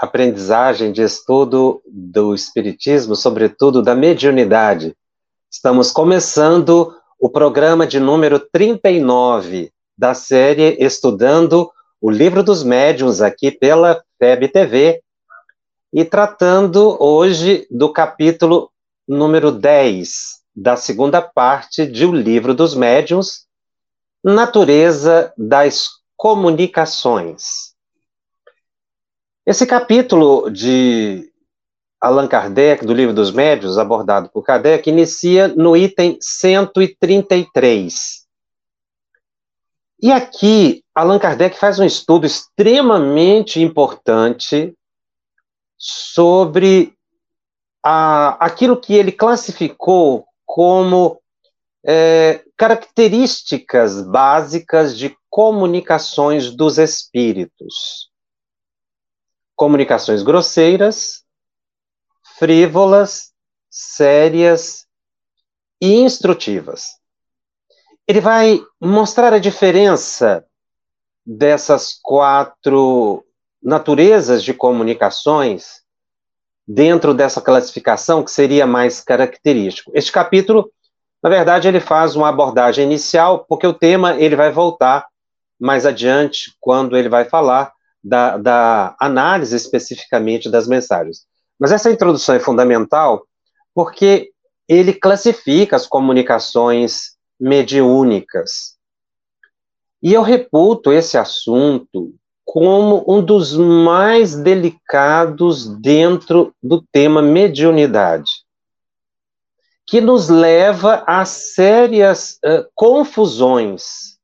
aprendizagem, 0.00 0.92
de 0.92 1.02
estudo 1.02 1.82
do 1.86 2.34
Espiritismo, 2.34 3.14
sobretudo 3.14 3.82
da 3.82 3.94
mediunidade. 3.94 4.96
Estamos 5.50 5.92
começando 5.92 6.96
o 7.18 7.28
programa 7.28 7.86
de 7.86 8.00
número 8.00 8.40
39 8.40 9.70
da 9.98 10.14
série 10.14 10.74
Estudando 10.82 11.70
o 12.00 12.10
Livro 12.10 12.42
dos 12.42 12.62
Médiuns, 12.62 13.20
aqui 13.20 13.50
pela 13.50 14.02
FEB 14.18 14.48
TV, 14.48 15.02
e 15.92 16.02
tratando 16.02 16.96
hoje 16.98 17.66
do 17.70 17.92
capítulo 17.92 18.70
número 19.06 19.52
10 19.52 20.40
da 20.56 20.76
segunda 20.76 21.20
parte 21.20 21.84
de 21.84 22.06
O 22.06 22.12
Livro 22.12 22.54
dos 22.54 22.74
Médiuns, 22.74 23.44
Natureza 24.24 25.30
das 25.36 25.90
Comunicações. 26.16 27.69
Esse 29.50 29.66
capítulo 29.66 30.48
de 30.48 31.28
Allan 32.00 32.28
Kardec, 32.28 32.86
do 32.86 32.94
Livro 32.94 33.12
dos 33.12 33.32
Médios, 33.32 33.78
abordado 33.78 34.30
por 34.30 34.44
Kardec, 34.44 34.88
inicia 34.88 35.48
no 35.48 35.76
item 35.76 36.16
133. 36.20 38.24
E 40.00 40.12
aqui, 40.12 40.84
Allan 40.94 41.18
Kardec 41.18 41.58
faz 41.58 41.80
um 41.80 41.84
estudo 41.84 42.28
extremamente 42.28 43.60
importante 43.60 44.72
sobre 45.76 46.94
a, 47.82 48.46
aquilo 48.46 48.80
que 48.80 48.94
ele 48.94 49.10
classificou 49.10 50.26
como 50.46 51.20
é, 51.84 52.44
características 52.56 54.00
básicas 54.00 54.96
de 54.96 55.12
comunicações 55.28 56.54
dos 56.54 56.78
espíritos 56.78 58.09
comunicações 59.60 60.22
grosseiras, 60.22 61.22
frívolas, 62.38 63.30
sérias 63.68 64.86
e 65.78 65.96
instrutivas. 65.96 66.96
Ele 68.08 68.22
vai 68.22 68.58
mostrar 68.80 69.34
a 69.34 69.38
diferença 69.38 70.46
dessas 71.26 71.92
quatro 72.02 73.22
naturezas 73.62 74.42
de 74.42 74.54
comunicações 74.54 75.82
dentro 76.66 77.12
dessa 77.12 77.42
classificação 77.42 78.24
que 78.24 78.30
seria 78.30 78.66
mais 78.66 79.02
característico. 79.02 79.92
Este 79.94 80.10
capítulo, 80.10 80.72
na 81.22 81.28
verdade, 81.28 81.68
ele 81.68 81.80
faz 81.80 82.16
uma 82.16 82.30
abordagem 82.30 82.86
inicial, 82.86 83.44
porque 83.46 83.66
o 83.66 83.74
tema 83.74 84.14
ele 84.14 84.36
vai 84.36 84.50
voltar 84.50 85.06
mais 85.58 85.84
adiante 85.84 86.56
quando 86.58 86.96
ele 86.96 87.10
vai 87.10 87.26
falar 87.26 87.74
da, 88.02 88.36
da 88.36 88.96
análise 88.98 89.54
especificamente 89.54 90.50
das 90.50 90.66
mensagens. 90.66 91.26
Mas 91.58 91.72
essa 91.72 91.90
introdução 91.90 92.34
é 92.34 92.40
fundamental 92.40 93.26
porque 93.74 94.30
ele 94.66 94.92
classifica 94.92 95.76
as 95.76 95.86
comunicações 95.86 97.16
mediúnicas. 97.38 98.76
E 100.02 100.12
eu 100.12 100.22
reputo 100.22 100.92
esse 100.92 101.18
assunto 101.18 102.14
como 102.44 103.04
um 103.06 103.22
dos 103.22 103.56
mais 103.56 104.34
delicados 104.34 105.68
dentro 105.80 106.54
do 106.62 106.82
tema 106.90 107.22
mediunidade, 107.22 108.30
que 109.86 110.00
nos 110.00 110.28
leva 110.28 111.04
a 111.06 111.24
sérias 111.24 112.38
uh, 112.44 112.66
confusões, 112.74 114.18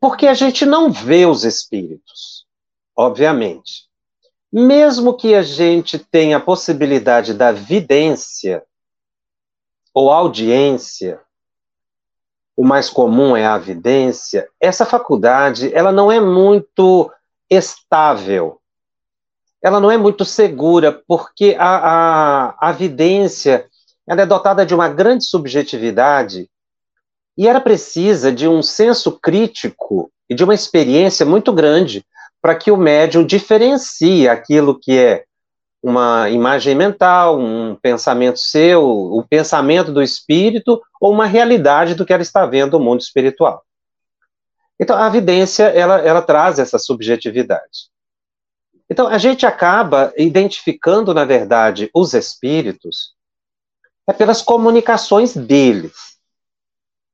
porque 0.00 0.26
a 0.26 0.34
gente 0.34 0.64
não 0.66 0.90
vê 0.90 1.26
os 1.26 1.44
espíritos 1.44 2.15
obviamente. 2.96 3.86
Mesmo 4.50 5.14
que 5.14 5.34
a 5.34 5.42
gente 5.42 5.98
tenha 5.98 6.38
a 6.38 6.40
possibilidade 6.40 7.34
da 7.34 7.52
vidência 7.52 8.62
ou 9.92 10.10
audiência, 10.10 11.20
o 12.56 12.64
mais 12.64 12.88
comum 12.88 13.36
é 13.36 13.44
a 13.44 13.58
vidência, 13.58 14.48
essa 14.58 14.86
faculdade, 14.86 15.74
ela 15.74 15.92
não 15.92 16.10
é 16.10 16.18
muito 16.18 17.12
estável, 17.50 18.60
ela 19.62 19.78
não 19.78 19.90
é 19.90 19.98
muito 19.98 20.24
segura, 20.24 21.02
porque 21.06 21.54
a, 21.58 21.76
a, 22.48 22.68
a 22.68 22.72
vidência, 22.72 23.68
ela 24.06 24.22
é 24.22 24.26
dotada 24.26 24.64
de 24.64 24.74
uma 24.74 24.88
grande 24.88 25.24
subjetividade 25.26 26.48
e 27.36 27.46
ela 27.46 27.60
precisa 27.60 28.32
de 28.32 28.48
um 28.48 28.62
senso 28.62 29.18
crítico 29.18 30.10
e 30.30 30.34
de 30.34 30.42
uma 30.42 30.54
experiência 30.54 31.26
muito 31.26 31.52
grande 31.52 32.06
para 32.46 32.54
que 32.54 32.70
o 32.70 32.76
médium 32.76 33.26
diferencie 33.26 34.28
aquilo 34.28 34.78
que 34.78 34.96
é 34.96 35.24
uma 35.82 36.30
imagem 36.30 36.76
mental, 36.76 37.40
um 37.40 37.74
pensamento 37.74 38.38
seu, 38.38 38.88
o 38.88 39.26
pensamento 39.28 39.90
do 39.90 40.00
espírito 40.00 40.80
ou 41.00 41.12
uma 41.12 41.26
realidade 41.26 41.96
do 41.96 42.06
que 42.06 42.12
ela 42.12 42.22
está 42.22 42.46
vendo 42.46 42.78
no 42.78 42.84
mundo 42.84 43.00
espiritual. 43.00 43.64
Então, 44.78 44.96
a 44.96 45.08
evidência, 45.08 45.64
ela, 45.64 45.98
ela 45.98 46.22
traz 46.22 46.60
essa 46.60 46.78
subjetividade. 46.78 47.90
Então, 48.88 49.08
a 49.08 49.18
gente 49.18 49.44
acaba 49.44 50.12
identificando, 50.16 51.12
na 51.12 51.24
verdade, 51.24 51.90
os 51.92 52.14
espíritos 52.14 53.12
é 54.06 54.12
pelas 54.12 54.40
comunicações 54.40 55.36
deles, 55.36 56.16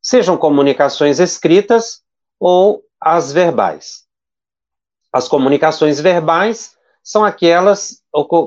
sejam 0.02 0.36
comunicações 0.36 1.18
escritas 1.18 2.02
ou 2.38 2.84
as 3.00 3.32
verbais. 3.32 4.11
As 5.12 5.28
comunicações 5.28 6.00
verbais 6.00 6.76
são 7.02 7.24
aquelas 7.24 8.02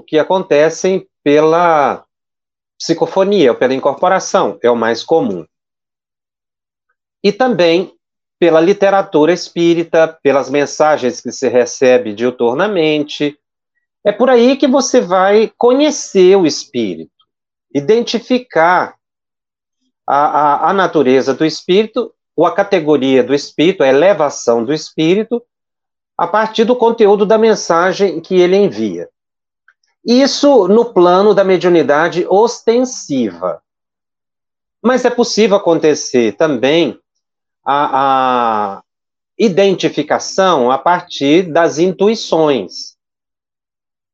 que 0.08 0.18
acontecem 0.18 1.08
pela 1.24 2.06
psicofonia, 2.78 3.52
ou 3.52 3.58
pela 3.58 3.74
incorporação, 3.74 4.58
é 4.62 4.70
o 4.70 4.76
mais 4.76 5.04
comum. 5.04 5.46
E 7.24 7.32
também 7.32 7.96
pela 8.40 8.60
literatura 8.60 9.32
espírita, 9.32 10.08
pelas 10.22 10.50
mensagens 10.50 11.22
que 11.22 11.32
se 11.32 11.48
recebe 11.48 12.14
diuturnamente. 12.14 13.38
É 14.04 14.12
por 14.12 14.30
aí 14.30 14.56
que 14.56 14.68
você 14.68 15.02
vai 15.02 15.52
conhecer 15.58 16.36
o 16.36 16.46
espírito, 16.46 17.12
identificar 17.74 18.96
a, 20.06 20.16
a, 20.16 20.70
a 20.70 20.74
natureza 20.74 21.34
do 21.34 21.46
espírito, 21.46 22.14
ou 22.36 22.46
a 22.46 22.54
categoria 22.54 23.24
do 23.24 23.34
espírito, 23.34 23.82
a 23.82 23.88
elevação 23.88 24.64
do 24.64 24.74
espírito, 24.74 25.42
a 26.18 26.28
partir 26.28 26.64
do 26.64 26.76
conteúdo 26.76 27.26
da 27.26 27.38
mensagem 27.38 28.22
que 28.22 28.36
ele 28.36 28.56
envia. 28.56 29.10
Isso 30.06 30.68
no 30.68 30.86
plano 30.86 31.34
da 31.34 31.44
mediunidade 31.44 32.26
ostensiva. 32.30 33.62
Mas 34.82 35.04
é 35.04 35.10
possível 35.10 35.58
acontecer 35.58 36.34
também 36.34 37.00
a, 37.66 38.78
a 38.78 38.84
identificação 39.38 40.70
a 40.70 40.78
partir 40.78 41.52
das 41.52 41.80
intuições. 41.80 42.96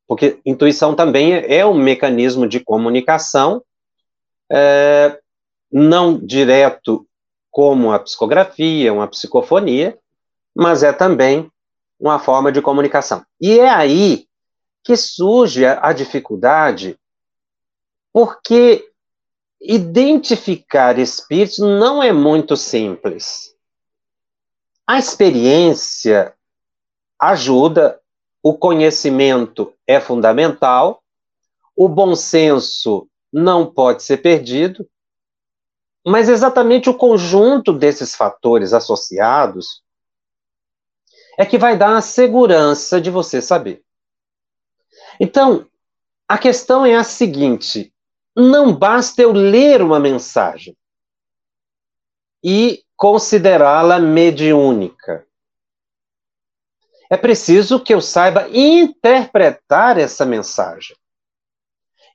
Porque 0.08 0.40
intuição 0.44 0.94
também 0.94 1.34
é 1.34 1.64
um 1.64 1.74
mecanismo 1.74 2.48
de 2.48 2.58
comunicação, 2.58 3.62
é, 4.50 5.18
não 5.70 6.18
direto 6.18 7.06
como 7.50 7.92
a 7.92 7.98
psicografia, 7.98 8.92
uma 8.92 9.06
psicofonia, 9.06 9.98
mas 10.54 10.82
é 10.82 10.92
também 10.92 11.50
uma 12.02 12.18
forma 12.18 12.50
de 12.50 12.60
comunicação. 12.60 13.24
E 13.40 13.60
é 13.60 13.70
aí 13.70 14.26
que 14.82 14.96
surge 14.96 15.64
a 15.64 15.92
dificuldade, 15.92 16.98
porque 18.12 18.90
identificar 19.60 20.98
espíritos 20.98 21.58
não 21.58 22.02
é 22.02 22.12
muito 22.12 22.56
simples. 22.56 23.54
A 24.84 24.98
experiência 24.98 26.34
ajuda, 27.20 28.00
o 28.42 28.52
conhecimento 28.52 29.72
é 29.86 30.00
fundamental, 30.00 31.04
o 31.76 31.88
bom 31.88 32.16
senso 32.16 33.08
não 33.32 33.64
pode 33.64 34.02
ser 34.02 34.16
perdido, 34.16 34.84
mas 36.04 36.28
exatamente 36.28 36.90
o 36.90 36.94
conjunto 36.94 37.72
desses 37.72 38.16
fatores 38.16 38.72
associados 38.72 39.81
é 41.42 41.46
que 41.46 41.58
vai 41.58 41.76
dar 41.76 41.96
a 41.96 42.00
segurança 42.00 43.00
de 43.00 43.10
você 43.10 43.42
saber. 43.42 43.82
Então, 45.18 45.66
a 46.28 46.38
questão 46.38 46.86
é 46.86 46.94
a 46.94 47.02
seguinte: 47.02 47.92
não 48.34 48.72
basta 48.72 49.20
eu 49.22 49.32
ler 49.32 49.82
uma 49.82 49.98
mensagem 49.98 50.76
e 52.44 52.84
considerá-la 52.96 53.98
mediúnica. 53.98 55.26
É 57.10 57.16
preciso 57.16 57.80
que 57.80 57.92
eu 57.92 58.00
saiba 58.00 58.48
interpretar 58.48 59.98
essa 59.98 60.24
mensagem. 60.24 60.96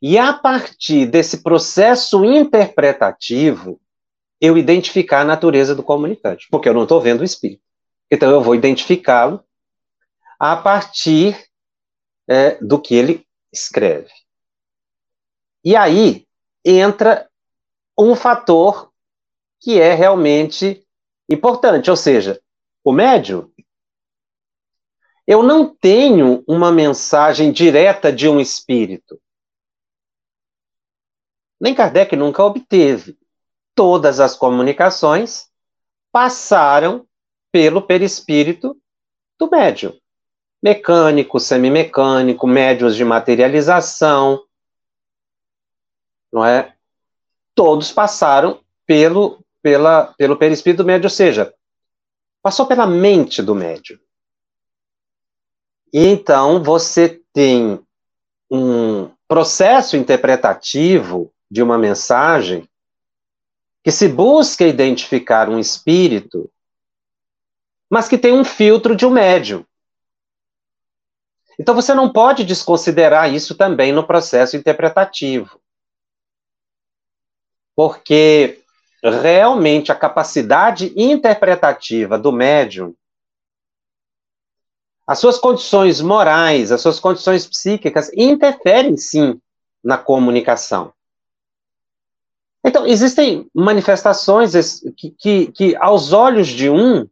E 0.02 0.18
a 0.18 0.32
partir 0.32 1.06
desse 1.06 1.44
processo 1.44 2.24
interpretativo, 2.24 3.78
eu 4.40 4.58
identificar 4.58 5.22
a 5.22 5.26
natureza 5.26 5.76
do 5.76 5.84
comunicante, 5.84 6.48
porque 6.50 6.70
eu 6.70 6.74
não 6.74 6.84
estou 6.84 7.02
vendo 7.02 7.22
o 7.22 7.26
espírito. 7.26 7.67
Então 8.10 8.30
eu 8.32 8.42
vou 8.42 8.56
identificá-lo 8.56 9.44
a 10.40 10.56
partir 10.56 11.48
é, 12.28 12.56
do 12.64 12.80
que 12.80 12.96
ele 12.96 13.28
escreve. 13.52 14.12
E 15.64 15.76
aí 15.76 16.28
entra 16.64 17.30
um 17.98 18.16
fator 18.16 18.92
que 19.60 19.80
é 19.80 19.94
realmente 19.94 20.86
importante, 21.30 21.90
ou 21.90 21.98
seja, 21.98 22.42
o 22.84 22.92
médium 22.92 23.52
eu 25.28 25.44
não 25.44 25.68
tenho 25.76 26.42
uma 26.48 26.72
mensagem 26.72 27.52
direta 27.52 28.14
de 28.14 28.30
um 28.30 28.40
espírito. 28.40 29.20
Nem 31.60 31.76
Kardec 31.76 32.16
nunca 32.16 32.44
obteve. 32.44 33.20
Todas 33.76 34.22
as 34.22 34.38
comunicações 34.38 35.50
passaram 36.14 37.06
pelo 37.58 37.82
perispírito 37.82 38.80
do 39.36 39.50
médium. 39.50 39.92
Mecânico, 40.62 41.40
semimecânico, 41.40 42.46
médios 42.46 42.96
de 42.96 43.04
materialização, 43.04 44.44
não 46.32 46.46
é? 46.46 46.76
Todos 47.56 47.92
passaram 47.92 48.62
pelo, 48.86 49.44
pela, 49.60 50.14
pelo 50.20 50.38
perispírito 50.38 50.84
do 50.84 50.86
médium, 50.86 51.08
ou 51.08 51.10
seja, 51.10 51.52
passou 52.44 52.68
pela 52.68 52.86
mente 52.86 53.42
do 53.42 53.56
médium. 53.56 53.98
E 55.92 56.06
então 56.06 56.62
você 56.62 57.20
tem 57.34 57.80
um 58.52 59.10
processo 59.28 59.98
interpretativo 59.98 61.34
de 61.50 61.64
uma 61.64 61.80
mensagem 61.80 62.70
que 63.84 63.92
se 63.92 64.08
busca 64.08 64.64
identificar 64.64 65.50
um 65.50 65.58
espírito, 65.58 66.52
mas 67.90 68.08
que 68.08 68.18
tem 68.18 68.34
um 68.34 68.44
filtro 68.44 68.96
de 68.96 69.06
um 69.06 69.10
médium. 69.10 69.66
Então 71.60 71.74
você 71.74 71.94
não 71.94 72.12
pode 72.12 72.44
desconsiderar 72.44 73.34
isso 73.34 73.56
também 73.56 73.92
no 73.92 74.06
processo 74.06 74.56
interpretativo. 74.56 75.60
Porque 77.76 78.64
realmente 79.04 79.92
a 79.92 79.96
capacidade 79.96 80.94
interpretativa 80.96 82.18
do 82.18 82.32
médium 82.32 82.96
as 85.08 85.20
suas 85.20 85.38
condições 85.38 86.02
morais, 86.02 86.70
as 86.70 86.82
suas 86.82 87.00
condições 87.00 87.48
psíquicas 87.48 88.12
interferem 88.14 88.98
sim 88.98 89.40
na 89.82 89.98
comunicação. 89.98 90.92
Então, 92.62 92.86
existem 92.86 93.50
manifestações 93.54 94.82
que, 94.98 95.12
que, 95.12 95.52
que, 95.54 95.76
aos 95.78 96.12
olhos 96.12 96.50
de 96.50 96.70
um, 96.70 97.08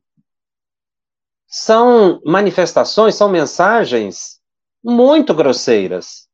são 1.55 2.21
manifestações, 2.25 3.15
são 3.15 3.29
mensagens 3.29 4.41
muito 4.83 5.33
grosseiras. 5.33 6.27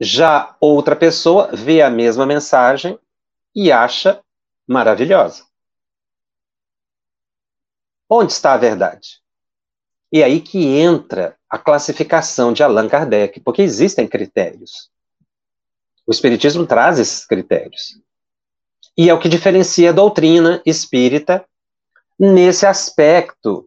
Já 0.00 0.56
outra 0.60 0.96
pessoa 0.96 1.54
vê 1.54 1.80
a 1.80 1.88
mesma 1.88 2.26
mensagem 2.26 2.98
e 3.54 3.70
acha 3.70 4.20
maravilhosa. 4.66 5.46
Onde 8.08 8.32
está 8.32 8.54
a 8.54 8.58
verdade? 8.58 9.22
E 10.12 10.24
aí 10.24 10.40
que 10.40 10.76
entra 10.76 11.38
a 11.48 11.56
classificação 11.56 12.52
de 12.52 12.64
Allan 12.64 12.88
Kardec, 12.88 13.38
porque 13.38 13.62
existem 13.62 14.08
critérios. 14.08 14.90
O 16.04 16.10
Espiritismo 16.10 16.66
traz 16.66 16.98
esses 16.98 17.24
critérios. 17.24 17.96
E 18.98 19.08
é 19.08 19.14
o 19.14 19.20
que 19.20 19.28
diferencia 19.28 19.90
a 19.90 19.92
doutrina 19.92 20.60
espírita 20.66 21.46
nesse 22.20 22.66
aspecto, 22.66 23.66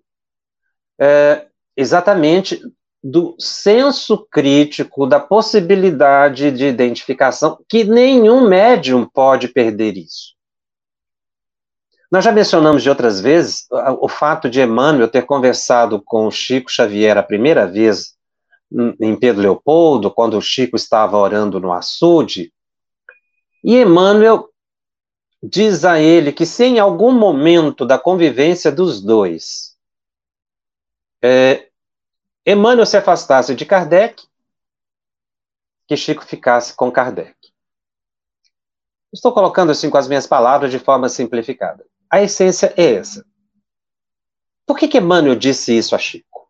é, 1.00 1.48
exatamente 1.76 2.62
do 3.04 3.36
senso 3.40 4.28
crítico, 4.32 5.08
da 5.08 5.20
possibilidade 5.20 6.52
de 6.52 6.66
identificação, 6.66 7.58
que 7.68 7.84
nenhum 7.84 8.48
médium 8.48 9.10
pode 9.12 9.48
perder 9.48 9.98
isso. 9.98 10.34
Nós 12.12 12.24
já 12.24 12.32
mencionamos 12.32 12.84
de 12.84 12.90
outras 12.90 13.20
vezes 13.20 13.66
o 14.00 14.08
fato 14.08 14.48
de 14.48 14.62
Emmanuel 14.62 15.08
ter 15.08 15.24
conversado 15.24 16.00
com 16.06 16.30
Chico 16.30 16.72
Xavier 16.72 17.18
a 17.18 17.24
primeira 17.24 17.66
vez 17.66 18.14
em 19.02 19.16
Pedro 19.16 19.42
Leopoldo, 19.42 20.12
quando 20.12 20.38
o 20.38 20.42
Chico 20.42 20.76
estava 20.76 21.18
orando 21.18 21.60
no 21.60 21.74
açude, 21.74 22.54
e 23.64 23.78
Emmanuel 23.78 24.53
diz 25.44 25.84
a 25.84 26.00
ele 26.00 26.31
que 26.31 26.45
se 26.45 26.63
em 26.63 26.80
algum 26.80 27.12
momento 27.12 27.86
da 27.86 28.00
convivência 28.00 28.72
dos 28.72 29.01
dois 29.01 29.78
é, 31.22 31.69
Emmanuel 32.45 32.86
se 32.86 32.95
afastasse 32.95 33.54
de 33.54 33.66
Kardec, 33.66 34.25
que 35.88 35.98
Chico 35.98 36.25
ficasse 36.25 36.74
com 36.74 36.92
Kardec. 36.92 37.36
Estou 39.12 39.34
colocando 39.34 39.72
assim 39.72 39.90
com 39.90 39.98
as 39.98 40.07
minhas 40.07 40.25
palavras 40.25 40.72
de 40.72 40.80
forma 40.80 41.07
simplificada. 41.10 41.86
A 42.10 42.22
essência 42.22 42.74
é 42.78 42.96
essa. 42.96 43.25
Por 44.66 44.78
que, 44.78 44.88
que 44.88 44.98
Emmanuel 44.98 45.36
disse 45.36 45.78
isso 45.78 45.94
a 45.94 46.00
Chico? 46.00 46.50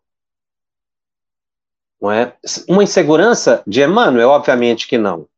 Não 2.00 2.10
é? 2.10 2.36
Uma 2.68 2.84
insegurança 2.84 3.62
de 3.66 3.82
Emmanuel? 3.82 4.28
Obviamente 4.30 4.86
que 4.86 4.98
não. 4.98 5.28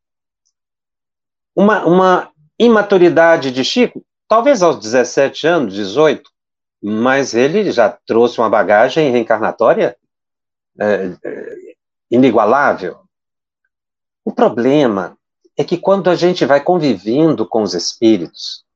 Uma, 1.55 1.85
uma 1.87 2.36
imaturidade 2.58 3.50
de 3.50 3.64
Chico? 3.64 4.05
Talvez 4.29 4.62
aos 4.62 4.79
17 4.79 5.47
anos, 5.47 5.75
18, 5.75 6.31
mas 6.82 7.35
ele 7.35 7.70
já 7.70 7.88
trouxe 7.88 8.38
uma 8.38 8.50
bagagem 8.50 9.11
reencarnatória 9.11 9.97
é, 10.78 11.12
é, 11.25 11.57
inigualável. 12.11 12.99
O 14.25 14.33
problema 14.33 15.16
é 15.57 15.64
que 15.64 15.78
quando 15.78 16.11
a 16.11 16.14
gente 16.14 16.45
vai 16.45 16.61
convivendo 16.61 17.47
com 17.47 17.62
os 17.62 17.75
espíritos, 17.75 18.66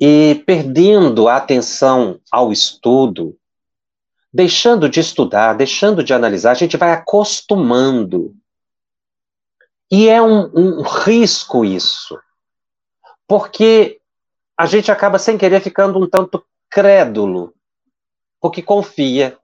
e 0.00 0.42
perdendo 0.46 1.28
a 1.28 1.36
atenção 1.36 2.18
ao 2.32 2.50
estudo, 2.50 3.36
deixando 4.32 4.88
de 4.88 4.98
estudar, 4.98 5.52
deixando 5.52 6.02
de 6.02 6.14
analisar, 6.14 6.52
a 6.52 6.54
gente 6.54 6.78
vai 6.78 6.92
acostumando. 6.92 8.34
E 9.90 10.08
é 10.08 10.22
um, 10.22 10.50
um 10.54 10.82
risco 10.82 11.66
isso, 11.66 12.18
porque 13.30 14.00
a 14.56 14.66
gente 14.66 14.90
acaba 14.90 15.16
sem 15.16 15.38
querer 15.38 15.60
ficando 15.60 16.00
um 16.00 16.10
tanto 16.10 16.44
crédulo, 16.68 17.54
porque 18.40 18.60
confia. 18.60 19.38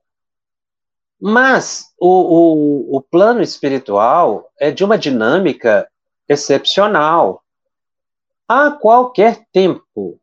Mas 1.20 1.94
o, 1.96 2.08
o, 2.08 2.96
o 2.96 3.00
plano 3.00 3.40
espiritual 3.42 4.50
é 4.58 4.72
de 4.72 4.82
uma 4.82 4.98
dinâmica 4.98 5.88
excepcional. 6.28 7.44
A 8.48 8.72
qualquer 8.72 9.46
tempo, 9.52 10.20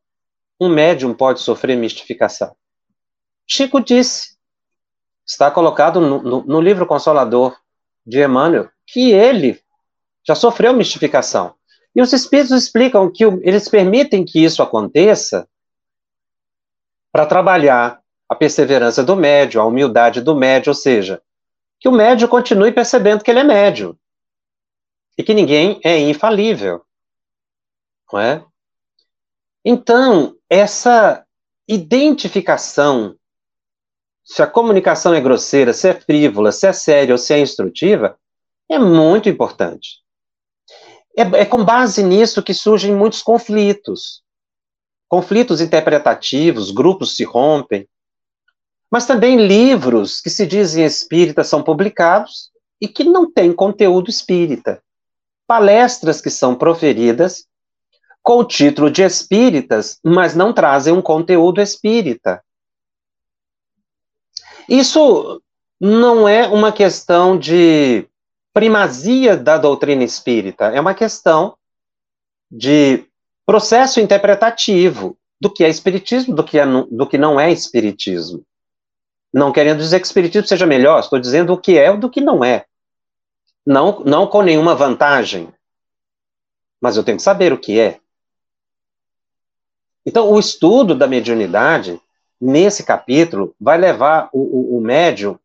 um 0.60 0.68
médium 0.68 1.14
pode 1.14 1.40
sofrer 1.40 1.78
mistificação? 1.78 2.54
Chico 3.48 3.80
disse, 3.80 4.36
está 5.26 5.50
colocado 5.50 6.02
no, 6.02 6.22
no, 6.22 6.44
no 6.44 6.60
livro 6.60 6.86
Consolador 6.86 7.58
de 8.06 8.22
Emmanuel, 8.22 8.70
que 8.86 9.14
ele 9.14 9.64
já 10.22 10.36
sofreu 10.36 10.74
mistificação. 10.74 11.56
E 11.96 12.02
os 12.02 12.12
espíritos 12.12 12.52
explicam 12.52 13.12
que 13.12 13.24
eles 13.24 13.70
permitem 13.70 14.26
que 14.26 14.44
isso 14.44 14.64
aconteça 14.64 15.48
para 17.12 17.26
trabalhar 17.26 18.02
a 18.28 18.36
perseverança 18.36 19.04
do 19.04 19.16
médio, 19.16 19.62
a 19.62 19.66
humildade 19.66 20.22
do 20.22 20.36
médio, 20.36 20.72
ou 20.72 20.76
seja, 20.76 21.22
que 21.80 21.88
o 21.88 21.92
médio 21.92 22.28
continue 22.28 22.72
percebendo 22.72 23.24
que 23.24 23.30
ele 23.30 23.40
é 23.40 23.44
médio 23.44 23.98
e 25.18 25.24
que 25.24 25.34
ninguém 25.34 25.80
é 25.84 26.00
infalível, 26.00 26.84
não 28.12 28.20
é? 28.20 28.44
Então, 29.64 30.36
essa 30.50 31.26
identificação, 31.68 33.16
se 34.24 34.42
a 34.42 34.48
comunicação 34.48 35.14
é 35.14 35.22
grosseira, 35.22 35.74
se 35.74 35.88
é 35.88 35.94
frívola, 35.94 36.52
se 36.52 36.68
é 36.68 36.74
séria 36.74 37.14
ou 37.14 37.18
se 37.18 37.34
é 37.34 37.40
instrutiva, 37.40 38.18
é 38.70 38.80
muito 38.80 39.30
importante. 39.30 40.03
É, 41.16 41.22
é 41.42 41.46
com 41.46 41.64
base 41.64 42.04
nisso 42.04 42.42
que 42.42 42.54
surgem 42.54 42.96
muitos 42.96 43.22
conflitos. 43.22 44.24
Conflitos 45.08 45.62
interpretativos, 45.62 46.72
grupos 46.72 47.16
se 47.16 47.24
rompem. 47.24 47.88
Mas 48.90 49.06
também 49.06 49.46
livros 49.46 50.22
que 50.22 50.30
se 50.30 50.46
dizem 50.46 50.86
espíritas 50.86 51.48
são 51.48 51.64
publicados 51.64 52.52
e 52.80 52.88
que 52.88 53.04
não 53.04 53.32
têm 53.32 53.54
conteúdo 53.54 54.10
espírita. 54.10 54.84
Palestras 55.48 56.22
que 56.22 56.30
são 56.30 56.56
proferidas 56.56 57.46
com 58.22 58.38
o 58.38 58.46
título 58.46 58.90
de 58.90 59.04
espíritas, 59.04 60.00
mas 60.04 60.34
não 60.34 60.54
trazem 60.54 60.94
um 60.94 61.02
conteúdo 61.02 61.62
espírita. 61.62 62.44
Isso 64.68 65.42
não 65.80 66.28
é 66.28 66.48
uma 66.48 66.72
questão 66.72 67.38
de 67.38 68.08
primazia 68.54 69.36
da 69.36 69.58
doutrina 69.58 70.04
espírita, 70.04 70.66
é 70.66 70.80
uma 70.80 70.94
questão 70.94 71.58
de 72.50 73.06
processo 73.46 74.00
interpretativo 74.00 75.18
do 75.42 75.52
que 75.52 75.64
é 75.64 75.70
espiritismo, 75.70 76.36
do 76.36 76.44
que, 76.44 76.60
é, 76.60 76.66
do 76.66 77.08
que 77.08 77.18
não 77.18 77.40
é 77.40 77.52
espiritismo. 77.52 78.46
Não 79.34 79.52
querendo 79.52 79.80
dizer 79.80 80.00
que 80.00 80.06
espiritismo 80.06 80.48
seja 80.48 80.66
melhor, 80.66 81.00
estou 81.00 81.20
dizendo 81.20 81.52
o 81.52 81.58
que 81.58 81.78
é 81.78 81.92
e 81.92 81.98
do 81.98 82.10
que 82.10 82.22
não 82.22 82.44
é. 82.44 82.66
Não, 83.66 84.00
não 84.02 84.28
com 84.28 84.44
nenhuma 84.44 84.76
vantagem. 84.76 85.52
Mas 86.80 86.96
eu 86.96 87.04
tenho 87.04 87.18
que 87.18 87.24
saber 87.24 87.52
o 87.52 87.58
que 87.58 87.80
é. 87.80 88.00
Então, 90.06 90.30
o 90.30 90.38
estudo 90.38 90.94
da 90.94 91.08
mediunidade, 91.08 92.00
nesse 92.40 92.84
capítulo, 92.84 93.56
vai 93.60 93.78
levar 93.78 94.30
o, 94.32 94.40
o, 94.40 94.78
o 94.78 94.82
médium, 94.82 95.40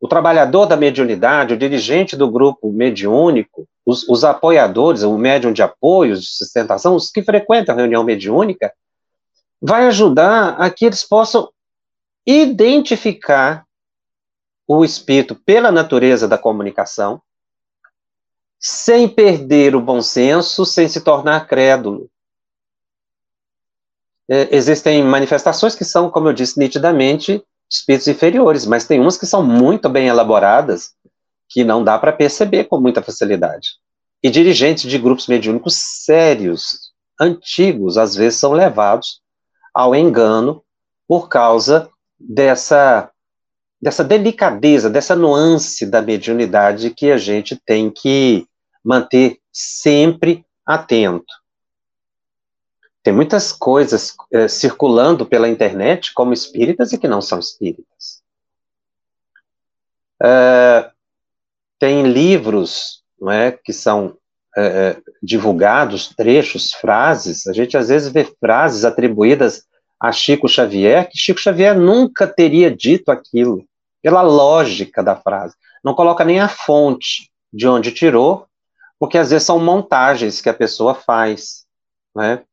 o 0.00 0.08
trabalhador 0.08 0.64
da 0.64 0.76
mediunidade, 0.76 1.52
o 1.52 1.58
dirigente 1.58 2.16
do 2.16 2.30
grupo 2.30 2.72
mediúnico, 2.72 3.68
os, 3.84 4.08
os 4.08 4.24
apoiadores, 4.24 5.02
o 5.02 5.18
médium 5.18 5.52
de 5.52 5.62
apoio, 5.62 6.16
de 6.16 6.26
sustentação, 6.26 6.94
os 6.94 7.10
que 7.10 7.22
frequentam 7.22 7.74
a 7.74 7.78
reunião 7.78 8.02
mediúnica, 8.02 8.72
vai 9.60 9.86
ajudar 9.86 10.56
a 10.58 10.70
que 10.70 10.86
eles 10.86 11.04
possam 11.04 11.50
identificar 12.26 13.66
o 14.66 14.84
espírito 14.84 15.34
pela 15.34 15.70
natureza 15.70 16.26
da 16.26 16.38
comunicação, 16.38 17.20
sem 18.58 19.08
perder 19.08 19.74
o 19.74 19.80
bom 19.80 20.00
senso, 20.00 20.64
sem 20.64 20.88
se 20.88 21.02
tornar 21.02 21.46
crédulo. 21.46 22.08
É, 24.28 24.54
existem 24.54 25.02
manifestações 25.02 25.74
que 25.74 25.84
são, 25.84 26.08
como 26.08 26.28
eu 26.28 26.32
disse, 26.32 26.58
nitidamente 26.58 27.44
espíritos 27.70 28.08
inferiores, 28.08 28.66
mas 28.66 28.86
tem 28.86 28.98
umas 28.98 29.16
que 29.16 29.26
são 29.26 29.42
muito 29.42 29.88
bem 29.88 30.08
elaboradas, 30.08 30.92
que 31.48 31.62
não 31.64 31.84
dá 31.84 31.98
para 31.98 32.12
perceber 32.12 32.64
com 32.64 32.80
muita 32.80 33.02
facilidade. 33.02 33.68
E 34.22 34.30
dirigentes 34.30 34.90
de 34.90 34.98
grupos 34.98 35.26
mediúnicos 35.26 35.76
sérios, 35.76 36.92
antigos, 37.20 37.96
às 37.96 38.14
vezes 38.14 38.38
são 38.38 38.52
levados 38.52 39.20
ao 39.74 39.94
engano 39.94 40.62
por 41.06 41.28
causa 41.28 41.88
dessa, 42.18 43.10
dessa 43.80 44.04
delicadeza, 44.04 44.90
dessa 44.90 45.16
nuance 45.16 45.86
da 45.86 46.02
mediunidade 46.02 46.90
que 46.90 47.10
a 47.10 47.18
gente 47.18 47.56
tem 47.64 47.90
que 47.90 48.46
manter 48.84 49.38
sempre 49.52 50.44
atento. 50.66 51.32
Tem 53.10 53.16
muitas 53.16 53.50
coisas 53.50 54.14
é, 54.32 54.46
circulando 54.46 55.26
pela 55.26 55.48
internet 55.48 56.14
como 56.14 56.32
espíritas 56.32 56.92
e 56.92 56.98
que 56.98 57.08
não 57.08 57.20
são 57.20 57.40
espíritas. 57.40 58.22
É, 60.22 60.88
tem 61.76 62.04
livros 62.04 63.02
não 63.20 63.32
é, 63.32 63.50
que 63.50 63.72
são 63.72 64.16
é, 64.56 64.96
divulgados, 65.20 66.14
trechos, 66.14 66.72
frases. 66.72 67.48
A 67.48 67.52
gente 67.52 67.76
às 67.76 67.88
vezes 67.88 68.12
vê 68.12 68.22
frases 68.38 68.84
atribuídas 68.84 69.64
a 69.98 70.12
Chico 70.12 70.46
Xavier, 70.48 71.10
que 71.10 71.18
Chico 71.18 71.40
Xavier 71.40 71.76
nunca 71.76 72.28
teria 72.28 72.70
dito 72.70 73.10
aquilo, 73.10 73.64
pela 74.00 74.22
lógica 74.22 75.02
da 75.02 75.16
frase. 75.16 75.56
Não 75.82 75.94
coloca 75.94 76.24
nem 76.24 76.38
a 76.38 76.46
fonte 76.46 77.28
de 77.52 77.66
onde 77.66 77.90
tirou, 77.90 78.46
porque 79.00 79.18
às 79.18 79.30
vezes 79.30 79.46
são 79.46 79.58
montagens 79.58 80.40
que 80.40 80.48
a 80.48 80.54
pessoa 80.54 80.94
faz. 80.94 81.68
Né? 82.14 82.44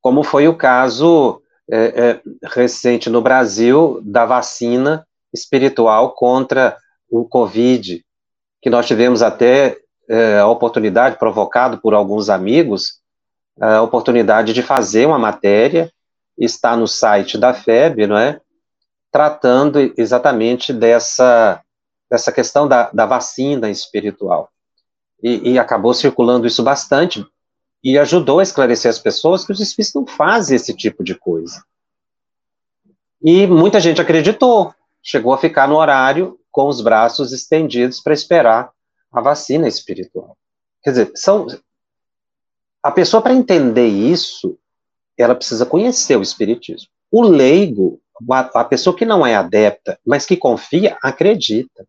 Como 0.00 0.22
foi 0.22 0.48
o 0.48 0.56
caso 0.56 1.42
é, 1.70 1.78
é, 1.78 2.20
recente 2.44 3.10
no 3.10 3.20
Brasil 3.20 4.00
da 4.02 4.24
vacina 4.24 5.06
espiritual 5.32 6.12
contra 6.12 6.76
o 7.10 7.24
Covid, 7.24 8.04
que 8.62 8.70
nós 8.70 8.86
tivemos 8.86 9.22
até 9.22 9.76
é, 10.08 10.38
a 10.38 10.46
oportunidade, 10.46 11.18
provocado 11.18 11.78
por 11.78 11.94
alguns 11.94 12.30
amigos, 12.30 13.00
a 13.60 13.82
oportunidade 13.82 14.52
de 14.52 14.62
fazer 14.62 15.06
uma 15.06 15.18
matéria, 15.18 15.92
está 16.38 16.76
no 16.76 16.86
site 16.86 17.36
da 17.36 17.52
FEB, 17.52 18.06
não 18.06 18.16
é? 18.16 18.40
Tratando 19.10 19.92
exatamente 19.96 20.72
dessa, 20.72 21.60
dessa 22.10 22.30
questão 22.30 22.68
da, 22.68 22.90
da 22.92 23.04
vacina 23.04 23.68
espiritual. 23.68 24.48
E, 25.22 25.52
e 25.52 25.58
acabou 25.58 25.92
circulando 25.92 26.46
isso 26.46 26.62
bastante, 26.62 27.26
e 27.82 27.98
ajudou 27.98 28.40
a 28.40 28.42
esclarecer 28.42 28.90
as 28.90 28.98
pessoas 28.98 29.44
que 29.44 29.52
os 29.52 29.60
espíritos 29.60 29.94
não 29.94 30.06
fazem 30.06 30.56
esse 30.56 30.74
tipo 30.74 31.04
de 31.04 31.14
coisa. 31.14 31.62
E 33.22 33.46
muita 33.46 33.80
gente 33.80 34.00
acreditou, 34.00 34.74
chegou 35.02 35.32
a 35.32 35.38
ficar 35.38 35.68
no 35.68 35.76
horário 35.76 36.38
com 36.50 36.68
os 36.68 36.80
braços 36.80 37.32
estendidos 37.32 38.00
para 38.00 38.12
esperar 38.12 38.70
a 39.12 39.20
vacina 39.20 39.68
espiritual. 39.68 40.36
Quer 40.82 40.90
dizer, 40.90 41.12
são 41.14 41.46
a 42.82 42.90
pessoa 42.90 43.22
para 43.22 43.34
entender 43.34 43.86
isso, 43.86 44.56
ela 45.16 45.34
precisa 45.34 45.66
conhecer 45.66 46.16
o 46.16 46.22
espiritismo. 46.22 46.88
O 47.10 47.22
leigo, 47.22 48.00
a 48.30 48.64
pessoa 48.64 48.96
que 48.96 49.04
não 49.04 49.26
é 49.26 49.34
adepta, 49.34 49.98
mas 50.06 50.24
que 50.24 50.36
confia, 50.36 50.96
acredita. 51.02 51.86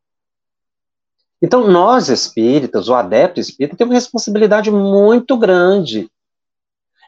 Então, 1.42 1.68
nós 1.68 2.10
espíritas, 2.10 2.90
o 2.90 2.96
adepto 2.96 3.40
espírita, 3.40 3.78
tem 3.78 3.88
uma 3.88 3.94
responsabilidade 3.94 4.70
muito 4.70 5.38
grande 5.38 6.10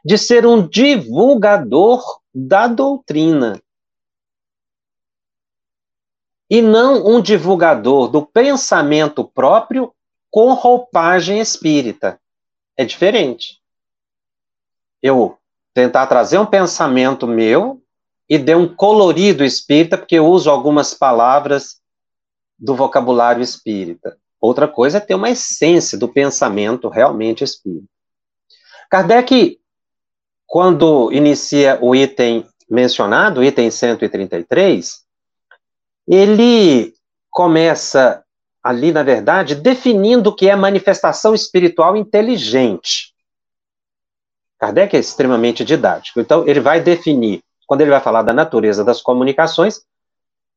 de 0.04 0.18
ser 0.18 0.46
um 0.46 0.66
divulgador 0.66 2.04
da 2.34 2.68
doutrina. 2.68 3.62
E 6.50 6.62
não 6.62 7.06
um 7.06 7.22
divulgador 7.22 8.08
do 8.08 8.26
pensamento 8.26 9.24
próprio 9.24 9.94
com 10.30 10.54
roupagem 10.54 11.40
espírita. 11.40 12.20
É 12.76 12.86
diferente. 12.86 13.62
Eu 15.02 15.38
tentar 15.74 16.08
trazer 16.08 16.38
um 16.38 16.46
pensamento 16.46 17.28
meu 17.28 17.82
e 18.30 18.38
dar 18.38 18.58
um 18.58 18.68
colorido 18.68 19.44
espírita, 19.44 19.98
porque 19.98 20.16
eu 20.16 20.26
uso 20.26 20.50
algumas 20.50 20.94
palavras 20.94 21.81
do 22.62 22.76
vocabulário 22.76 23.42
espírita. 23.42 24.16
Outra 24.40 24.68
coisa 24.68 25.00
é 25.00 25.02
ter 25.02 25.16
uma 25.16 25.32
essência 25.32 25.98
do 25.98 26.08
pensamento 26.08 26.88
realmente 26.88 27.44
espírita. 27.44 27.88
Kardec, 28.90 29.60
quando 30.46 31.12
inicia 31.12 31.80
o 31.82 31.96
item 31.96 32.46
mencionado, 32.70 33.44
item 33.44 33.72
133, 33.72 35.02
ele 36.08 36.94
começa 37.30 38.24
ali, 38.62 38.92
na 38.92 39.02
verdade, 39.02 39.56
definindo 39.56 40.30
o 40.30 40.36
que 40.36 40.48
é 40.48 40.56
manifestação 40.56 41.34
espiritual 41.34 41.98
inteligente. 41.98 43.14
Kardec 44.60 44.96
é 44.96 45.00
extremamente 45.00 45.66
didático, 45.66 46.20
então 46.20 46.48
ele 46.48 46.60
vai 46.60 46.80
definir, 46.80 47.44
quando 47.66 47.82
ele 47.82 47.90
vai 47.90 48.02
falar 48.02 48.22
da 48.22 48.34
natureza 48.34 48.84
das 48.84 49.02
comunicações, 49.02 49.82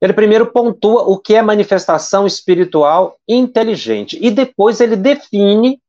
ele 0.00 0.12
primeiro 0.12 0.52
pontua 0.52 1.02
o 1.02 1.18
que 1.18 1.34
é 1.34 1.42
manifestação 1.42 2.26
espiritual 2.26 3.16
inteligente 3.28 4.18
e 4.20 4.30
depois 4.30 4.80
ele 4.80 4.96
define 4.96 5.80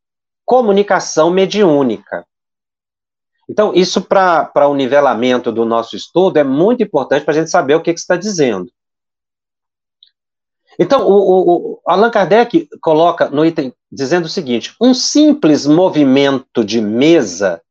comunicação 0.45 1.29
mediúnica. 1.29 2.25
Então, 3.49 3.73
isso 3.73 4.01
para 4.01 4.67
o 4.67 4.75
nivelamento 4.75 5.51
do 5.51 5.65
nosso 5.65 5.95
estudo 5.95 6.37
é 6.37 6.43
muito 6.43 6.81
importante 6.83 7.23
para 7.23 7.33
a 7.33 7.37
gente 7.37 7.49
saber 7.49 7.75
o 7.75 7.81
que, 7.81 7.93
que 7.93 7.99
está 7.99 8.15
dizendo. 8.15 8.71
Então, 10.77 11.07
o, 11.07 11.75
o, 11.75 11.81
Allan 11.85 12.09
Kardec 12.09 12.67
coloca 12.81 13.29
no 13.29 13.45
item 13.45 13.73
dizendo 13.91 14.25
o 14.25 14.29
seguinte: 14.29 14.75
um 14.81 14.93
simples 14.93 15.65
movimento 15.65 16.65
de 16.65 16.81
mesa, 16.81 17.61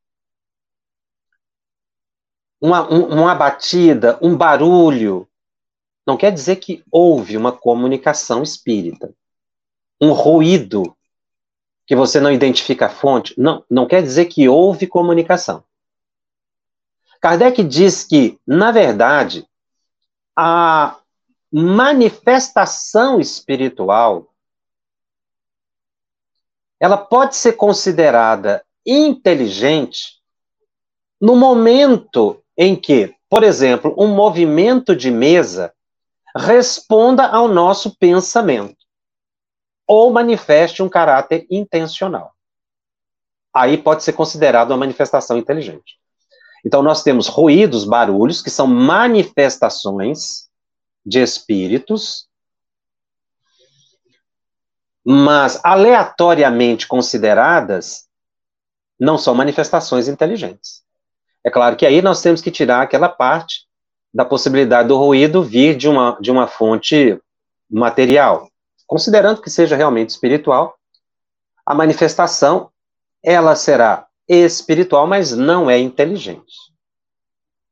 uma, 2.60 2.88
uma 2.88 3.34
batida, 3.34 4.18
um 4.22 4.36
barulho, 4.36 5.28
não 6.06 6.16
quer 6.16 6.30
dizer 6.32 6.56
que 6.56 6.84
houve 6.90 7.36
uma 7.36 7.52
comunicação 7.52 8.42
espírita. 8.42 9.14
Um 10.00 10.12
ruído 10.12 10.96
que 11.86 11.96
você 11.96 12.20
não 12.20 12.32
identifica 12.32 12.86
a 12.86 12.90
fonte, 12.90 13.34
não, 13.38 13.64
não 13.70 13.86
quer 13.86 14.02
dizer 14.02 14.26
que 14.26 14.48
houve 14.48 14.86
comunicação. 14.86 15.64
Kardec 17.20 17.62
diz 17.62 18.04
que, 18.04 18.38
na 18.46 18.70
verdade, 18.70 19.48
a 20.36 20.98
manifestação 21.50 23.20
espiritual 23.20 24.34
ela 26.80 26.98
pode 26.98 27.36
ser 27.36 27.52
considerada 27.52 28.62
inteligente 28.84 30.20
no 31.18 31.34
momento 31.34 32.42
em 32.58 32.76
que, 32.76 33.14
por 33.30 33.42
exemplo, 33.42 33.94
um 33.96 34.08
movimento 34.08 34.94
de 34.94 35.10
mesa 35.10 35.72
responda 36.36 37.26
ao 37.26 37.46
nosso 37.46 37.96
pensamento 37.96 38.76
ou 39.86 40.12
manifeste 40.12 40.82
um 40.82 40.88
caráter 40.88 41.46
intencional. 41.50 42.34
Aí 43.52 43.78
pode 43.78 44.02
ser 44.02 44.14
considerado 44.14 44.70
uma 44.72 44.78
manifestação 44.78 45.38
inteligente. 45.38 45.98
Então, 46.64 46.82
nós 46.82 47.02
temos 47.02 47.28
ruídos, 47.28 47.84
barulhos, 47.84 48.40
que 48.40 48.50
são 48.50 48.66
manifestações 48.66 50.48
de 51.04 51.20
espíritos, 51.20 52.26
mas 55.04 55.60
aleatoriamente 55.62 56.88
consideradas, 56.88 58.08
não 58.98 59.18
são 59.18 59.34
manifestações 59.34 60.08
inteligentes. 60.08 60.82
É 61.44 61.50
claro 61.50 61.76
que 61.76 61.84
aí 61.84 62.00
nós 62.00 62.22
temos 62.22 62.40
que 62.40 62.50
tirar 62.50 62.80
aquela 62.80 63.10
parte 63.10 63.66
da 64.14 64.24
possibilidade 64.24 64.88
do 64.88 64.96
ruído 64.96 65.42
vir 65.42 65.76
de 65.76 65.88
uma, 65.88 66.16
de 66.20 66.30
uma 66.30 66.46
fonte 66.46 67.20
material. 67.68 68.48
Considerando 68.86 69.42
que 69.42 69.50
seja 69.50 69.74
realmente 69.74 70.10
espiritual, 70.10 70.76
a 71.66 71.74
manifestação, 71.74 72.70
ela 73.22 73.56
será 73.56 74.06
espiritual, 74.28 75.06
mas 75.06 75.32
não 75.32 75.68
é 75.68 75.78
inteligente. 75.78 76.54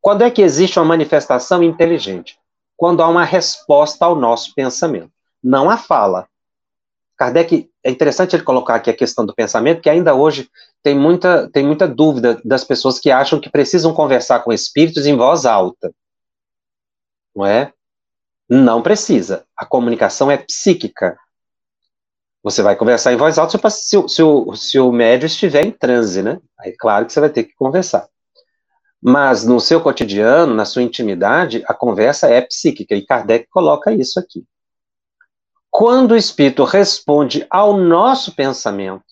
Quando 0.00 0.22
é 0.22 0.30
que 0.30 0.42
existe 0.42 0.78
uma 0.78 0.84
manifestação 0.84 1.62
inteligente? 1.62 2.36
Quando 2.76 3.02
há 3.02 3.08
uma 3.08 3.24
resposta 3.24 4.04
ao 4.04 4.16
nosso 4.16 4.52
pensamento, 4.54 5.12
não 5.42 5.70
a 5.70 5.76
fala. 5.76 6.26
Kardec, 7.16 7.70
é 7.84 7.90
interessante 7.90 8.34
ele 8.34 8.42
colocar 8.42 8.74
aqui 8.74 8.90
a 8.90 8.96
questão 8.96 9.24
do 9.24 9.34
pensamento, 9.34 9.80
que 9.80 9.88
ainda 9.88 10.12
hoje 10.12 10.50
tem 10.82 10.94
muita, 10.94 11.48
tem 11.50 11.64
muita 11.64 11.86
dúvida 11.86 12.40
das 12.44 12.64
pessoas 12.64 12.98
que 12.98 13.12
acham 13.12 13.38
que 13.38 13.50
precisam 13.50 13.94
conversar 13.94 14.40
com 14.40 14.52
espíritos 14.52 15.06
em 15.06 15.16
voz 15.16 15.46
alta. 15.46 15.94
Não 17.34 17.46
é? 17.46 17.72
Não 18.48 18.82
precisa. 18.82 19.46
A 19.56 19.64
comunicação 19.64 20.30
é 20.30 20.36
psíquica. 20.36 21.16
Você 22.42 22.60
vai 22.60 22.74
conversar 22.74 23.12
em 23.12 23.16
voz 23.16 23.38
alta 23.38 23.70
se, 23.70 23.96
o, 23.96 24.08
se, 24.08 24.22
o, 24.22 24.56
se 24.56 24.78
o 24.78 24.90
médio 24.90 25.26
estiver 25.26 25.64
em 25.64 25.70
transe, 25.70 26.22
né? 26.22 26.40
Aí, 26.58 26.76
claro 26.76 27.06
que 27.06 27.12
você 27.12 27.20
vai 27.20 27.30
ter 27.30 27.44
que 27.44 27.54
conversar. 27.54 28.08
Mas 29.00 29.44
no 29.44 29.60
seu 29.60 29.80
cotidiano, 29.80 30.54
na 30.54 30.64
sua 30.64 30.82
intimidade, 30.82 31.64
a 31.66 31.74
conversa 31.74 32.28
é 32.28 32.40
psíquica, 32.40 32.94
e 32.94 33.04
Kardec 33.04 33.48
coloca 33.48 33.92
isso 33.92 34.18
aqui. 34.18 34.44
Quando 35.70 36.12
o 36.12 36.16
espírito 36.16 36.64
responde 36.64 37.46
ao 37.48 37.76
nosso 37.76 38.34
pensamento, 38.34 39.04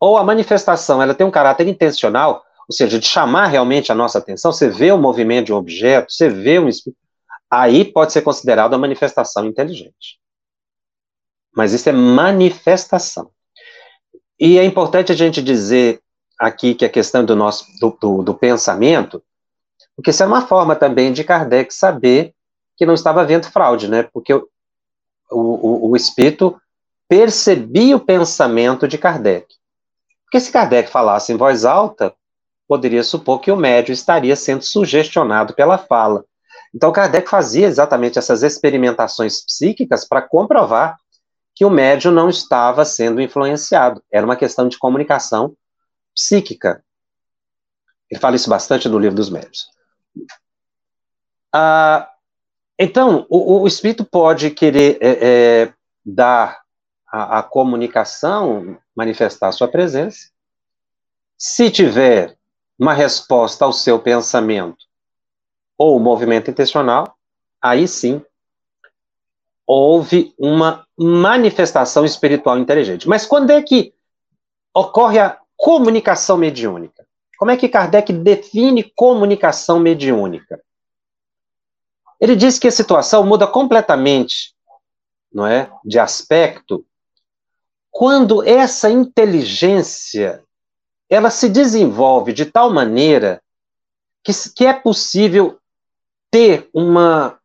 ou 0.00 0.16
a 0.16 0.24
manifestação 0.24 1.02
ela 1.02 1.14
tem 1.14 1.26
um 1.26 1.30
caráter 1.30 1.68
intencional, 1.68 2.44
ou 2.68 2.74
seja, 2.74 2.98
de 2.98 3.06
chamar 3.06 3.46
realmente 3.46 3.90
a 3.90 3.94
nossa 3.94 4.18
atenção, 4.18 4.52
você 4.52 4.68
vê 4.68 4.92
o 4.92 4.98
movimento 4.98 5.46
de 5.46 5.52
um 5.54 5.56
objeto, 5.56 6.12
você 6.12 6.28
vê 6.28 6.58
um 6.58 6.68
espírito, 6.68 7.00
aí 7.50 7.82
pode 7.84 8.12
ser 8.12 8.20
considerado 8.20 8.74
uma 8.74 8.80
manifestação 8.80 9.46
inteligente. 9.46 10.20
Mas 11.56 11.72
isso 11.72 11.88
é 11.88 11.92
manifestação. 11.92 13.30
E 14.38 14.58
é 14.58 14.64
importante 14.64 15.10
a 15.10 15.14
gente 15.14 15.42
dizer 15.42 16.02
aqui 16.38 16.74
que 16.74 16.84
a 16.84 16.90
questão 16.90 17.24
do 17.24 17.34
nosso 17.34 17.66
do, 17.80 17.96
do, 18.00 18.22
do 18.22 18.34
pensamento, 18.34 19.22
porque 19.96 20.10
isso 20.10 20.22
é 20.22 20.26
uma 20.26 20.46
forma 20.46 20.76
também 20.76 21.12
de 21.12 21.24
Kardec 21.24 21.74
saber 21.74 22.34
que 22.76 22.86
não 22.86 22.94
estava 22.94 23.22
havendo 23.22 23.50
fraude, 23.50 23.88
né? 23.88 24.04
Porque 24.04 24.32
o, 24.32 24.46
o, 25.30 25.90
o 25.90 25.96
espírito 25.96 26.60
percebia 27.08 27.96
o 27.96 28.00
pensamento 28.00 28.86
de 28.86 28.98
Kardec. 28.98 29.46
Porque 30.24 30.38
se 30.38 30.52
Kardec 30.52 30.90
falasse 30.90 31.32
em 31.32 31.36
voz 31.36 31.64
alta, 31.64 32.14
poderia 32.68 33.02
supor 33.02 33.40
que 33.40 33.50
o 33.50 33.56
médio 33.56 33.92
estaria 33.92 34.36
sendo 34.36 34.62
sugestionado 34.62 35.54
pela 35.54 35.78
fala. 35.78 36.24
Então, 36.74 36.92
Kardec 36.92 37.28
fazia 37.28 37.66
exatamente 37.66 38.18
essas 38.18 38.42
experimentações 38.42 39.42
psíquicas 39.44 40.06
para 40.06 40.20
comprovar 40.20 40.98
que 41.54 41.64
o 41.64 41.70
médio 41.70 42.12
não 42.12 42.28
estava 42.28 42.84
sendo 42.84 43.22
influenciado. 43.22 44.02
Era 44.12 44.24
uma 44.24 44.36
questão 44.36 44.68
de 44.68 44.78
comunicação 44.78 45.56
psíquica. 46.14 46.84
Ele 48.10 48.20
fala 48.20 48.36
isso 48.36 48.50
bastante 48.50 48.88
no 48.88 48.98
livro 48.98 49.16
dos 49.16 49.30
médios. 49.30 49.66
Ah, 51.52 52.08
então, 52.78 53.26
o, 53.28 53.62
o, 53.62 53.66
espírito 53.66 54.04
pode 54.04 54.50
querer 54.50 54.98
é, 55.00 55.08
é, 55.10 55.72
dar 56.04 56.60
a, 57.10 57.38
a 57.38 57.42
comunicação, 57.42 58.78
manifestar 58.94 59.48
a 59.48 59.52
sua 59.52 59.66
presença. 59.68 60.30
Se 61.36 61.70
tiver 61.70 62.37
uma 62.78 62.94
resposta 62.94 63.64
ao 63.64 63.72
seu 63.72 63.98
pensamento 63.98 64.86
ou 65.76 65.98
movimento 65.98 66.50
intencional, 66.50 67.16
aí 67.60 67.88
sim 67.88 68.22
houve 69.66 70.34
uma 70.38 70.86
manifestação 70.96 72.04
espiritual 72.04 72.58
inteligente. 72.58 73.08
Mas 73.08 73.26
quando 73.26 73.50
é 73.50 73.60
que 73.60 73.92
ocorre 74.74 75.18
a 75.18 75.38
comunicação 75.56 76.38
mediúnica? 76.38 77.06
Como 77.38 77.50
é 77.50 77.56
que 77.56 77.68
Kardec 77.68 78.12
define 78.12 78.82
comunicação 78.96 79.78
mediúnica? 79.78 80.60
Ele 82.20 82.34
diz 82.34 82.58
que 82.58 82.66
a 82.66 82.72
situação 82.72 83.24
muda 83.24 83.46
completamente, 83.46 84.54
não 85.32 85.46
é, 85.46 85.70
de 85.84 85.98
aspecto, 85.98 86.84
quando 87.90 88.42
essa 88.42 88.90
inteligência 88.90 90.42
ela 91.08 91.30
se 91.30 91.48
desenvolve 91.48 92.32
de 92.32 92.44
tal 92.44 92.70
maneira 92.70 93.42
que, 94.22 94.32
que 94.54 94.66
é 94.66 94.74
possível 94.74 95.58
ter 96.30 96.68
uma 96.72 97.38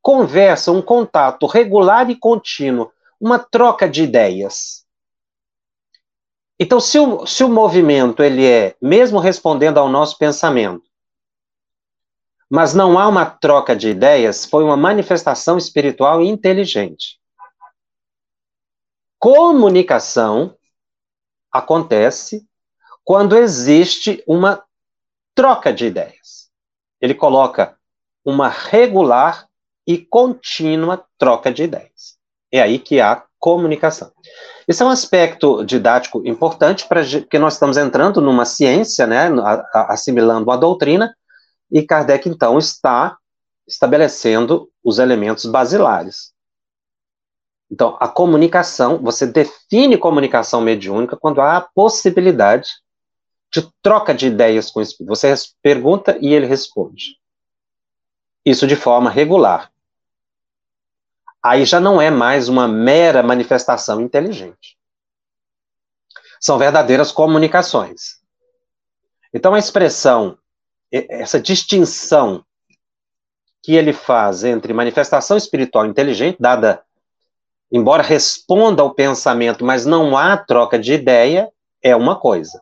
conversa, 0.00 0.72
um 0.72 0.80
contato 0.80 1.46
regular 1.46 2.08
e 2.10 2.16
contínuo, 2.16 2.92
uma 3.20 3.38
troca 3.38 3.88
de 3.88 4.02
ideias. 4.04 4.86
Então, 6.58 6.80
se 6.80 6.98
o, 6.98 7.26
se 7.26 7.44
o 7.44 7.48
movimento 7.48 8.22
ele 8.22 8.46
é, 8.46 8.74
mesmo 8.80 9.18
respondendo 9.18 9.78
ao 9.78 9.88
nosso 9.88 10.16
pensamento, 10.16 10.84
mas 12.48 12.72
não 12.72 12.98
há 12.98 13.08
uma 13.08 13.26
troca 13.26 13.74
de 13.74 13.88
ideias, 13.88 14.44
foi 14.44 14.64
uma 14.64 14.76
manifestação 14.76 15.58
espiritual 15.58 16.22
inteligente. 16.22 17.20
Comunicação 19.18 20.56
acontece 21.58 22.46
quando 23.04 23.36
existe 23.36 24.22
uma 24.26 24.62
troca 25.34 25.72
de 25.72 25.86
ideias. 25.86 26.48
Ele 27.00 27.14
coloca 27.14 27.76
uma 28.24 28.48
regular 28.48 29.46
e 29.86 29.98
contínua 29.98 31.04
troca 31.16 31.52
de 31.52 31.62
ideias. 31.62 32.16
É 32.50 32.60
aí 32.60 32.78
que 32.78 33.00
há 33.00 33.24
comunicação. 33.38 34.10
Esse 34.66 34.82
é 34.82 34.86
um 34.86 34.90
aspecto 34.90 35.64
didático 35.64 36.26
importante, 36.26 36.88
para 36.88 37.04
porque 37.04 37.38
nós 37.38 37.52
estamos 37.52 37.76
entrando 37.76 38.20
numa 38.20 38.44
ciência, 38.44 39.06
né, 39.06 39.28
assimilando 39.72 40.44
uma 40.44 40.58
doutrina, 40.58 41.14
e 41.70 41.82
Kardec, 41.82 42.28
então, 42.28 42.58
está 42.58 43.16
estabelecendo 43.66 44.68
os 44.82 44.98
elementos 44.98 45.46
basilares. 45.46 46.32
Então, 47.70 47.96
a 48.00 48.08
comunicação, 48.08 48.98
você 48.98 49.26
define 49.26 49.98
comunicação 49.98 50.60
mediúnica 50.60 51.16
quando 51.16 51.40
há 51.40 51.56
a 51.56 51.60
possibilidade 51.60 52.70
de 53.52 53.68
troca 53.82 54.14
de 54.14 54.26
ideias 54.26 54.70
com 54.70 54.80
o 54.80 54.82
espírito. 54.82 55.08
Você 55.08 55.34
pergunta 55.62 56.16
e 56.20 56.32
ele 56.32 56.46
responde. 56.46 57.18
Isso 58.44 58.66
de 58.66 58.76
forma 58.76 59.10
regular. 59.10 59.72
Aí 61.42 61.64
já 61.64 61.80
não 61.80 62.00
é 62.00 62.10
mais 62.10 62.48
uma 62.48 62.68
mera 62.68 63.22
manifestação 63.22 64.00
inteligente. 64.00 64.76
São 66.40 66.58
verdadeiras 66.58 67.10
comunicações. 67.10 68.20
Então, 69.34 69.54
a 69.54 69.58
expressão, 69.58 70.38
essa 70.90 71.40
distinção 71.40 72.44
que 73.62 73.74
ele 73.74 73.92
faz 73.92 74.44
entre 74.44 74.72
manifestação 74.72 75.36
espiritual 75.36 75.86
inteligente, 75.86 76.36
dada 76.38 76.85
embora 77.76 78.02
responda 78.02 78.82
ao 78.82 78.94
pensamento, 78.94 79.64
mas 79.64 79.84
não 79.84 80.16
há 80.16 80.36
troca 80.36 80.78
de 80.78 80.94
ideia, 80.94 81.50
é 81.82 81.94
uma 81.94 82.18
coisa. 82.18 82.60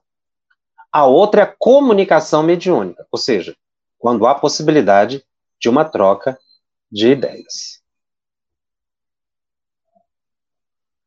A 0.92 1.07
outra 1.07 1.40
é 1.40 1.44
a 1.44 1.55
comunicação 1.59 2.42
mediúnica, 2.42 3.07
ou 3.11 3.18
seja, 3.18 3.57
quando 3.98 4.27
há 4.27 4.35
possibilidade 4.35 5.24
de 5.61 5.68
uma 5.68 5.85
troca 5.85 6.38
de 6.90 7.09
ideias. 7.09 7.83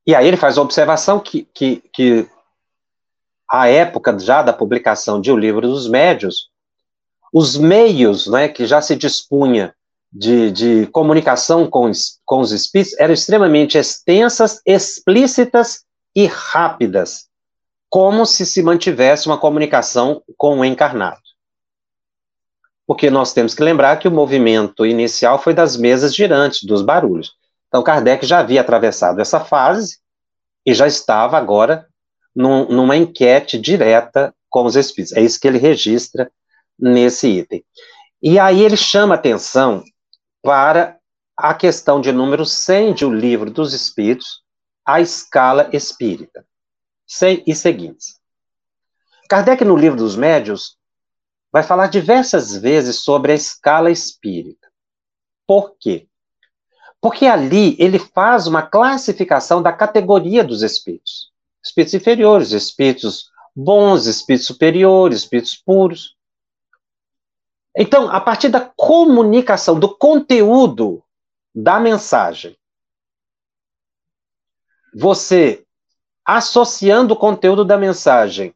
E 0.05 0.15
aí 0.15 0.25
ele 0.25 0.37
faz 0.37 0.57
a 0.57 0.61
observação 0.61 1.19
que, 1.19 1.43
que, 1.53 1.83
que 1.93 2.29
a 3.49 3.67
época 3.67 4.17
já 4.17 4.41
da 4.41 4.53
publicação 4.53 5.19
de 5.19 5.31
O 5.31 5.37
Livro 5.37 5.67
dos 5.67 5.87
Médios, 5.87 6.49
os 7.33 7.57
meios 7.57 8.25
né, 8.27 8.47
que 8.47 8.65
já 8.65 8.81
se 8.81 8.95
dispunha 8.95 9.75
de, 10.11 10.51
de 10.51 10.87
comunicação 10.87 11.69
com, 11.69 11.91
com 12.25 12.39
os 12.39 12.51
espíritos 12.51 12.97
eram 12.99 13.13
extremamente 13.13 13.77
extensas, 13.77 14.61
explícitas 14.65 15.83
e 16.15 16.25
rápidas, 16.25 17.27
como 17.89 18.25
se 18.25 18.45
se 18.45 18.63
mantivesse 18.63 19.27
uma 19.27 19.37
comunicação 19.37 20.21
com 20.37 20.59
o 20.59 20.65
encarnado. 20.65 21.21
Porque 22.85 23.09
nós 23.09 23.33
temos 23.33 23.53
que 23.53 23.63
lembrar 23.63 23.97
que 23.97 24.07
o 24.07 24.11
movimento 24.11 24.85
inicial 24.85 25.37
foi 25.39 25.53
das 25.53 25.75
mesas 25.75 26.15
girantes, 26.15 26.63
dos 26.63 26.81
barulhos. 26.81 27.33
Então, 27.67 27.83
Kardec 27.83 28.25
já 28.25 28.39
havia 28.39 28.61
atravessado 28.61 29.19
essa 29.19 29.41
fase 29.41 29.99
e 30.65 30.73
já 30.73 30.87
estava 30.87 31.37
agora 31.37 31.85
num, 32.33 32.67
numa 32.69 32.95
enquete 32.95 33.59
direta 33.59 34.33
com 34.49 34.63
os 34.63 34.75
espíritos. 34.77 35.15
É 35.15 35.21
isso 35.21 35.39
que 35.39 35.47
ele 35.47 35.57
registra 35.57 36.31
nesse 36.79 37.27
item. 37.27 37.63
E 38.21 38.39
aí 38.39 38.63
ele 38.63 38.77
chama 38.77 39.15
atenção 39.15 39.83
para 40.41 40.99
a 41.35 41.53
questão 41.53 42.01
de 42.01 42.11
número 42.11 42.45
100 42.45 42.93
de 42.93 43.05
O 43.05 43.13
Livro 43.13 43.51
dos 43.51 43.73
Espíritos, 43.73 44.41
a 44.85 44.99
escala 44.99 45.69
espírita. 45.73 46.45
100 47.05 47.43
e 47.47 47.55
seguintes. 47.55 48.19
Kardec, 49.29 49.63
no 49.63 49.75
Livro 49.75 49.97
dos 49.97 50.15
Médios, 50.15 50.77
vai 51.51 51.63
falar 51.63 51.87
diversas 51.87 52.55
vezes 52.55 52.97
sobre 52.97 53.31
a 53.31 53.35
escala 53.35 53.89
espírita. 53.89 54.67
Por 55.45 55.75
quê? 55.79 56.07
Porque 56.99 57.25
ali 57.25 57.75
ele 57.79 57.99
faz 57.99 58.47
uma 58.47 58.61
classificação 58.61 59.61
da 59.61 59.71
categoria 59.71 60.43
dos 60.43 60.61
espíritos. 60.61 61.31
Espíritos 61.63 61.93
inferiores, 61.93 62.51
espíritos 62.51 63.29
bons, 63.55 64.05
espíritos 64.05 64.47
superiores, 64.47 65.19
espíritos 65.19 65.55
puros. 65.55 66.16
Então, 67.79 68.09
a 68.09 68.19
partir 68.19 68.49
da 68.49 68.59
comunicação, 68.59 69.79
do 69.79 69.95
conteúdo 69.95 71.03
da 71.53 71.79
mensagem, 71.79 72.57
você 74.95 75.63
associando 76.25 77.13
o 77.13 77.17
conteúdo 77.17 77.63
da 77.63 77.77
mensagem 77.77 78.53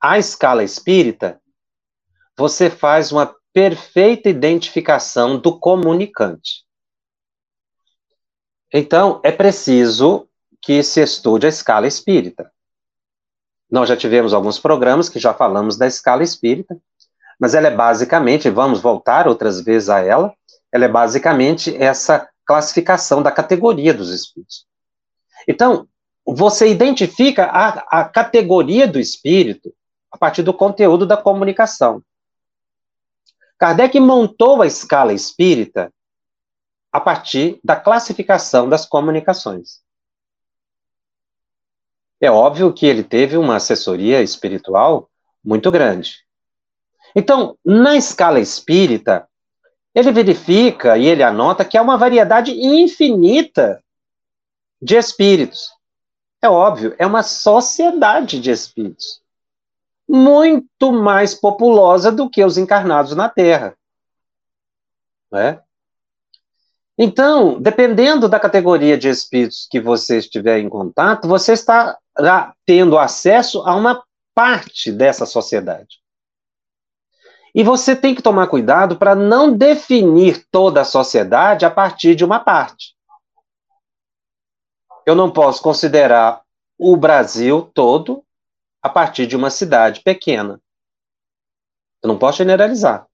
à 0.00 0.18
escala 0.18 0.62
espírita, 0.62 1.42
você 2.38 2.70
faz 2.70 3.10
uma 3.10 3.34
perfeita 3.52 4.28
identificação 4.30 5.36
do 5.36 5.58
comunicante. 5.58 6.64
Então, 8.72 9.20
é 9.24 9.32
preciso 9.32 10.28
que 10.62 10.80
se 10.84 11.02
estude 11.02 11.44
a 11.44 11.48
escala 11.48 11.88
espírita. 11.88 12.52
Nós 13.68 13.88
já 13.88 13.96
tivemos 13.96 14.32
alguns 14.32 14.60
programas 14.60 15.08
que 15.08 15.18
já 15.18 15.34
falamos 15.34 15.76
da 15.76 15.88
escala 15.88 16.22
espírita, 16.22 16.80
mas 17.40 17.54
ela 17.54 17.68
é 17.68 17.74
basicamente, 17.74 18.50
vamos 18.50 18.82
voltar 18.82 19.26
outras 19.26 19.62
vezes 19.62 19.88
a 19.88 20.00
ela, 20.00 20.34
ela 20.70 20.84
é 20.84 20.88
basicamente 20.88 21.74
essa 21.74 22.28
classificação 22.44 23.22
da 23.22 23.32
categoria 23.32 23.94
dos 23.94 24.10
espíritos. 24.10 24.66
Então, 25.48 25.88
você 26.26 26.68
identifica 26.68 27.46
a, 27.46 28.00
a 28.00 28.04
categoria 28.04 28.86
do 28.86 29.00
espírito 29.00 29.72
a 30.12 30.18
partir 30.18 30.42
do 30.42 30.52
conteúdo 30.52 31.06
da 31.06 31.16
comunicação. 31.16 32.02
Kardec 33.58 33.98
montou 33.98 34.60
a 34.60 34.66
escala 34.66 35.14
espírita 35.14 35.90
a 36.92 37.00
partir 37.00 37.58
da 37.64 37.76
classificação 37.76 38.68
das 38.68 38.84
comunicações. 38.84 39.80
É 42.20 42.30
óbvio 42.30 42.72
que 42.72 42.84
ele 42.84 43.02
teve 43.02 43.38
uma 43.38 43.56
assessoria 43.56 44.20
espiritual 44.20 45.08
muito 45.42 45.70
grande. 45.70 46.18
Então, 47.14 47.56
na 47.64 47.96
escala 47.96 48.40
espírita, 48.40 49.28
ele 49.94 50.12
verifica 50.12 50.96
e 50.96 51.06
ele 51.06 51.22
anota 51.22 51.64
que 51.64 51.76
há 51.76 51.82
uma 51.82 51.96
variedade 51.96 52.52
infinita 52.52 53.82
de 54.80 54.96
espíritos. 54.96 55.70
É 56.42 56.48
óbvio, 56.48 56.94
é 56.98 57.06
uma 57.06 57.22
sociedade 57.22 58.40
de 58.40 58.50
espíritos. 58.50 59.20
Muito 60.08 60.92
mais 60.92 61.34
populosa 61.34 62.10
do 62.10 62.30
que 62.30 62.44
os 62.44 62.56
encarnados 62.56 63.14
na 63.14 63.28
Terra. 63.28 63.76
Né? 65.30 65.60
Então, 66.96 67.60
dependendo 67.60 68.28
da 68.28 68.40
categoria 68.40 68.96
de 68.96 69.08
espíritos 69.08 69.66
que 69.70 69.80
você 69.80 70.18
estiver 70.18 70.58
em 70.58 70.68
contato, 70.68 71.28
você 71.28 71.52
estará 71.52 72.54
tendo 72.66 72.98
acesso 72.98 73.62
a 73.66 73.74
uma 73.74 74.02
parte 74.34 74.90
dessa 74.92 75.26
sociedade. 75.26 76.00
E 77.54 77.62
você 77.62 77.96
tem 77.96 78.14
que 78.14 78.22
tomar 78.22 78.46
cuidado 78.46 78.96
para 78.96 79.14
não 79.14 79.52
definir 79.52 80.46
toda 80.50 80.82
a 80.82 80.84
sociedade 80.84 81.64
a 81.64 81.70
partir 81.70 82.14
de 82.14 82.24
uma 82.24 82.40
parte. 82.40 82.94
Eu 85.06 85.14
não 85.14 85.30
posso 85.30 85.62
considerar 85.62 86.42
o 86.78 86.96
Brasil 86.96 87.70
todo 87.74 88.24
a 88.82 88.88
partir 88.88 89.26
de 89.26 89.36
uma 89.36 89.50
cidade 89.50 90.00
pequena. 90.02 90.60
Eu 92.02 92.08
não 92.08 92.18
posso 92.18 92.38
generalizar. 92.38 93.06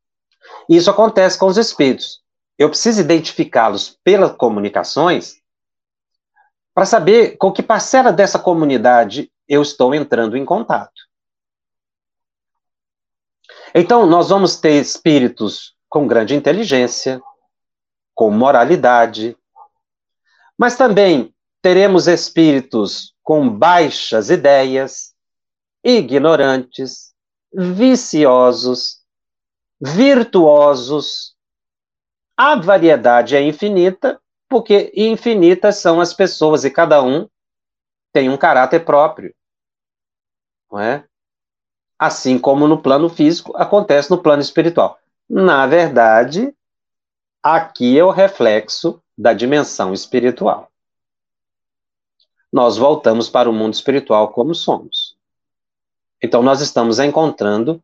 Isso 0.68 0.90
acontece 0.90 1.38
com 1.38 1.46
os 1.46 1.56
espíritos 1.56 2.24
eu 2.58 2.68
preciso 2.70 3.00
identificá-los 3.00 3.98
pelas 4.02 4.32
comunicações 4.32 5.40
para 6.74 6.86
saber 6.86 7.36
com 7.36 7.52
que 7.52 7.62
parcela 7.62 8.12
dessa 8.12 8.38
comunidade 8.38 9.30
eu 9.48 9.62
estou 9.62 9.94
entrando 9.94 10.36
em 10.36 10.44
contato. 10.44 11.05
Então, 13.78 14.06
nós 14.06 14.30
vamos 14.30 14.56
ter 14.56 14.80
espíritos 14.80 15.76
com 15.86 16.06
grande 16.06 16.34
inteligência, 16.34 17.20
com 18.14 18.30
moralidade, 18.30 19.36
mas 20.56 20.78
também 20.78 21.34
teremos 21.60 22.08
espíritos 22.08 23.14
com 23.22 23.46
baixas 23.46 24.30
ideias, 24.30 25.14
ignorantes, 25.84 27.12
viciosos, 27.52 29.04
virtuosos, 29.78 31.36
a 32.34 32.56
variedade 32.56 33.36
é 33.36 33.42
infinita, 33.42 34.18
porque 34.48 34.90
infinitas 34.96 35.76
são 35.76 36.00
as 36.00 36.14
pessoas 36.14 36.64
e 36.64 36.70
cada 36.70 37.02
um 37.02 37.28
tem 38.10 38.30
um 38.30 38.38
caráter 38.38 38.86
próprio. 38.86 39.34
Não 40.72 40.80
é? 40.80 41.06
Assim 41.98 42.38
como 42.38 42.68
no 42.68 42.78
plano 42.78 43.08
físico, 43.08 43.56
acontece 43.56 44.10
no 44.10 44.18
plano 44.18 44.42
espiritual. 44.42 44.98
Na 45.28 45.66
verdade, 45.66 46.54
aqui 47.42 47.98
é 47.98 48.04
o 48.04 48.10
reflexo 48.10 49.02
da 49.16 49.32
dimensão 49.32 49.92
espiritual. 49.94 50.70
Nós 52.52 52.76
voltamos 52.76 53.28
para 53.28 53.48
o 53.48 53.52
mundo 53.52 53.74
espiritual 53.74 54.28
como 54.28 54.54
somos. 54.54 55.16
Então, 56.22 56.42
nós 56.42 56.60
estamos 56.60 56.98
encontrando 56.98 57.82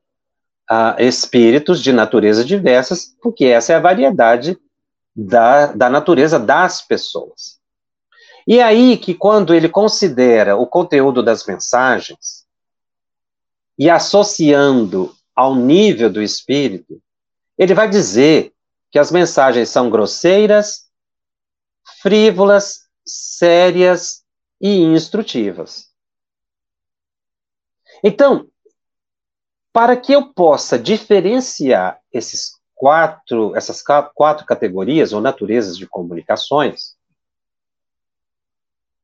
uh, 0.71 1.01
espíritos 1.01 1.83
de 1.83 1.93
natureza 1.93 2.45
diversas, 2.45 3.15
porque 3.23 3.47
essa 3.47 3.73
é 3.73 3.77
a 3.77 3.81
variedade 3.81 4.59
da, 5.15 5.67
da 5.67 5.91
natureza 5.91 6.39
das 6.39 6.83
pessoas. 6.83 7.61
E 8.47 8.61
aí 8.61 8.97
que 8.97 9.15
quando 9.15 9.55
ele 9.55 9.69
considera 9.69 10.57
o 10.57 10.67
conteúdo 10.67 11.23
das 11.23 11.47
mensagens 11.47 12.42
e 13.83 13.91
associando 13.91 15.13
ao 15.35 15.57
nível 15.57 16.09
do 16.09 16.23
espírito, 16.23 17.03
ele 17.59 17.75
vai 17.75 17.91
dizer 17.91 18.55
que 18.93 18.99
as 18.99 19.11
mensagens 19.11 19.71
são 19.71 19.91
grosseiras, 19.91 20.89
frívolas, 22.01 22.89
sérias 23.05 24.25
e 24.61 24.83
instrutivas. 24.83 25.93
Então, 28.05 28.49
para 29.73 29.97
que 29.97 30.13
eu 30.13 30.33
possa 30.33 30.79
diferenciar 30.79 32.01
esses 32.13 32.53
quatro, 32.77 33.53
essas 33.57 33.83
quatro 34.15 34.47
categorias 34.47 35.13
ou 35.13 35.21
naturezas 35.21 35.77
de 35.77 35.89
comunicações, 35.89 36.95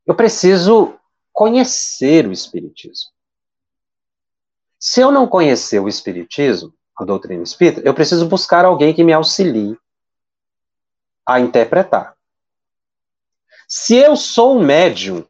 eu 0.06 0.14
preciso 0.14 0.96
conhecer 1.32 2.28
o 2.28 2.32
Espiritismo. 2.32 3.17
Se 4.78 5.00
eu 5.00 5.10
não 5.10 5.26
conhecer 5.26 5.80
o 5.80 5.88
Espiritismo, 5.88 6.72
a 6.96 7.04
doutrina 7.04 7.42
espírita, 7.42 7.82
eu 7.84 7.94
preciso 7.94 8.26
buscar 8.26 8.64
alguém 8.64 8.92
que 8.92 9.04
me 9.04 9.12
auxilie 9.12 9.78
a 11.26 11.38
interpretar. 11.38 12.16
Se 13.68 13.96
eu 13.96 14.16
sou 14.16 14.58
um 14.58 14.64
médium 14.64 15.24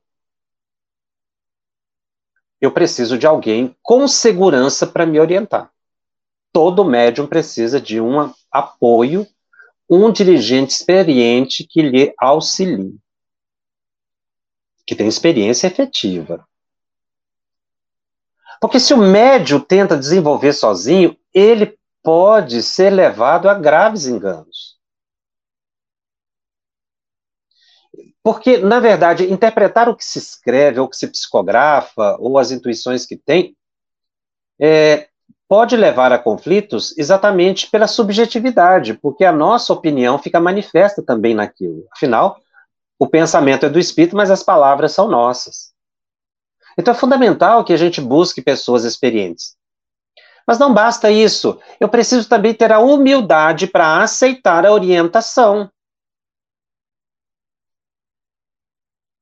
eu 2.60 2.72
preciso 2.72 3.16
de 3.16 3.26
alguém 3.26 3.76
com 3.82 4.08
segurança 4.08 4.86
para 4.86 5.06
me 5.06 5.20
orientar. 5.20 5.70
Todo 6.52 6.84
médium 6.84 7.26
precisa 7.26 7.80
de 7.80 8.00
um 8.00 8.32
apoio, 8.50 9.26
um 9.88 10.10
dirigente 10.10 10.72
experiente 10.72 11.64
que 11.64 11.82
lhe 11.82 12.12
auxilie, 12.18 12.98
que 14.86 14.96
tem 14.96 15.06
experiência 15.06 15.66
efetiva. 15.66 16.47
Porque 18.60 18.80
se 18.80 18.92
o 18.92 18.96
médium 18.96 19.60
tenta 19.60 19.96
desenvolver 19.96 20.52
sozinho, 20.52 21.16
ele 21.32 21.78
pode 22.02 22.62
ser 22.62 22.90
levado 22.90 23.48
a 23.48 23.54
graves 23.54 24.06
enganos. 24.06 24.78
Porque, 28.22 28.58
na 28.58 28.80
verdade, 28.80 29.32
interpretar 29.32 29.88
o 29.88 29.96
que 29.96 30.04
se 30.04 30.18
escreve, 30.18 30.80
ou 30.80 30.88
que 30.88 30.96
se 30.96 31.06
psicografa, 31.08 32.16
ou 32.18 32.36
as 32.38 32.50
intuições 32.50 33.06
que 33.06 33.16
tem, 33.16 33.56
é, 34.60 35.08
pode 35.48 35.76
levar 35.76 36.12
a 36.12 36.18
conflitos 36.18 36.96
exatamente 36.98 37.70
pela 37.70 37.86
subjetividade, 37.86 38.94
porque 38.94 39.24
a 39.24 39.32
nossa 39.32 39.72
opinião 39.72 40.18
fica 40.18 40.38
manifesta 40.38 41.02
também 41.02 41.34
naquilo. 41.34 41.86
Afinal, 41.92 42.38
o 42.98 43.06
pensamento 43.06 43.64
é 43.64 43.70
do 43.70 43.78
espírito, 43.78 44.16
mas 44.16 44.30
as 44.30 44.42
palavras 44.42 44.92
são 44.92 45.08
nossas. 45.08 45.67
Então 46.78 46.94
é 46.94 46.96
fundamental 46.96 47.64
que 47.64 47.72
a 47.72 47.76
gente 47.76 48.00
busque 48.00 48.40
pessoas 48.40 48.84
experientes. 48.84 49.56
Mas 50.46 50.58
não 50.58 50.72
basta 50.72 51.10
isso. 51.10 51.60
Eu 51.80 51.88
preciso 51.88 52.28
também 52.28 52.54
ter 52.54 52.72
a 52.72 52.78
humildade 52.78 53.66
para 53.66 54.00
aceitar 54.00 54.64
a 54.64 54.72
orientação. 54.72 55.70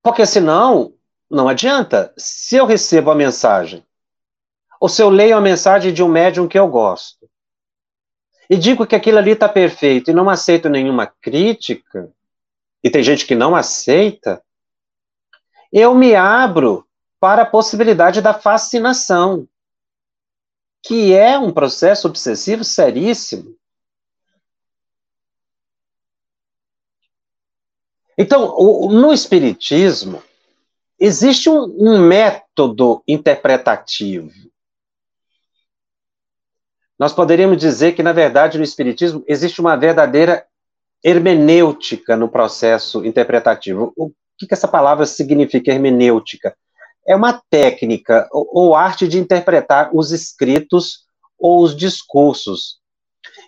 Porque 0.03 0.27
senão, 0.27 0.95
não 1.29 1.49
adianta. 1.49 2.13
Se 2.17 2.57
eu 2.57 2.67
recebo 2.67 3.11
a 3.11 3.15
mensagem, 3.15 3.85
ou 4.79 4.89
se 4.89 5.03
eu 5.03 5.09
leio 5.09 5.37
a 5.37 5.41
mensagem 5.41 5.93
de 5.93 6.03
um 6.03 6.09
médium 6.09 6.47
que 6.47 6.59
eu 6.59 6.69
gosto, 6.69 7.29
e 8.49 8.57
digo 8.57 8.87
que 8.87 8.95
aquilo 8.95 9.19
ali 9.19 9.33
está 9.33 9.49
perfeito 9.49 10.11
e 10.11 10.15
não 10.15 10.31
aceito 10.31 10.69
nenhuma 10.69 11.07
crítica, 11.07 12.13
e 12.85 12.91
tem 12.91 13.03
gente 13.03 13.27
que 13.27 13.35
não 13.35 13.57
aceita, 13.57 14.41
eu 15.73 15.93
me 15.93 16.15
abro 16.15 16.86
para 17.27 17.43
a 17.43 17.51
possibilidade 17.51 18.21
da 18.21 18.33
fascinação, 18.33 19.49
que 20.81 21.13
é 21.13 21.37
um 21.37 21.53
processo 21.53 22.07
obsessivo 22.07 22.63
seríssimo. 22.63 23.57
Então, 28.17 28.55
o, 28.57 28.93
no 28.93 29.13
Espiritismo, 29.13 30.23
existe 31.01 31.51
um, 31.51 31.65
um 31.77 31.99
método 31.99 33.03
interpretativo. 33.09 34.31
Nós 36.97 37.13
poderíamos 37.13 37.59
dizer 37.59 37.97
que, 37.97 38.05
na 38.05 38.13
verdade, 38.13 38.57
no 38.57 38.63
Espiritismo 38.63 39.25
existe 39.27 39.61
uma 39.61 39.75
verdadeira 39.75 40.47
hermenêutica 41.03 42.17
no 42.17 42.29
processo 42.29 43.05
interpretativo. 43.05 43.93
O 43.97 44.13
que, 44.39 44.47
que 44.47 44.55
essa 44.55 44.69
palavra 44.69 45.05
significa, 45.07 45.73
hermenêutica? 45.73 46.57
É 47.07 47.15
uma 47.15 47.41
técnica 47.51 48.29
ou, 48.33 48.75
arte 48.75 49.07
de 49.07 49.19
interpretar 49.19 49.91
os 49.95 50.11
escritos 50.11 51.07
ou 51.39 51.63
os 51.63 51.77
discursos. 51.77 52.81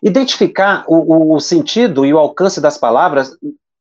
Identificar 0.03 0.85
o, 0.87 1.35
o, 1.35 1.41
sentido 1.41 2.07
e 2.07 2.15
o 2.15 2.19
alcance 2.19 2.61
das 2.61 2.79
palavras, 2.79 3.37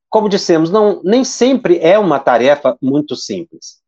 como 0.09 0.29
dissemos, 0.29 0.69
não, 0.69 1.01
nem 1.03 1.23
sempre 1.23 1.79
é 1.79 1.99
uma 1.99 2.19
tarefa 2.19 2.77
muito 2.81 3.15
simples. 3.15 3.79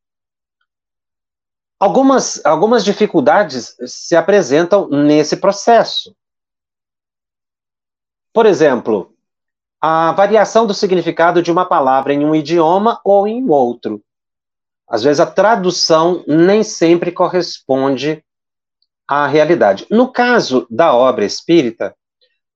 Algumas, 1.79 2.45
algumas 2.45 2.83
dificuldades 2.83 3.75
se 3.87 4.15
apresentam 4.15 4.89
nesse 4.89 5.37
processo. 5.37 6.13
Por 8.33 8.45
exemplo, 8.45 9.15
a 9.81 10.11
variação 10.11 10.67
do 10.67 10.73
significado 10.73 11.41
de 11.41 11.51
uma 11.51 11.65
palavra 11.65 12.13
em 12.13 12.25
um 12.25 12.35
idioma 12.35 12.99
ou 13.03 13.27
em 13.27 13.49
outro. 13.49 14.03
Às 14.89 15.03
vezes 15.03 15.19
a 15.19 15.25
tradução 15.25 16.23
nem 16.27 16.63
sempre 16.63 17.11
corresponde 17.11 18.23
à 19.07 19.27
realidade. 19.27 19.85
No 19.89 20.11
caso 20.11 20.65
da 20.69 20.93
obra 20.93 21.23
espírita, 21.23 21.95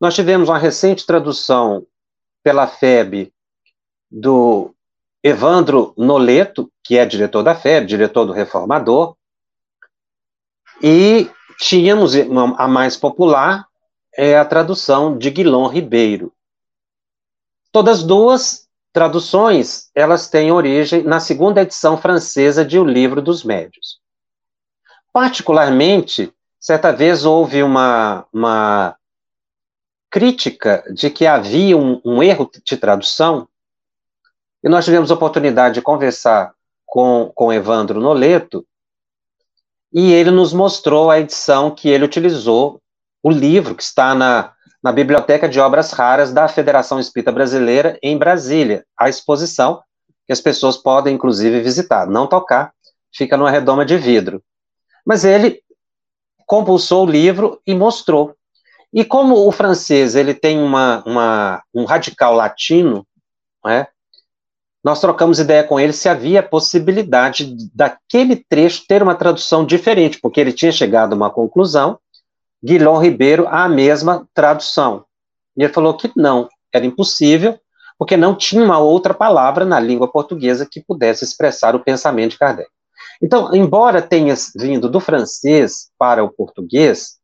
nós 0.02 0.16
tivemos 0.16 0.50
uma 0.50 0.58
recente 0.58 1.06
tradução 1.06 1.86
pela 2.44 2.68
FEB 2.68 3.32
do 4.10 4.74
Evandro 5.24 5.94
Noleto, 5.96 6.72
que 6.84 6.98
é 6.98 7.06
diretor 7.06 7.44
da 7.44 7.56
FEB, 7.56 7.86
diretor 7.86 8.26
do 8.26 8.34
Reformador, 8.34 9.16
e 10.82 11.30
tínhamos 11.60 12.14
a 12.58 12.68
mais 12.68 12.98
popular, 12.98 13.68
é 14.16 14.38
a 14.38 14.44
tradução 14.44 15.18
de 15.18 15.30
Guilom 15.30 15.68
Ribeiro. 15.68 16.34
Todas 17.72 18.04
duas 18.04 18.63
traduções, 18.94 19.90
elas 19.96 20.30
têm 20.30 20.52
origem 20.52 21.04
na 21.04 21.20
segunda 21.20 21.64
edição 21.64 21.98
francesa 21.98 22.64
de 22.64 22.78
O 22.78 22.86
Livro 22.86 23.22
dos 23.22 23.44
Médios. 23.44 24.00
Particularmente, 25.12 26.32
certa 26.60 26.92
vez 26.92 27.26
houve 27.26 27.64
uma, 27.64 28.26
uma 28.32 28.96
crítica 30.12 30.84
de 30.94 31.10
que 31.10 31.26
havia 31.26 31.76
um, 31.76 32.00
um 32.06 32.22
erro 32.22 32.50
de 32.64 32.78
tradução, 32.78 33.48
e 34.64 34.70
nós 34.70 34.86
tivemos 34.86 35.10
a 35.10 35.16
oportunidade 35.16 35.76
de 35.76 35.82
conversar 35.82 36.54
com, 36.86 37.32
com 37.34 37.52
Evandro 37.52 38.00
Noleto, 38.00 38.66
e 39.92 40.12
ele 40.12 40.32
nos 40.32 40.54
mostrou 40.54 41.10
a 41.10 41.20
edição 41.20 41.72
que 41.72 41.90
ele 41.90 42.06
utilizou, 42.06 42.80
o 43.24 43.32
livro 43.32 43.76
que 43.76 43.84
está 43.84 44.14
na, 44.14 44.54
na 44.84 44.92
Biblioteca 44.92 45.48
de 45.48 45.62
Obras 45.62 45.92
Raras 45.94 46.34
da 46.34 46.48
Federação 46.50 47.00
Espírita 47.00 47.32
Brasileira, 47.32 47.98
em 48.04 48.18
Brasília. 48.18 48.86
A 49.00 49.08
exposição, 49.08 49.82
que 50.28 50.34
as 50.34 50.42
pessoas 50.42 50.76
podem, 50.76 51.16
inclusive, 51.16 51.62
visitar. 51.62 52.06
Não 52.06 52.28
tocar, 52.28 52.74
fica 53.16 53.38
numa 53.38 53.50
redoma 53.50 53.86
de 53.86 53.98
vidro. 53.98 54.44
Mas 55.06 55.24
ele 55.24 55.62
compulsou 56.46 57.06
o 57.06 57.10
livro 57.10 57.62
e 57.66 57.74
mostrou. 57.74 58.36
E 58.92 59.06
como 59.06 59.48
o 59.48 59.52
francês 59.52 60.16
ele 60.16 60.34
tem 60.34 60.60
uma, 60.62 61.02
uma 61.06 61.64
um 61.74 61.86
radical 61.86 62.36
latino, 62.36 63.08
né, 63.66 63.88
nós 64.84 65.00
trocamos 65.00 65.40
ideia 65.40 65.64
com 65.64 65.80
ele 65.80 65.94
se 65.94 66.10
havia 66.10 66.44
possibilidade 66.44 67.56
daquele 67.74 68.36
trecho 68.36 68.86
ter 68.86 69.02
uma 69.02 69.16
tradução 69.16 69.66
diferente, 69.66 70.20
porque 70.22 70.42
ele 70.42 70.52
tinha 70.52 70.72
chegado 70.74 71.14
a 71.14 71.16
uma 71.16 71.30
conclusão 71.30 71.98
Guilhom 72.64 72.98
Ribeiro 72.98 73.48
a 73.48 73.68
mesma 73.68 74.28
tradução. 74.34 75.06
E 75.58 75.64
ele 75.64 75.74
falou 75.74 75.96
que 75.96 76.12
não, 76.16 76.48
era 76.72 76.86
impossível, 76.86 77.60
porque 77.98 78.16
não 78.18 78.36
tinha 78.36 78.64
uma 78.64 78.80
outra 78.80 79.14
palavra 79.14 79.66
na 79.66 79.80
língua 79.80 80.08
portuguesa 80.08 80.68
que 80.70 80.82
pudesse 80.82 81.24
expressar 81.24 81.76
o 81.76 81.84
pensamento 81.84 82.32
de 82.32 82.40
Kardec. 82.40 82.70
Então, 83.22 83.54
embora 83.54 84.02
tenha 84.02 84.34
vindo 84.56 84.90
do 84.90 85.00
francês 85.00 85.90
para 85.98 86.24
o 86.24 86.30
português, 86.30 87.18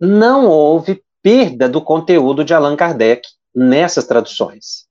não 0.00 0.46
houve 0.46 1.02
perda 1.22 1.68
do 1.68 1.80
conteúdo 1.80 2.44
de 2.44 2.54
Allan 2.54 2.76
Kardec 2.76 3.28
nessas 3.54 4.06
traduções. 4.06 4.86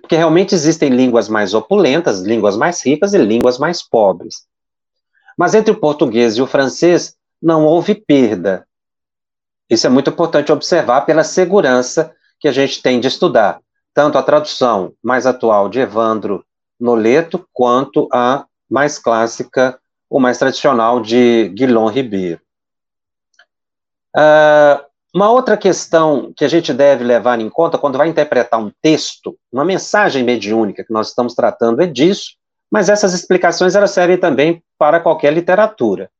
Porque 0.00 0.16
realmente 0.16 0.54
existem 0.54 0.90
línguas 0.90 1.28
mais 1.28 1.52
opulentas, 1.52 2.20
línguas 2.22 2.56
mais 2.56 2.84
ricas 2.84 3.12
e 3.12 3.18
línguas 3.18 3.58
mais 3.58 3.82
pobres. 3.82 4.46
Mas 5.36 5.54
entre 5.54 5.72
o 5.72 5.80
português 5.80 6.36
e 6.36 6.42
o 6.42 6.46
francês, 6.46 7.16
não 7.42 7.64
houve 7.64 7.94
perda. 7.94 8.66
Isso 9.68 9.86
é 9.86 9.90
muito 9.90 10.10
importante 10.10 10.52
observar 10.52 11.02
pela 11.02 11.24
segurança 11.24 12.14
que 12.38 12.48
a 12.48 12.52
gente 12.52 12.82
tem 12.82 12.98
de 12.98 13.06
estudar, 13.06 13.60
tanto 13.94 14.18
a 14.18 14.22
tradução 14.22 14.92
mais 15.02 15.26
atual 15.26 15.68
de 15.68 15.78
Evandro 15.78 16.44
Noleto, 16.78 17.46
quanto 17.52 18.08
a 18.12 18.44
mais 18.68 18.98
clássica 18.98 19.78
ou 20.08 20.18
mais 20.18 20.38
tradicional 20.38 21.00
de 21.00 21.48
Guilhom 21.50 21.88
Ribeiro. 21.88 22.40
Uh, 24.16 24.84
uma 25.14 25.30
outra 25.30 25.56
questão 25.56 26.32
que 26.36 26.44
a 26.44 26.48
gente 26.48 26.72
deve 26.72 27.04
levar 27.04 27.40
em 27.40 27.48
conta 27.48 27.78
quando 27.78 27.98
vai 27.98 28.08
interpretar 28.08 28.60
um 28.60 28.72
texto, 28.82 29.36
uma 29.52 29.64
mensagem 29.64 30.24
mediúnica 30.24 30.84
que 30.84 30.92
nós 30.92 31.08
estamos 31.08 31.34
tratando 31.34 31.80
é 31.82 31.86
disso, 31.86 32.36
mas 32.70 32.88
essas 32.88 33.12
explicações 33.12 33.74
elas 33.74 33.90
servem 33.90 34.18
também 34.18 34.62
para 34.78 35.00
qualquer 35.00 35.32
literatura 35.32 36.10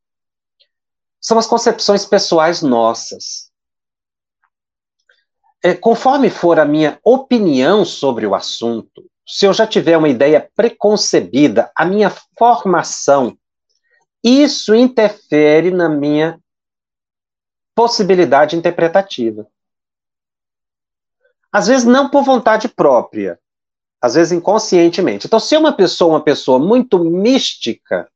são 1.21 1.39
as 1.39 1.47
concepções 1.47 2.05
pessoais 2.07 2.63
nossas. 2.63 3.51
É, 5.63 5.75
conforme 5.75 6.31
for 6.31 6.59
a 6.59 6.65
minha 6.65 6.99
opinião 7.05 7.85
sobre 7.85 8.27
o 8.27 8.35
assunto, 8.35 9.05
se 9.27 9.45
eu 9.47 9.53
já 9.53 9.67
tiver 9.67 9.97
uma 9.97 10.09
ideia 10.09 10.51
preconcebida, 10.57 11.71
a 11.77 11.85
minha 11.85 12.11
formação, 12.39 13.37
isso 14.25 14.75
interfere 14.75 15.71
na 15.71 15.89
minha 15.89 16.41
possibilidade 17.75 18.57
interpretativa. 18.57 19.47
Às 21.53 21.67
vezes 21.69 21.87
não 21.87 22.09
por 22.09 22.25
vontade 22.25 22.69
própria, 22.69 23.39
às 24.01 24.15
vezes 24.15 24.33
inconscientemente. 24.33 25.27
Então, 25.27 25.39
se 25.39 25.57
uma 25.57 25.73
pessoa, 25.73 26.15
uma 26.15 26.25
pessoa 26.25 26.59
muito 26.59 26.99
mística, 26.99 28.10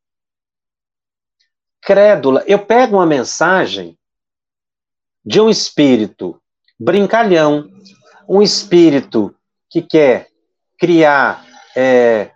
crédula. 1.85 2.43
Eu 2.47 2.65
pego 2.65 2.97
uma 2.97 3.07
mensagem 3.07 3.99
de 5.25 5.41
um 5.41 5.51
espírito 5.51 6.41
brincalhão, 6.79 7.71
um 8.29 8.41
espírito 8.43 9.35
que 9.71 9.83
quer 9.83 10.29
criar 10.79 11.47
é, 11.77 12.33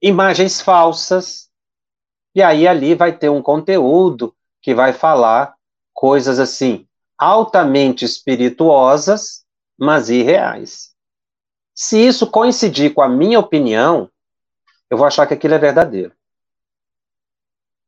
imagens 0.00 0.60
falsas, 0.60 1.48
e 2.34 2.42
aí 2.42 2.68
ali 2.68 2.94
vai 2.94 3.16
ter 3.16 3.30
um 3.30 3.42
conteúdo 3.42 4.34
que 4.60 4.74
vai 4.74 4.92
falar 4.92 5.54
coisas 5.92 6.38
assim, 6.38 6.86
altamente 7.16 8.04
espirituosas, 8.04 9.44
mas 9.76 10.10
irreais. 10.10 10.90
Se 11.74 11.98
isso 11.98 12.30
coincidir 12.30 12.92
com 12.92 13.02
a 13.02 13.08
minha 13.08 13.38
opinião, 13.38 14.10
eu 14.90 14.96
vou 14.96 15.06
achar 15.06 15.26
que 15.26 15.34
aquilo 15.34 15.54
é 15.54 15.58
verdadeiro. 15.58 16.12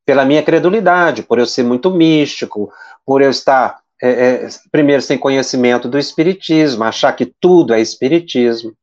Pela 0.05 0.25
minha 0.25 0.43
credulidade, 0.43 1.23
por 1.23 1.39
eu 1.39 1.47
ser 1.47 1.63
muito 1.63 1.91
místico, 1.91 2.73
por 3.05 3.23
eu 3.23 3.31
estar, 3.31 3.81
é, 4.03 4.11
é, 4.11 4.49
primeiro, 4.71 5.03
sem 5.03 5.19
conhecimento 5.19 5.89
do 5.89 5.99
Espiritismo, 5.99 6.85
achar 6.85 7.13
que 7.13 7.27
tudo 7.27 7.75
é 7.75 7.81
Espiritismo. 7.81 8.75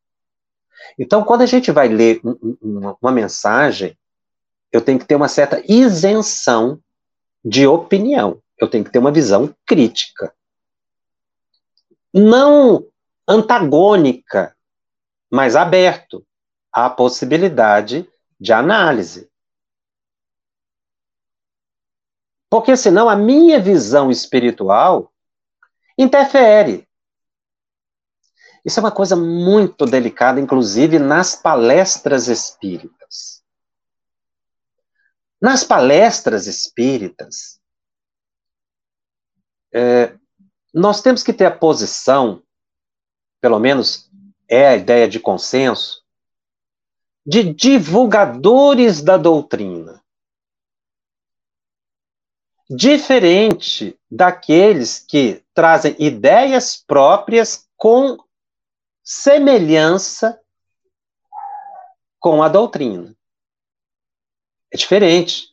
Então, 0.98 1.24
quando 1.24 1.42
a 1.42 1.46
gente 1.46 1.72
vai 1.72 1.88
ler 1.88 2.22
uma, 2.62 2.98
uma 3.02 3.12
mensagem, 3.12 3.98
eu 4.72 4.82
tenho 4.82 5.00
que 5.00 5.06
ter 5.06 5.16
uma 5.16 5.28
certa 5.28 5.62
isenção 5.68 6.80
de 7.44 7.68
opinião. 7.68 8.42
Eu 8.60 8.68
tenho 8.68 8.84
que 8.84 8.92
ter 8.92 9.00
uma 9.00 9.12
visão 9.12 9.54
crítica. 9.66 10.34
Não 12.14 12.86
antagônica, 13.28 14.56
mas 15.30 15.56
aberto 15.56 16.26
à 16.72 16.90
possibilidade 16.90 18.08
de 18.40 18.54
análise. 18.54 19.30
Porque 22.50 22.78
senão 22.78 23.10
a 23.10 23.16
minha 23.16 23.60
visão 23.60 24.10
espiritual 24.10 25.12
interfere. 25.98 26.88
Isso 28.64 28.80
é 28.80 28.84
uma 28.84 28.92
coisa 28.92 29.16
muito 29.16 29.86
delicada, 29.86 30.40
inclusive 30.40 31.00
nas 31.00 31.36
palestras 31.36 32.28
espíritas. 32.28 33.44
Nas 35.42 35.64
palestras 35.64 36.48
espíritas, 36.48 37.60
é, 39.74 40.18
nós 40.74 41.02
temos 41.02 41.24
que 41.24 41.32
ter 41.32 41.46
a 41.46 41.56
posição, 41.56 42.44
pelo 43.40 43.60
menos 43.60 44.10
é 44.50 44.68
a 44.68 44.76
ideia 44.76 45.08
de 45.08 45.20
consenso, 45.20 46.04
de 47.26 47.44
divulgadores 47.54 49.02
da 49.02 49.18
doutrina. 49.18 50.02
Diferente 52.70 53.98
daqueles 54.12 55.00
que 55.00 55.44
trazem 55.54 55.96
ideias 55.98 56.76
próprias 56.76 57.66
com 57.78 58.18
semelhança 59.04 60.40
com 62.20 62.44
a 62.44 62.50
doutrina. 62.50 63.16
É 64.72 64.78
diferente. 64.78 65.48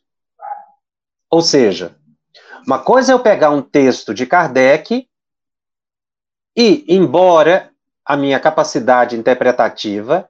Ou 1.29 1.41
seja, 1.41 1.95
uma 2.65 2.79
coisa 2.79 3.11
é 3.11 3.13
eu 3.13 3.19
pegar 3.19 3.49
um 3.49 3.61
texto 3.61 4.13
de 4.13 4.25
Kardec 4.25 5.07
e, 6.55 6.85
embora 6.87 7.71
a 8.03 8.15
minha 8.15 8.39
capacidade 8.39 9.15
interpretativa, 9.15 10.29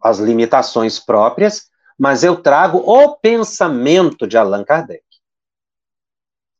as 0.00 0.18
limitações 0.18 0.98
próprias, 0.98 1.70
mas 1.98 2.22
eu 2.22 2.40
trago 2.42 2.78
o 2.78 3.16
pensamento 3.16 4.26
de 4.26 4.36
Allan 4.36 4.64
Kardec. 4.64 5.05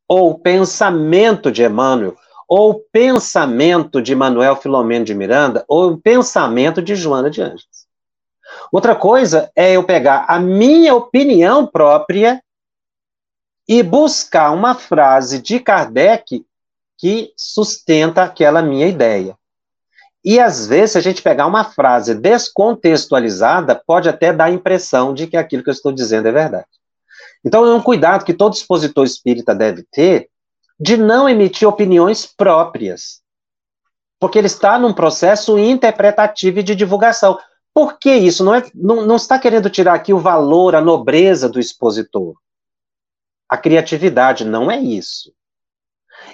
Ou 0.08 0.30
o 0.30 0.38
pensamento 0.38 1.50
de 1.50 1.64
Emmanuel, 1.64 2.16
ou 2.48 2.70
o 2.70 2.74
pensamento 2.74 4.00
de 4.00 4.14
Manuel 4.14 4.56
Filomeno 4.56 5.04
de 5.04 5.14
Miranda, 5.14 5.64
ou 5.66 5.92
o 5.92 5.98
pensamento 5.98 6.80
de 6.80 6.94
Joana 6.94 7.28
de 7.28 7.42
Ângeles. 7.42 7.86
Outra 8.70 8.94
coisa 8.94 9.50
é 9.54 9.72
eu 9.72 9.84
pegar 9.84 10.26
a 10.28 10.38
minha 10.38 10.94
opinião 10.94 11.66
própria 11.66 12.42
e 13.68 13.82
buscar 13.82 14.52
uma 14.52 14.74
frase 14.74 15.40
de 15.40 15.58
Kardec 15.58 16.44
que 16.96 17.32
sustenta 17.36 18.22
aquela 18.22 18.62
minha 18.62 18.86
ideia. 18.86 19.36
E 20.24 20.40
às 20.40 20.66
vezes, 20.66 20.92
se 20.92 20.98
a 20.98 21.00
gente 21.00 21.22
pegar 21.22 21.46
uma 21.46 21.64
frase 21.64 22.14
descontextualizada, 22.14 23.80
pode 23.86 24.08
até 24.08 24.32
dar 24.32 24.46
a 24.46 24.50
impressão 24.50 25.14
de 25.14 25.26
que 25.26 25.36
aquilo 25.36 25.62
que 25.62 25.70
eu 25.70 25.74
estou 25.74 25.92
dizendo 25.92 26.26
é 26.26 26.32
verdade. 26.32 26.66
Então, 27.46 27.64
é 27.64 27.72
um 27.72 27.80
cuidado 27.80 28.24
que 28.24 28.34
todo 28.34 28.54
expositor 28.54 29.04
espírita 29.04 29.54
deve 29.54 29.84
ter 29.92 30.28
de 30.80 30.96
não 30.96 31.28
emitir 31.28 31.68
opiniões 31.68 32.26
próprias. 32.26 33.22
Porque 34.18 34.36
ele 34.36 34.48
está 34.48 34.76
num 34.76 34.92
processo 34.92 35.56
interpretativo 35.56 36.58
e 36.58 36.62
de 36.64 36.74
divulgação. 36.74 37.38
Por 37.72 38.00
que 38.00 38.12
isso? 38.12 38.42
Não, 38.42 38.52
é, 38.52 38.68
não, 38.74 39.06
não 39.06 39.14
está 39.14 39.38
querendo 39.38 39.70
tirar 39.70 39.94
aqui 39.94 40.12
o 40.12 40.18
valor, 40.18 40.74
a 40.74 40.80
nobreza 40.80 41.48
do 41.48 41.60
expositor. 41.60 42.34
A 43.48 43.56
criatividade 43.56 44.44
não 44.44 44.68
é 44.68 44.80
isso. 44.80 45.32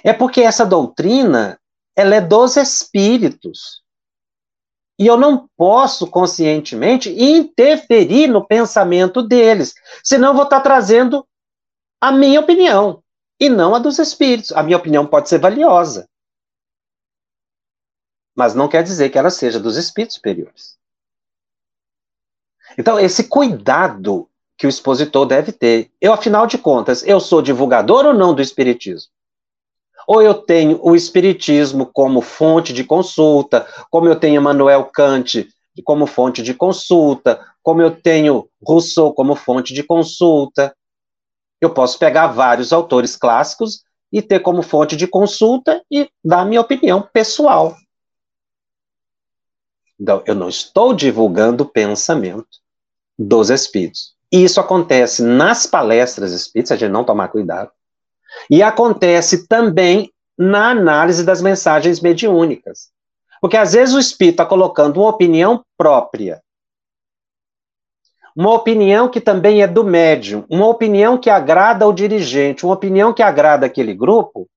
É 0.03 0.13
porque 0.13 0.41
essa 0.41 0.65
doutrina, 0.65 1.59
ela 1.95 2.15
é 2.15 2.21
dos 2.21 2.57
espíritos. 2.57 3.82
E 4.99 5.07
eu 5.07 5.17
não 5.17 5.49
posso 5.57 6.07
conscientemente 6.07 7.09
interferir 7.09 8.27
no 8.27 8.45
pensamento 8.45 9.23
deles, 9.23 9.73
senão 10.03 10.33
vou 10.33 10.43
estar 10.43 10.61
trazendo 10.61 11.27
a 11.99 12.11
minha 12.11 12.39
opinião 12.39 13.03
e 13.39 13.49
não 13.49 13.73
a 13.73 13.79
dos 13.79 13.97
espíritos. 13.97 14.51
A 14.51 14.61
minha 14.61 14.77
opinião 14.77 15.05
pode 15.05 15.29
ser 15.29 15.39
valiosa, 15.39 16.07
mas 18.35 18.53
não 18.53 18.67
quer 18.67 18.83
dizer 18.83 19.09
que 19.09 19.17
ela 19.17 19.29
seja 19.29 19.59
dos 19.59 19.77
espíritos 19.77 20.15
superiores. 20.15 20.77
Então, 22.77 22.99
esse 22.99 23.27
cuidado 23.27 24.29
que 24.57 24.67
o 24.67 24.69
expositor 24.69 25.25
deve 25.25 25.51
ter. 25.51 25.91
Eu, 25.99 26.13
afinal 26.13 26.47
de 26.47 26.57
contas, 26.57 27.03
eu 27.05 27.19
sou 27.19 27.41
divulgador 27.41 28.05
ou 28.05 28.13
não 28.13 28.33
do 28.33 28.41
espiritismo? 28.41 29.11
Ou 30.07 30.21
eu 30.21 30.33
tenho 30.33 30.79
o 30.81 30.95
espiritismo 30.95 31.85
como 31.85 32.21
fonte 32.21 32.73
de 32.73 32.83
consulta, 32.83 33.67
como 33.89 34.07
eu 34.07 34.15
tenho 34.15 34.39
Emmanuel 34.39 34.85
Kant 34.85 35.47
como 35.83 36.05
fonte 36.05 36.43
de 36.43 36.53
consulta, 36.53 37.39
como 37.63 37.81
eu 37.81 37.89
tenho 37.89 38.47
Rousseau 38.61 39.13
como 39.13 39.35
fonte 39.35 39.73
de 39.73 39.81
consulta. 39.81 40.75
Eu 41.59 41.73
posso 41.73 41.97
pegar 41.97 42.27
vários 42.27 42.71
autores 42.71 43.15
clássicos 43.15 43.83
e 44.11 44.21
ter 44.21 44.41
como 44.41 44.61
fonte 44.61 44.95
de 44.95 45.07
consulta 45.07 45.83
e 45.89 46.09
dar 46.23 46.45
minha 46.45 46.61
opinião 46.61 47.01
pessoal. 47.01 47.75
Então, 49.99 50.21
eu 50.25 50.35
não 50.35 50.49
estou 50.49 50.93
divulgando 50.93 51.63
o 51.63 51.69
pensamento 51.69 52.59
dos 53.17 53.49
espíritos. 53.49 54.13
E 54.31 54.43
isso 54.43 54.59
acontece 54.59 55.23
nas 55.23 55.65
palestras 55.65 56.33
espíritas, 56.33 56.71
a 56.71 56.75
gente 56.75 56.91
não 56.91 57.03
tomar 57.03 57.29
cuidado. 57.29 57.71
E 58.49 58.61
acontece 58.61 59.47
também 59.47 60.11
na 60.37 60.69
análise 60.71 61.23
das 61.23 61.41
mensagens 61.41 61.99
mediúnicas. 61.99 62.91
Porque 63.39 63.57
às 63.57 63.73
vezes 63.73 63.93
o 63.93 63.99
espírito 63.99 64.35
está 64.35 64.45
colocando 64.45 65.01
uma 65.01 65.09
opinião 65.09 65.63
própria, 65.77 66.41
uma 68.35 68.51
opinião 68.51 69.07
que 69.07 69.21
também 69.21 69.61
é 69.61 69.67
do 69.67 69.83
médium, 69.83 70.43
uma 70.49 70.67
opinião 70.67 71.17
que 71.17 71.29
agrada 71.29 71.85
ao 71.85 71.93
dirigente, 71.93 72.65
uma 72.65 72.73
opinião 72.73 73.13
que 73.13 73.21
agrada 73.21 73.65
aquele 73.65 73.93
grupo, 73.93 74.49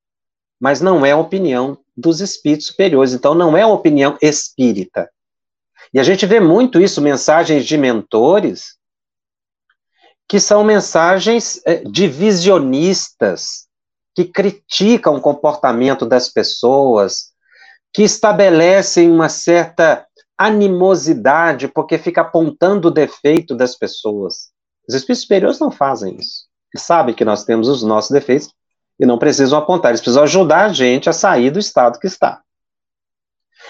mas 0.59 0.81
não 0.81 1.05
é 1.05 1.13
a 1.13 1.19
opinião 1.19 1.79
dos 1.97 2.21
espíritos 2.21 2.69
superiores, 2.69 3.13
então 3.13 3.35
não 3.35 3.57
é 3.57 3.67
uma 3.67 3.75
opinião 3.75 4.17
espírita. 4.23 5.11
E 5.93 6.01
a 6.01 6.03
gente 6.03 6.25
vê 6.27 6.41
muito 6.41 6.81
isso, 6.81 7.03
mensagens 7.03 7.67
de 7.67 7.77
mentores, 7.77 8.77
que 10.29 10.41
são 10.41 10.65
mensagens 10.65 11.61
é, 11.67 11.77
divisionistas, 11.85 13.66
que 14.17 14.25
criticam 14.25 15.15
o 15.15 15.21
comportamento 15.21 16.07
das 16.07 16.31
pessoas, 16.31 17.33
que 17.93 18.03
estabelecem 18.03 19.11
uma 19.11 19.29
certa 19.29 20.07
animosidade, 20.39 21.69
porque 21.69 21.99
fica 21.99 22.23
apontando 22.23 22.89
o 22.89 22.91
defeito 22.91 23.55
das 23.55 23.77
pessoas. 23.77 24.51
Os 24.89 24.95
espíritos 24.95 25.23
superiores 25.23 25.59
não 25.59 25.71
fazem 25.71 26.17
isso. 26.17 26.47
Eles 26.75 26.87
sabem 26.87 27.15
que 27.15 27.27
nós 27.27 27.45
temos 27.45 27.69
os 27.69 27.83
nossos 27.83 28.11
defeitos 28.11 28.49
e 28.99 29.05
não 29.05 29.19
precisam 29.19 29.59
apontar, 29.59 29.91
eles 29.91 30.01
precisam 30.01 30.23
ajudar 30.23 30.65
a 30.65 30.73
gente 30.73 31.11
a 31.11 31.13
sair 31.13 31.51
do 31.51 31.59
estado 31.59 31.99
que 31.99 32.07
está. 32.07 32.41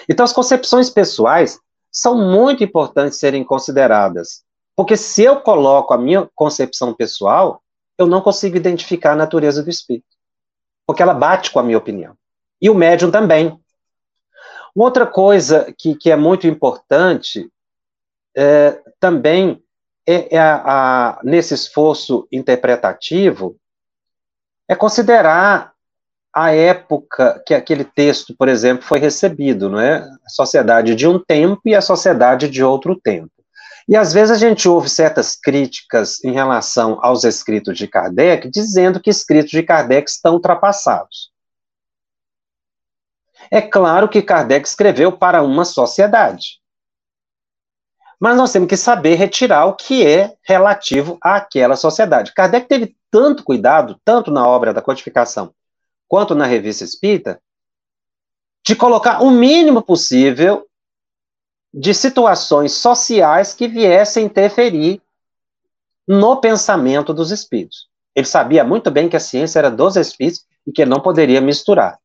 Então, 0.07 0.23
as 0.23 0.31
concepções 0.31 0.89
pessoais 0.89 1.59
são 1.91 2.15
muito 2.15 2.63
importantes 2.63 3.19
serem 3.19 3.43
consideradas. 3.43 4.43
Porque 4.77 4.95
se 4.95 5.23
eu 5.23 5.41
coloco 5.41 5.93
a 5.93 5.97
minha 5.97 6.29
concepção 6.33 6.93
pessoal, 6.93 7.61
eu 7.97 8.07
não 8.07 8.21
consigo 8.21 8.55
identificar 8.55 9.13
a 9.13 9.17
natureza 9.17 9.61
do 9.61 9.69
espírito. 9.69 10.06
Porque 10.87 11.03
ela 11.03 11.13
bate 11.13 11.51
com 11.51 11.59
a 11.59 11.63
minha 11.63 11.77
opinião. 11.77 12.15
E 12.59 12.69
o 12.69 12.73
médium 12.73 13.11
também. 13.11 13.59
Outra 14.73 15.05
coisa 15.05 15.71
que, 15.77 15.93
que 15.95 16.09
é 16.09 16.15
muito 16.15 16.47
importante 16.47 17.51
é, 18.35 18.81
também 18.99 19.61
é, 20.07 20.35
é 20.35 20.39
a, 20.39 20.55
a, 20.65 21.19
nesse 21.23 21.53
esforço 21.53 22.27
interpretativo 22.31 23.57
é 24.67 24.75
considerar 24.75 25.73
a 26.33 26.53
época 26.53 27.41
que 27.45 27.53
aquele 27.53 27.83
texto, 27.83 28.35
por 28.37 28.47
exemplo, 28.47 28.83
foi 28.83 28.99
recebido, 28.99 29.69
não 29.69 29.79
é? 29.79 29.97
A 29.97 30.29
sociedade 30.29 30.93
de 30.93 31.07
um 31.07 31.17
tempo 31.17 31.61
e 31.65 31.73
a 31.73 31.81
sociedade 31.81 32.47
de 32.47 32.63
outro 32.63 32.95
tempo. 32.95 33.31
E 33.87 33.95
às 33.95 34.11
vezes 34.11 34.31
a 34.31 34.37
gente 34.37 34.67
ouve 34.67 34.89
certas 34.89 35.35
críticas 35.35 36.21
em 36.23 36.33
relação 36.33 36.99
aos 37.01 37.23
escritos 37.23 37.77
de 37.77 37.87
Kardec, 37.87 38.49
dizendo 38.49 38.99
que 38.99 39.09
escritos 39.09 39.51
de 39.51 39.63
Kardec 39.63 40.09
estão 40.09 40.33
ultrapassados. 40.33 41.31
É 43.49 43.61
claro 43.61 44.09
que 44.09 44.21
Kardec 44.21 44.67
escreveu 44.67 45.17
para 45.17 45.41
uma 45.41 45.63
sociedade. 45.63 46.59
mas 48.19 48.35
nós 48.35 48.51
temos 48.51 48.67
que 48.67 48.75
saber 48.75 49.15
retirar 49.15 49.65
o 49.67 49.75
que 49.75 50.05
é 50.05 50.35
relativo 50.43 51.17
àquela 51.21 51.75
sociedade. 51.75 52.33
Kardec 52.33 52.67
teve 52.67 52.95
tanto 53.11 53.43
cuidado, 53.43 53.99
tanto 54.03 54.31
na 54.31 54.47
obra 54.47 54.73
da 54.73 54.81
codificação, 54.81 55.53
quanto 56.07 56.33
na 56.33 56.45
revista 56.45 56.83
espírita, 56.83 57.39
de 58.65 58.75
colocar 58.75 59.21
o 59.21 59.29
mínimo 59.29 59.81
possível 59.81 60.66
de 61.77 61.93
situações 61.93 62.71
sociais 62.71 63.53
que 63.53 63.67
viessem 63.67 64.25
interferir 64.25 64.99
no 66.07 66.37
pensamento 66.37 67.13
dos 67.13 67.29
espíritos. 67.31 67.87
Ele 68.15 68.25
sabia 68.25 68.63
muito 68.63 68.89
bem 68.89 69.07
que 69.07 69.15
a 69.15 69.19
ciência 69.19 69.59
era 69.59 69.69
dos 69.69 69.95
espíritos 69.95 70.43
e 70.65 70.71
que 70.71 70.81
ele 70.81 70.89
não 70.89 70.99
poderia 70.99 71.39
misturar. 71.39 71.99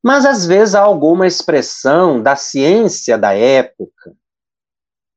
Mas 0.00 0.24
às 0.24 0.46
vezes 0.46 0.76
há 0.76 0.80
alguma 0.80 1.26
expressão 1.26 2.22
da 2.22 2.36
ciência 2.36 3.18
da 3.18 3.34
época, 3.34 4.14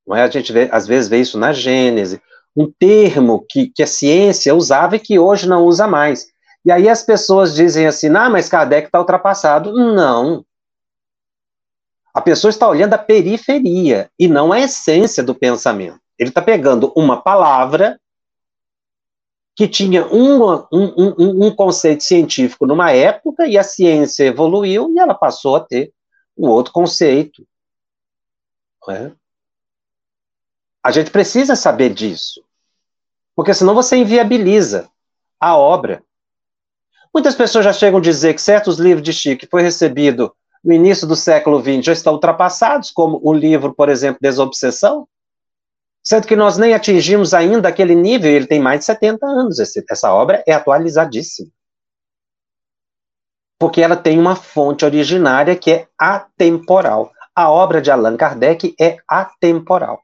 não 0.06 0.16
é? 0.16 0.24
A 0.24 0.30
gente 0.30 0.52
vê, 0.52 0.68
às 0.72 0.88
vezes 0.88 1.08
vê 1.08 1.20
isso 1.20 1.38
na 1.38 1.54
Gênese, 1.54 2.20
um 2.56 2.72
termo 2.72 3.46
que, 3.48 3.68
que 3.68 3.84
a 3.84 3.88
ciência 3.88 4.56
usava 4.56 4.96
e 4.96 5.00
que 5.00 5.20
hoje 5.20 5.48
não 5.48 5.64
usa 5.64 5.86
mais. 5.86 6.28
E 6.66 6.72
aí 6.72 6.90
as 6.90 7.04
pessoas 7.04 7.54
dizem 7.54 7.86
assim, 7.86 8.10
ah, 8.16 8.30
mas 8.32 8.50
Kardec 8.50 8.88
está 8.88 9.00
ultrapassado. 9.00 9.72
Não. 9.74 10.44
A 12.16 12.22
pessoa 12.22 12.50
está 12.50 12.66
olhando 12.66 12.94
a 12.94 12.98
periferia 12.98 14.10
e 14.18 14.26
não 14.26 14.54
a 14.54 14.62
essência 14.62 15.22
do 15.22 15.36
pensamento. 15.36 16.00
Ele 16.18 16.30
está 16.30 16.42
pegando 16.42 16.94
uma 16.96 17.22
palavra 17.22 18.00
que 19.54 19.68
tinha 19.68 20.08
um, 20.08 20.42
um, 20.72 20.94
um, 20.98 21.48
um, 21.48 21.54
conceito 21.54 22.06
científico 22.06 22.66
numa 22.66 22.92
época 22.92 23.46
e 23.46 23.58
a 23.58 23.64
ciência 23.64 24.24
evoluiu 24.24 24.90
e 24.94 24.98
ela 24.98 25.14
passou 25.14 25.58
a 25.58 25.60
ter 25.60 25.94
um 26.38 26.48
outro 26.48 26.72
conceito. 26.72 27.46
É? 28.90 29.12
A 30.82 30.92
gente 30.92 31.12
precisa 31.12 31.54
saber 31.54 31.94
disso, 31.94 32.42
porque 33.36 33.54
senão 33.54 33.74
você 33.74 33.98
inviabiliza 33.98 34.90
a 35.38 35.58
obra. 35.58 36.02
Muitas 37.14 37.36
pessoas 37.36 37.66
já 37.66 37.74
chegam 37.74 38.00
a 38.00 38.02
dizer 38.02 38.34
que 38.36 38.42
certos 38.42 38.78
livros 38.78 39.04
de 39.04 39.12
Chico 39.12 39.46
foi 39.52 39.62
recebido 39.62 40.34
no 40.66 40.74
início 40.74 41.06
do 41.06 41.16
século 41.16 41.62
XX 41.62 41.86
já 41.86 41.94
estão 41.94 42.14
ultrapassados, 42.14 42.90
como 42.90 43.20
o 43.24 43.32
livro, 43.32 43.72
por 43.74 43.88
exemplo, 43.88 44.18
Desobsessão, 44.20 45.08
sendo 46.04 46.26
que 46.26 46.36
nós 46.36 46.58
nem 46.58 46.74
atingimos 46.74 47.36
ainda 47.36 47.70
aquele 47.70 47.94
nível, 47.94 48.32
ele 48.32 48.48
tem 48.48 48.60
mais 48.60 48.80
de 48.80 48.86
70 48.86 49.26
anos, 49.28 49.60
esse, 49.60 49.86
essa 49.88 50.12
obra 50.12 50.44
é 50.48 50.54
atualizadíssima. 50.54 51.52
Porque 53.60 53.80
ela 53.80 53.96
tem 53.96 54.20
uma 54.20 54.36
fonte 54.36 54.84
originária 54.84 55.56
que 55.56 55.72
é 55.72 55.88
atemporal. 55.98 57.12
A 57.34 57.50
obra 57.50 57.80
de 57.80 57.92
Allan 57.92 58.18
Kardec 58.18 58.76
é 58.80 58.98
atemporal. 59.08 60.02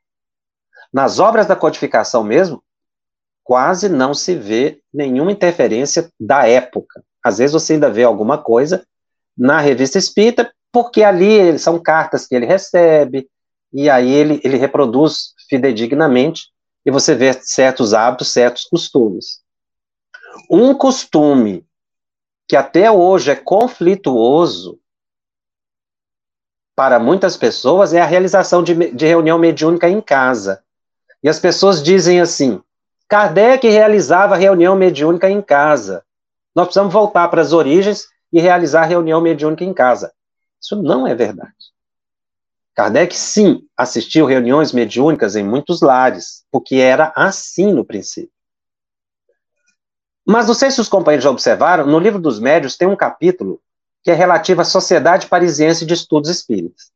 Nas 0.94 1.20
obras 1.20 1.48
da 1.48 1.56
codificação 1.56 2.24
mesmo, 2.24 2.64
quase 3.44 3.90
não 3.90 4.14
se 4.14 4.36
vê 4.36 4.80
nenhuma 4.94 5.32
interferência 5.32 6.10
da 6.20 6.48
época. 6.48 7.04
Às 7.24 7.40
vezes 7.40 7.54
você 7.54 7.74
ainda 7.74 7.90
vê 7.90 8.04
alguma 8.04 8.38
coisa 8.38 8.86
na 9.38 9.60
revista 9.60 9.98
espírita, 9.98 10.52
porque 10.72 11.04
ali 11.04 11.58
são 11.60 11.80
cartas 11.80 12.26
que 12.26 12.36
ele 12.36 12.46
recebe, 12.46 13.30
e 13.74 13.90
aí 13.90 14.12
ele, 14.12 14.42
ele 14.44 14.58
reproduz 14.58 15.34
fidedignamente, 15.50 16.50
e 16.86 16.92
você 16.92 17.14
vê 17.16 17.34
certos 17.34 17.94
hábitos, 17.94 18.30
certos 18.30 18.66
costumes. 18.66 19.42
Um 20.50 20.74
costume 20.74 21.66
que 22.48 22.56
até 22.56 22.92
hoje 22.92 23.32
é 23.32 23.36
conflituoso 23.36 24.80
para 26.76 27.00
muitas 27.00 27.38
pessoas 27.38 27.94
é 27.94 28.02
a 28.02 28.06
realização 28.06 28.64
de, 28.64 28.92
de 28.92 29.06
reunião 29.06 29.38
mediúnica 29.38 29.88
em 29.88 30.02
casa. 30.02 30.64
E 31.22 31.30
as 31.30 31.40
pessoas 31.40 31.84
dizem 31.84 32.20
assim: 32.20 32.62
Kardec 33.08 33.68
realizava 33.68 34.36
reunião 34.36 34.76
mediúnica 34.76 35.30
em 35.30 35.42
casa. 35.42 36.04
Nós 36.56 36.66
precisamos 36.66 36.92
voltar 36.92 37.28
para 37.28 37.42
as 37.42 37.54
origens 37.54 38.08
e 38.32 38.40
realizar 38.40 38.86
reunião 38.86 39.22
mediúnica 39.22 39.64
em 39.64 39.74
casa. 39.74 40.14
Isso 40.62 40.82
não 40.82 41.06
é 41.08 41.16
verdade. 41.16 41.54
Kardec, 42.74 43.16
sim, 43.18 43.68
assistiu 43.76 44.26
reuniões 44.26 44.72
mediúnicas 44.72 45.36
em 45.36 45.44
muitos 45.44 45.82
lares, 45.82 46.46
porque 46.52 46.76
era 46.76 47.12
assim 47.16 47.74
no 47.74 47.84
princípio. 47.84 48.32
Mas 50.26 50.48
não 50.48 50.54
sei 50.54 50.72
se 50.72 50.80
os 50.80 50.88
companheiros 50.88 51.24
já 51.24 51.30
observaram, 51.30 51.86
no 51.86 52.00
livro 52.00 52.20
dos 52.20 52.40
médios 52.40 52.78
tem 52.78 52.88
um 52.88 52.96
capítulo 52.96 53.62
que 54.04 54.12
é 54.12 54.14
relativo 54.14 54.62
à 54.62 54.64
Sociedade 54.64 55.28
Parisiense 55.28 55.86
de 55.86 55.94
Estudos 55.94 56.30
Espíritas. 56.30 56.92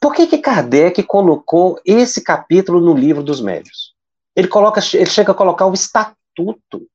Por 0.00 0.14
que, 0.14 0.26
que 0.26 0.38
Kardec 0.38 1.02
colocou 1.04 1.80
esse 1.84 2.22
capítulo 2.22 2.80
no 2.80 2.94
livro 2.94 3.22
dos 3.22 3.40
médios? 3.40 3.94
Ele, 4.34 4.48
coloca, 4.48 4.80
ele 4.94 5.06
chega 5.06 5.32
a 5.32 5.34
colocar 5.34 5.66
o 5.66 5.74
estatuto 5.74 6.88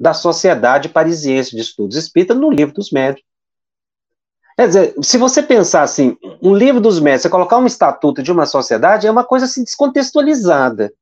da 0.00 0.14
Sociedade 0.14 0.88
Parisiense 0.88 1.54
de 1.54 1.60
Estudos 1.60 1.96
Espíritas 1.96 2.36
no 2.36 2.50
livro 2.50 2.74
dos 2.74 2.90
médios. 2.90 3.22
Quer 4.56 4.66
dizer, 4.66 4.94
se 5.02 5.18
você 5.18 5.42
pensar 5.42 5.82
assim, 5.82 6.16
um 6.42 6.54
livro 6.54 6.80
dos 6.80 6.98
médios, 6.98 7.22
você 7.22 7.28
colocar 7.30 7.58
um 7.58 7.66
estatuto 7.66 8.22
de 8.22 8.32
uma 8.32 8.46
sociedade, 8.46 9.06
é 9.06 9.10
uma 9.10 9.24
coisa 9.24 9.44
assim 9.44 9.62
descontextualizada. 9.62 10.92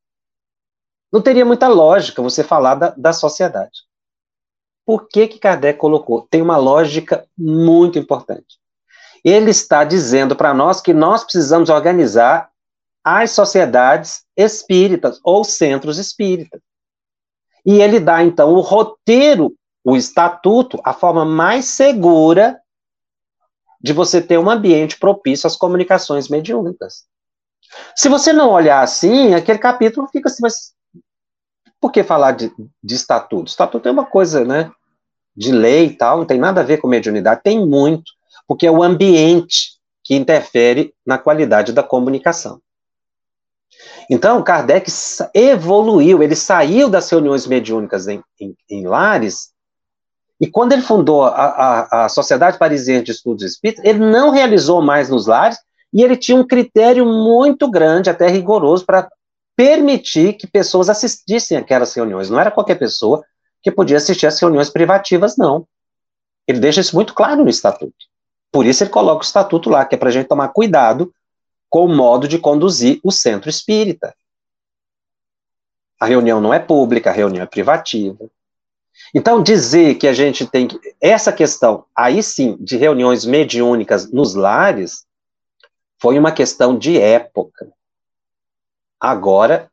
Não 1.12 1.22
teria 1.22 1.44
muita 1.44 1.68
lógica 1.68 2.20
você 2.20 2.42
falar 2.42 2.74
da, 2.74 2.90
da 2.90 3.12
sociedade. 3.12 3.86
Por 4.84 5.08
que, 5.08 5.28
que 5.28 5.38
Kardec 5.38 5.78
colocou? 5.78 6.26
Tem 6.30 6.42
uma 6.42 6.56
lógica 6.56 7.26
muito 7.36 7.98
importante 7.98 8.58
ele 9.24 9.50
está 9.50 9.84
dizendo 9.84 10.36
para 10.36 10.54
nós 10.54 10.80
que 10.80 10.94
nós 10.94 11.24
precisamos 11.24 11.68
organizar 11.68 12.50
as 13.04 13.30
sociedades 13.30 14.24
espíritas 14.36 15.20
ou 15.22 15.44
centros 15.44 15.98
espíritas. 15.98 16.60
E 17.68 17.82
ele 17.82 18.00
dá, 18.00 18.24
então, 18.24 18.54
o 18.54 18.60
roteiro, 18.60 19.54
o 19.84 19.94
estatuto, 19.94 20.80
a 20.82 20.94
forma 20.94 21.26
mais 21.26 21.66
segura 21.66 22.58
de 23.78 23.92
você 23.92 24.22
ter 24.22 24.38
um 24.38 24.48
ambiente 24.48 24.98
propício 24.98 25.46
às 25.46 25.54
comunicações 25.54 26.30
mediúnicas. 26.30 27.04
Se 27.94 28.08
você 28.08 28.32
não 28.32 28.50
olhar 28.50 28.82
assim, 28.82 29.34
aquele 29.34 29.58
capítulo 29.58 30.08
fica 30.08 30.30
assim, 30.30 30.40
mas 30.40 30.72
por 31.78 31.92
que 31.92 32.02
falar 32.02 32.32
de, 32.32 32.50
de 32.82 32.94
estatuto? 32.94 33.50
Estatuto 33.50 33.86
é 33.86 33.92
uma 33.92 34.06
coisa, 34.06 34.46
né, 34.46 34.72
de 35.36 35.52
lei 35.52 35.88
e 35.88 35.94
tal, 35.94 36.16
não 36.16 36.24
tem 36.24 36.38
nada 36.38 36.62
a 36.62 36.64
ver 36.64 36.78
com 36.78 36.88
mediunidade, 36.88 37.42
tem 37.44 37.64
muito 37.64 38.10
porque 38.46 38.66
é 38.66 38.70
o 38.70 38.82
ambiente 38.82 39.78
que 40.02 40.14
interfere 40.14 40.94
na 41.06 41.18
qualidade 41.18 41.70
da 41.70 41.82
comunicação. 41.82 42.62
Então, 44.10 44.42
Kardec 44.42 44.90
evoluiu, 45.34 46.22
ele 46.22 46.34
saiu 46.34 46.88
das 46.88 47.10
reuniões 47.10 47.46
mediúnicas 47.46 48.08
em, 48.08 48.22
em, 48.40 48.56
em 48.70 48.86
lares, 48.86 49.50
e 50.40 50.46
quando 50.46 50.72
ele 50.72 50.82
fundou 50.82 51.24
a, 51.24 51.30
a, 51.30 52.04
a 52.04 52.08
Sociedade 52.08 52.58
Parisiense 52.58 53.04
de 53.04 53.10
Estudos 53.10 53.44
Espíritas, 53.44 53.84
ele 53.84 53.98
não 53.98 54.30
realizou 54.30 54.80
mais 54.80 55.10
nos 55.10 55.26
lares, 55.26 55.58
e 55.92 56.02
ele 56.02 56.16
tinha 56.16 56.36
um 56.36 56.46
critério 56.46 57.04
muito 57.04 57.68
grande, 57.68 58.08
até 58.08 58.28
rigoroso, 58.28 58.86
para 58.86 59.08
permitir 59.56 60.34
que 60.34 60.46
pessoas 60.46 60.88
assistissem 60.88 61.58
aquelas 61.58 61.92
reuniões. 61.92 62.30
Não 62.30 62.38
era 62.38 62.50
qualquer 62.50 62.76
pessoa 62.76 63.24
que 63.62 63.72
podia 63.72 63.96
assistir 63.96 64.26
às 64.26 64.38
reuniões 64.38 64.70
privativas, 64.70 65.36
não. 65.36 65.66
Ele 66.46 66.60
deixa 66.60 66.80
isso 66.80 66.94
muito 66.94 67.12
claro 67.12 67.42
no 67.42 67.50
estatuto. 67.50 68.06
Por 68.52 68.64
isso 68.64 68.82
ele 68.82 68.90
coloca 68.90 69.22
o 69.22 69.24
estatuto 69.26 69.68
lá, 69.68 69.84
que 69.84 69.94
é 69.94 69.98
para 69.98 70.08
a 70.08 70.12
gente 70.12 70.28
tomar 70.28 70.48
cuidado 70.48 71.12
com 71.68 71.84
o 71.84 71.94
modo 71.94 72.26
de 72.26 72.38
conduzir 72.38 73.00
o 73.02 73.10
centro 73.10 73.48
espírita. 73.50 74.14
A 76.00 76.06
reunião 76.06 76.40
não 76.40 76.54
é 76.54 76.58
pública, 76.58 77.10
a 77.10 77.12
reunião 77.12 77.42
é 77.42 77.46
privativa. 77.46 78.30
Então, 79.14 79.42
dizer 79.42 79.96
que 79.96 80.06
a 80.06 80.12
gente 80.12 80.46
tem 80.46 80.68
que. 80.68 80.78
Essa 81.00 81.32
questão, 81.32 81.84
aí 81.94 82.22
sim, 82.22 82.56
de 82.60 82.76
reuniões 82.76 83.24
mediúnicas 83.24 84.10
nos 84.10 84.34
lares, 84.34 85.04
foi 86.00 86.18
uma 86.18 86.32
questão 86.32 86.76
de 86.76 87.00
época. 87.00 87.70
Agora, 89.00 89.70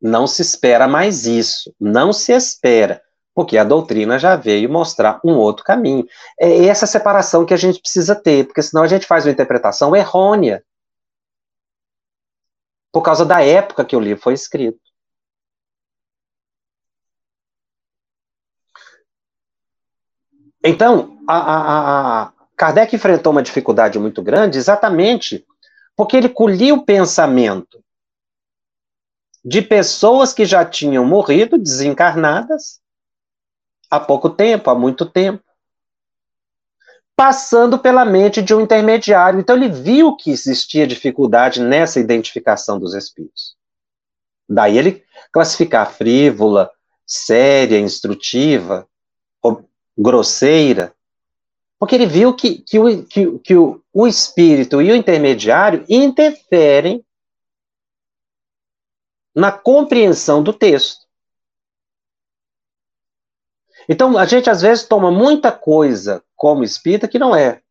não 0.00 0.26
se 0.26 0.42
espera 0.42 0.86
mais 0.86 1.26
isso. 1.26 1.74
Não 1.80 2.12
se 2.12 2.32
espera 2.32 3.02
porque 3.38 3.56
a 3.56 3.62
doutrina 3.62 4.18
já 4.18 4.34
veio 4.34 4.68
mostrar 4.68 5.20
um 5.24 5.36
outro 5.36 5.62
caminho. 5.62 6.04
É 6.40 6.64
essa 6.64 6.88
separação 6.88 7.46
que 7.46 7.54
a 7.54 7.56
gente 7.56 7.80
precisa 7.80 8.16
ter, 8.16 8.44
porque 8.44 8.60
senão 8.60 8.82
a 8.82 8.88
gente 8.88 9.06
faz 9.06 9.24
uma 9.24 9.30
interpretação 9.30 9.94
errônea, 9.94 10.60
por 12.98 13.02
causa 13.04 13.24
da 13.24 13.40
época 13.40 13.84
que 13.84 13.94
o 13.94 14.00
livro 14.00 14.20
foi 14.20 14.34
escrito. 14.34 14.80
Então, 20.64 21.16
a, 21.28 21.36
a, 21.36 22.22
a 22.22 22.32
Kardec 22.56 22.96
enfrentou 22.96 23.30
uma 23.30 23.42
dificuldade 23.42 24.00
muito 24.00 24.20
grande 24.20 24.58
exatamente 24.58 25.46
porque 25.96 26.16
ele 26.16 26.28
colhia 26.28 26.74
o 26.74 26.84
pensamento 26.84 27.80
de 29.44 29.62
pessoas 29.62 30.32
que 30.32 30.44
já 30.44 30.64
tinham 30.64 31.04
morrido, 31.04 31.56
desencarnadas, 31.56 32.80
há 33.88 34.00
pouco 34.00 34.28
tempo, 34.28 34.70
há 34.70 34.74
muito 34.74 35.06
tempo. 35.06 35.47
Passando 37.18 37.80
pela 37.80 38.04
mente 38.04 38.40
de 38.40 38.54
um 38.54 38.60
intermediário. 38.60 39.40
Então 39.40 39.56
ele 39.56 39.68
viu 39.68 40.14
que 40.14 40.30
existia 40.30 40.86
dificuldade 40.86 41.60
nessa 41.60 41.98
identificação 41.98 42.78
dos 42.78 42.94
espíritos. 42.94 43.56
Daí 44.48 44.78
ele 44.78 45.02
classificar 45.32 45.92
frívola, 45.92 46.70
séria, 47.04 47.76
instrutiva, 47.80 48.86
grosseira, 49.98 50.94
porque 51.76 51.96
ele 51.96 52.06
viu 52.06 52.32
que, 52.36 52.58
que, 52.58 52.78
o, 52.78 53.04
que, 53.04 53.38
que 53.40 53.56
o, 53.56 53.82
o 53.92 54.06
espírito 54.06 54.80
e 54.80 54.92
o 54.92 54.94
intermediário 54.94 55.84
interferem 55.88 57.04
na 59.34 59.50
compreensão 59.50 60.40
do 60.40 60.52
texto. 60.52 61.07
Então, 63.88 64.18
a 64.18 64.26
gente 64.26 64.50
às 64.50 64.60
vezes 64.60 64.86
toma 64.86 65.10
muita 65.10 65.50
coisa 65.50 66.22
como 66.36 66.62
espírita 66.62 67.08
que 67.08 67.18
não 67.18 67.34
é. 67.34 67.62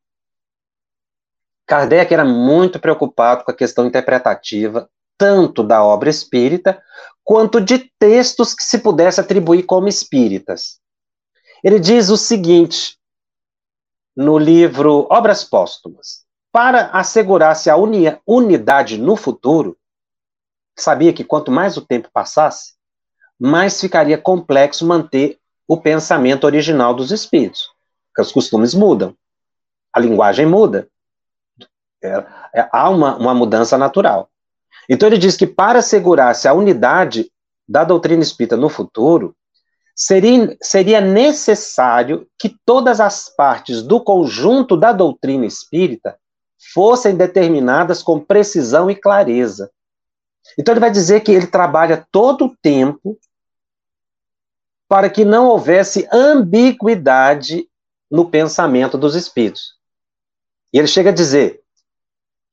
Kardec 1.67 2.13
era 2.13 2.25
muito 2.25 2.79
preocupado 2.79 3.43
com 3.43 3.51
a 3.51 3.53
questão 3.53 3.85
interpretativa, 3.85 4.89
tanto 5.17 5.61
da 5.63 5.83
obra 5.83 6.09
espírita, 6.09 6.81
quanto 7.23 7.59
de 7.59 7.91
textos 7.99 8.53
que 8.53 8.63
se 8.63 8.79
pudesse 8.79 9.19
atribuir 9.19 9.63
como 9.63 9.87
espíritas. 9.87 10.79
Ele 11.63 11.79
diz 11.79 12.09
o 12.09 12.17
seguinte, 12.17 12.97
no 14.15 14.37
livro 14.37 15.07
Obras 15.11 15.43
Póstumas: 15.43 16.25
para 16.51 16.87
assegurar-se 16.87 17.69
a 17.69 17.75
uni 17.75 18.05
unidade 18.25 18.97
no 18.97 19.15
futuro, 19.15 19.77
sabia 20.75 21.13
que 21.13 21.23
quanto 21.23 21.51
mais 21.51 21.77
o 21.77 21.85
tempo 21.85 22.09
passasse, 22.11 22.73
mais 23.39 23.79
ficaria 23.79 24.17
complexo 24.17 24.85
manter 24.87 25.39
o 25.67 25.77
pensamento 25.77 26.45
original 26.45 26.93
dos 26.93 27.11
espíritos, 27.11 27.67
porque 28.07 28.21
os 28.21 28.31
costumes 28.31 28.73
mudam, 28.73 29.15
a 29.93 29.99
linguagem 29.99 30.45
muda, 30.45 30.87
é, 32.01 32.25
é, 32.55 32.69
há 32.71 32.89
uma, 32.89 33.17
uma 33.17 33.33
mudança 33.33 33.77
natural. 33.77 34.29
Então 34.89 35.07
ele 35.09 35.17
diz 35.17 35.35
que 35.35 35.45
para 35.45 35.79
assegurar-se 35.79 36.47
a 36.47 36.53
unidade 36.53 37.29
da 37.67 37.83
doutrina 37.83 38.23
espírita 38.23 38.55
no 38.55 38.69
futuro, 38.69 39.35
seria, 39.93 40.55
seria 40.61 41.01
necessário 41.01 42.27
que 42.39 42.55
todas 42.65 43.01
as 43.01 43.27
partes 43.27 43.81
do 43.81 43.99
conjunto 44.01 44.77
da 44.77 44.93
doutrina 44.93 45.45
espírita 45.45 46.17
fossem 46.73 47.15
determinadas 47.15 48.01
com 48.01 48.19
precisão 48.19 48.89
e 48.89 48.95
clareza, 48.95 49.69
então 50.57 50.73
ele 50.73 50.79
vai 50.79 50.91
dizer 50.91 51.21
que 51.21 51.31
ele 51.31 51.47
trabalha 51.47 52.05
todo 52.11 52.45
o 52.45 52.55
tempo 52.61 53.17
para 54.87 55.09
que 55.09 55.25
não 55.25 55.47
houvesse 55.47 56.07
ambiguidade 56.11 57.67
no 58.09 58.29
pensamento 58.29 58.97
dos 58.97 59.15
espíritos. 59.15 59.75
E 60.73 60.79
ele 60.79 60.87
chega 60.87 61.09
a 61.09 61.13
dizer 61.13 61.61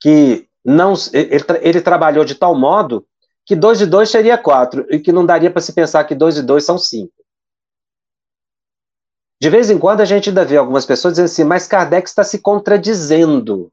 que 0.00 0.48
não, 0.64 0.94
ele, 1.12 1.44
ele 1.60 1.80
trabalhou 1.80 2.24
de 2.24 2.34
tal 2.34 2.54
modo 2.54 3.06
que 3.46 3.54
2 3.54 3.82
e 3.82 3.86
2 3.86 4.08
seria 4.08 4.38
4, 4.38 4.86
e 4.90 4.98
que 4.98 5.12
não 5.12 5.26
daria 5.26 5.50
para 5.50 5.60
se 5.60 5.72
pensar 5.72 6.04
que 6.04 6.14
2 6.14 6.38
e 6.38 6.42
2 6.42 6.64
são 6.64 6.78
5. 6.78 7.12
De 9.40 9.50
vez 9.50 9.70
em 9.70 9.78
quando 9.78 10.00
a 10.00 10.04
gente 10.06 10.30
ainda 10.30 10.44
vê 10.44 10.56
algumas 10.56 10.86
pessoas 10.86 11.14
dizendo 11.14 11.26
assim, 11.26 11.44
mas 11.44 11.66
Kardec 11.66 12.08
está 12.08 12.24
se 12.24 12.38
contradizendo. 12.38 13.70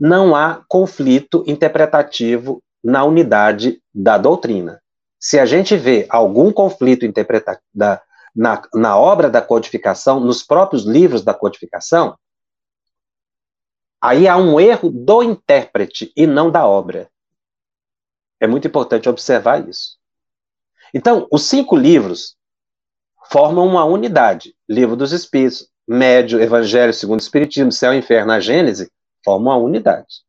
Não 0.00 0.34
há 0.34 0.64
conflito 0.66 1.44
interpretativo 1.46 2.62
na 2.82 3.04
unidade 3.04 3.82
da 3.94 4.16
doutrina. 4.16 4.80
Se 5.18 5.38
a 5.38 5.46
gente 5.46 5.76
vê 5.76 6.06
algum 6.08 6.52
conflito 6.52 7.04
interpretativo 7.04 7.66
na, 8.34 8.62
na 8.74 8.98
obra 8.98 9.30
da 9.30 9.40
codificação, 9.40 10.20
nos 10.20 10.42
próprios 10.42 10.84
livros 10.84 11.22
da 11.22 11.32
codificação, 11.32 12.18
aí 14.00 14.28
há 14.28 14.36
um 14.36 14.60
erro 14.60 14.90
do 14.90 15.22
intérprete 15.22 16.12
e 16.14 16.26
não 16.26 16.50
da 16.50 16.66
obra. 16.66 17.10
É 18.38 18.46
muito 18.46 18.68
importante 18.68 19.08
observar 19.08 19.66
isso. 19.66 19.96
Então, 20.92 21.26
os 21.32 21.44
cinco 21.44 21.74
livros 21.74 22.36
formam 23.30 23.66
uma 23.66 23.84
unidade. 23.84 24.54
Livro 24.68 24.94
dos 24.94 25.12
Espíritos, 25.12 25.68
Médio, 25.88 26.40
Evangelho 26.40 26.92
segundo 26.92 27.20
o 27.20 27.22
Espiritismo, 27.22 27.72
Céu 27.72 27.94
e 27.94 27.98
Inferno, 27.98 28.32
a 28.32 28.40
Gênese, 28.40 28.92
formam 29.24 29.52
uma 29.52 29.64
unidade. 29.64 30.25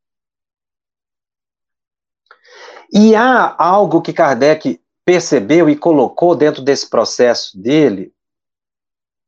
E 2.92 3.16
há 3.16 3.56
algo 3.58 4.02
que 4.02 4.14
Kardec 4.14 4.82
percebeu 5.04 5.70
e 5.70 5.76
colocou 5.76 6.36
dentro 6.36 6.62
desse 6.62 6.90
processo 6.90 7.58
dele, 7.58 8.14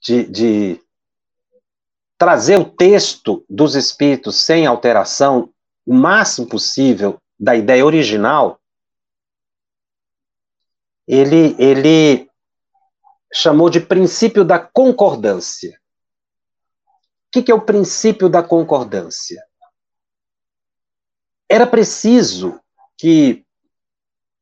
de, 0.01 0.25
de 0.25 0.81
trazer 2.17 2.57
o 2.59 2.69
texto 2.69 3.45
dos 3.49 3.75
espíritos 3.75 4.37
sem 4.37 4.65
alteração, 4.65 5.53
o 5.85 5.93
máximo 5.93 6.47
possível 6.47 7.17
da 7.39 7.55
ideia 7.55 7.85
original, 7.85 8.59
ele, 11.07 11.55
ele 11.57 12.29
chamou 13.33 13.69
de 13.69 13.79
princípio 13.79 14.43
da 14.43 14.59
concordância. 14.59 15.79
O 17.27 17.31
que, 17.31 17.43
que 17.43 17.51
é 17.51 17.55
o 17.55 17.61
princípio 17.61 18.27
da 18.27 18.43
concordância? 18.43 19.43
Era 21.47 21.65
preciso 21.65 22.59
que 22.97 23.45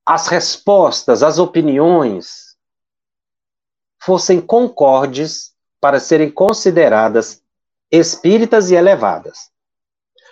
as 0.07 0.27
respostas, 0.27 1.21
as 1.21 1.37
opiniões 1.37 2.55
fossem 4.01 4.39
concordes 4.39 5.53
para 5.81 5.99
serem 5.99 6.31
consideradas 6.31 7.43
espíritas 7.91 8.71
e 8.71 8.75
elevadas. 8.75 9.49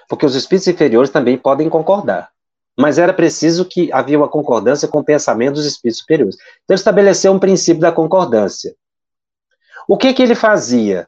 Porque 0.07 0.25
os 0.25 0.33
espíritos 0.33 0.69
inferiores 0.69 1.09
também 1.09 1.37
podem 1.37 1.69
concordar. 1.69 2.31
Mas 2.77 2.97
era 2.97 3.13
preciso 3.13 3.65
que 3.65 3.91
havia 3.91 4.17
uma 4.17 4.29
concordância 4.29 4.87
com 4.87 4.99
o 4.99 5.03
pensamento 5.03 5.55
dos 5.55 5.65
espíritos 5.65 5.99
superiores. 5.99 6.35
Então, 6.35 6.73
ele 6.73 6.79
estabeleceu 6.79 7.33
um 7.33 7.39
princípio 7.39 7.81
da 7.81 7.91
concordância. 7.91 8.73
O 9.89 9.97
que, 9.97 10.13
que 10.13 10.23
ele 10.23 10.35
fazia? 10.35 11.05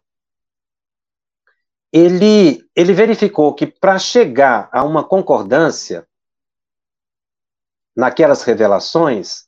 Ele, 1.91 2.61
ele 2.75 2.93
verificou 2.93 3.53
que 3.53 3.65
para 3.65 3.97
chegar 3.97 4.67
a 4.73 4.83
uma 4.83 5.05
concordância, 5.05 6.05
naquelas 7.97 8.43
revelações, 8.43 9.45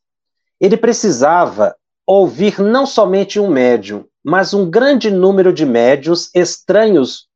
ele 0.60 0.76
precisava 0.76 1.76
ouvir 2.06 2.60
não 2.60 2.88
somente 2.88 3.40
um 3.40 3.48
médium, 3.48 4.04
mas 4.24 4.56
um 4.56 4.68
grande 4.68 5.12
número 5.12 5.54
de 5.54 5.68
médios 5.68 6.32
estranhos 6.34 7.28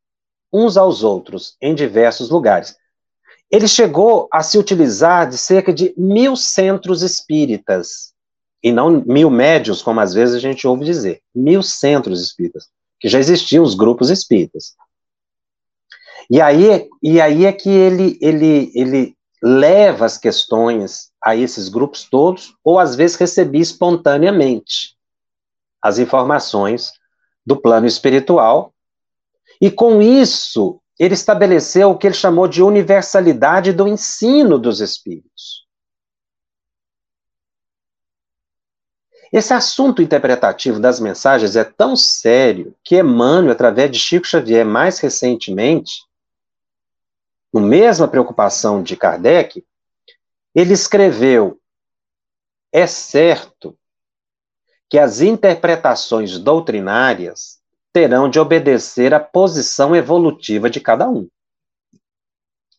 uns 0.51 0.75
aos 0.75 1.03
outros, 1.03 1.55
em 1.61 1.75
diversos 1.75 2.31
lugares. 2.31 2.75
Ele 3.49 3.67
chegou 3.67 4.27
a 4.31 4.41
se 4.41 4.57
utilizar 4.57 5.29
de 5.29 5.37
cerca 5.37 5.71
de 5.71 5.93
mil 5.95 6.35
centros 6.35 7.03
espíritas, 7.03 8.11
e 8.63 8.71
não 8.71 9.03
mil 9.05 9.29
médios, 9.29 9.83
como 9.83 9.99
às 9.99 10.13
vezes 10.13 10.35
a 10.35 10.39
gente 10.39 10.65
ouve 10.65 10.83
dizer, 10.83 11.21
mil 11.33 11.61
centros 11.61 12.21
espíritas, 12.21 12.67
que 12.99 13.07
já 13.07 13.19
existiam 13.19 13.63
os 13.63 13.75
grupos 13.75 14.09
espíritas. 14.09 14.73
E 16.29 16.41
aí, 16.41 16.87
e 17.01 17.21
aí 17.21 17.45
é 17.45 17.51
que 17.51 17.69
ele, 17.69 18.17
ele, 18.21 18.71
ele 18.73 19.15
leva 19.45 20.05
as 20.05 20.17
questões 20.17 21.11
a 21.21 21.35
esses 21.35 21.67
grupos 21.67 22.05
todos, 22.05 22.55
ou 22.63 22.79
às 22.79 22.95
vezes 22.95 23.17
recebia 23.17 23.61
espontaneamente 23.61 24.95
as 25.81 25.99
informações 25.99 26.93
do 27.45 27.57
plano 27.57 27.85
espiritual, 27.85 28.73
e 29.59 29.69
com 29.69 30.01
isso 30.01 30.79
ele 30.97 31.13
estabeleceu 31.13 31.89
o 31.89 31.97
que 31.97 32.07
ele 32.07 32.13
chamou 32.13 32.47
de 32.47 32.63
universalidade 32.63 33.73
do 33.73 33.85
ensino 33.85 34.57
dos 34.57 34.79
espíritos. 34.79 35.67
Esse 39.29 39.53
assunto 39.53 40.01
interpretativo 40.01 40.79
das 40.79 41.01
mensagens 41.01 41.57
é 41.57 41.65
tão 41.65 41.97
sério 41.97 42.73
que 42.81 42.97
Emmanuel, 42.97 43.51
através 43.51 43.91
de 43.91 43.99
Chico 43.99 44.27
Xavier, 44.27 44.65
mais 44.65 44.99
recentemente, 44.99 46.03
no 47.53 47.61
mesma 47.61 48.07
preocupação 48.07 48.81
de 48.81 48.97
Kardec, 48.97 49.63
ele 50.55 50.73
escreveu: 50.73 51.61
é 52.71 52.87
certo 52.87 53.77
que 54.89 54.97
as 54.97 55.21
interpretações 55.21 56.37
doutrinárias 56.39 57.61
terão 57.91 58.27
de 58.27 58.39
obedecer 58.39 59.13
à 59.13 59.19
posição 59.19 59.95
evolutiva 59.95 60.69
de 60.69 60.79
cada 60.79 61.07
um. 61.07 61.29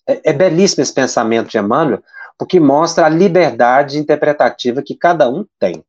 É, 0.06 0.30
é 0.30 0.32
belíssimo 0.32 0.82
esse 0.82 0.92
pensamento 0.92 1.48
de 1.48 1.58
Emmanuel, 1.58 2.02
porque 2.36 2.58
mostra 2.58 3.06
a 3.06 3.08
liberdade 3.08 3.96
interpretativa 3.96 4.82
que 4.82 4.96
cada 4.96 5.28
um 5.30 5.46
tem. 5.58 5.84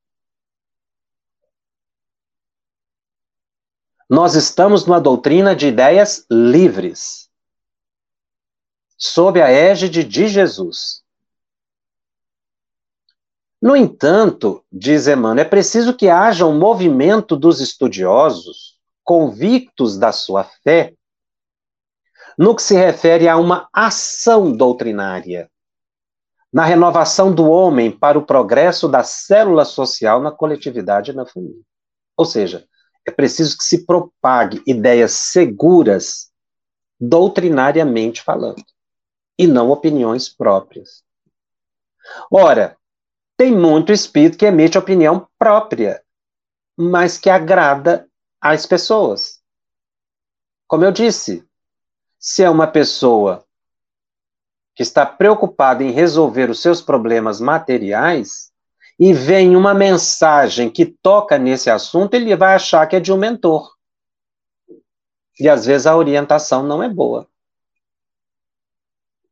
Nós 4.08 4.36
estamos 4.36 4.86
numa 4.86 5.02
doutrina 5.02 5.56
de 5.56 5.68
ideias 5.68 6.26
livres 6.30 7.25
sob 8.98 9.42
a 9.42 9.50
égide 9.50 10.04
de 10.04 10.28
Jesus. 10.28 11.04
No 13.62 13.76
entanto, 13.76 14.64
diz 14.72 15.08
Emmanuel, 15.08 15.46
é 15.46 15.50
preciso 15.50 15.96
que 15.96 16.08
haja 16.08 16.46
um 16.46 16.58
movimento 16.58 17.36
dos 17.36 17.60
estudiosos, 17.60 18.78
convictos 19.04 19.98
da 19.98 20.12
sua 20.12 20.44
fé, 20.44 20.94
no 22.38 22.56
que 22.56 22.62
se 22.62 22.76
refere 22.76 23.28
a 23.28 23.38
uma 23.38 23.68
ação 23.74 24.52
doutrinária, 24.52 25.50
na 26.52 26.64
renovação 26.64 27.34
do 27.34 27.50
homem 27.50 27.92
para 27.92 28.20
o 28.20 28.26
progresso 28.26 28.88
da 28.88 29.04
célula 29.04 29.66
social 29.66 30.22
na 30.22 30.32
coletividade 30.32 31.12
e 31.12 31.14
na 31.14 31.26
família. 31.26 31.62
Ou 32.16 32.26
seja, 32.26 32.66
é 33.06 33.12
preciso 33.12 33.58
que 33.58 33.64
se 33.64 33.86
propague 33.86 34.62
ideias 34.66 35.12
seguras, 35.12 36.32
doutrinariamente 37.00 38.22
falando, 38.22 38.64
e 39.38 39.48
não 39.48 39.70
opiniões 39.70 40.30
próprias. 40.30 41.04
Ora, 42.32 42.78
tem 43.38 43.52
muito 43.52 43.92
espírito 43.92 44.38
que 44.38 44.46
emite 44.46 44.78
opinião 44.78 45.28
própria, 45.38 46.02
mas 46.78 47.18
que 47.18 47.30
agrada 47.30 48.08
às 48.40 48.66
pessoas. 48.66 49.42
Como 50.68 50.86
eu 50.86 50.92
disse, 50.92 51.46
se 52.18 52.44
é 52.44 52.50
uma 52.50 52.68
pessoa 52.68 53.46
que 54.74 54.84
está 54.84 55.06
preocupada 55.06 55.84
em 55.84 55.92
resolver 55.92 56.50
os 56.50 56.62
seus 56.62 56.82
problemas 56.82 57.40
materiais 57.40 58.52
e 59.00 59.14
vem 59.14 59.56
uma 59.56 59.74
mensagem 59.74 60.70
que 60.70 60.86
toca 60.86 61.38
nesse 61.38 61.70
assunto, 61.70 62.14
ele 62.14 62.36
vai 62.36 62.56
achar 62.56 62.86
que 62.88 62.96
é 62.96 63.00
de 63.00 63.12
um 63.12 63.18
mentor. 63.18 63.74
E 65.40 65.50
às 65.50 65.66
vezes 65.66 65.86
a 65.86 65.96
orientação 65.96 66.64
não 66.64 66.82
é 66.82 66.90
boa. 66.90 67.28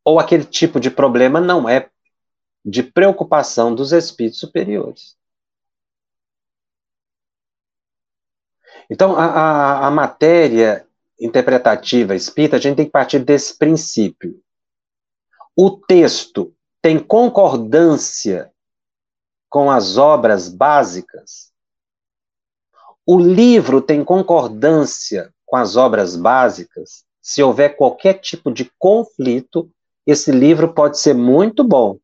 Ou 0.06 0.20
aquele 0.20 0.44
tipo 0.44 0.80
de 0.80 0.92
problema 0.92 1.40
não 1.40 1.68
é 1.68 1.90
de 2.66 2.84
preocupação 2.84 3.74
dos 3.74 3.92
espíritos 3.92 4.40
superiores. 4.40 5.18
Então, 8.90 9.16
a, 9.16 9.26
a, 9.26 9.88
a 9.88 9.92
matéria 9.92 10.88
interpretativa 11.20 12.16
espírita, 12.16 12.58
a 12.58 12.60
gente 12.60 12.78
tem 12.78 12.86
que 12.86 12.92
partir 12.92 13.20
desse 13.20 13.58
princípio. 13.58 14.42
O 15.56 15.72
texto 15.72 16.54
tem 16.82 17.00
concordância 17.00 18.52
com 19.50 19.70
as 19.70 19.98
obras 19.98 20.50
básicas? 20.50 21.52
O 23.06 23.20
livro 23.20 23.82
tem 23.82 24.04
concordância 24.04 25.34
com 25.46 25.56
as 25.56 25.76
obras 25.76 26.16
básicas? 26.16 27.06
Se 27.22 27.42
houver 27.44 27.76
qualquer 27.76 28.16
tipo 28.16 28.52
de 28.52 28.72
conflito, 28.78 29.72
esse 30.06 30.32
livro 30.32 30.74
pode 30.74 31.00
ser 31.00 31.14
muito 31.14 31.64
bom, 31.64 31.98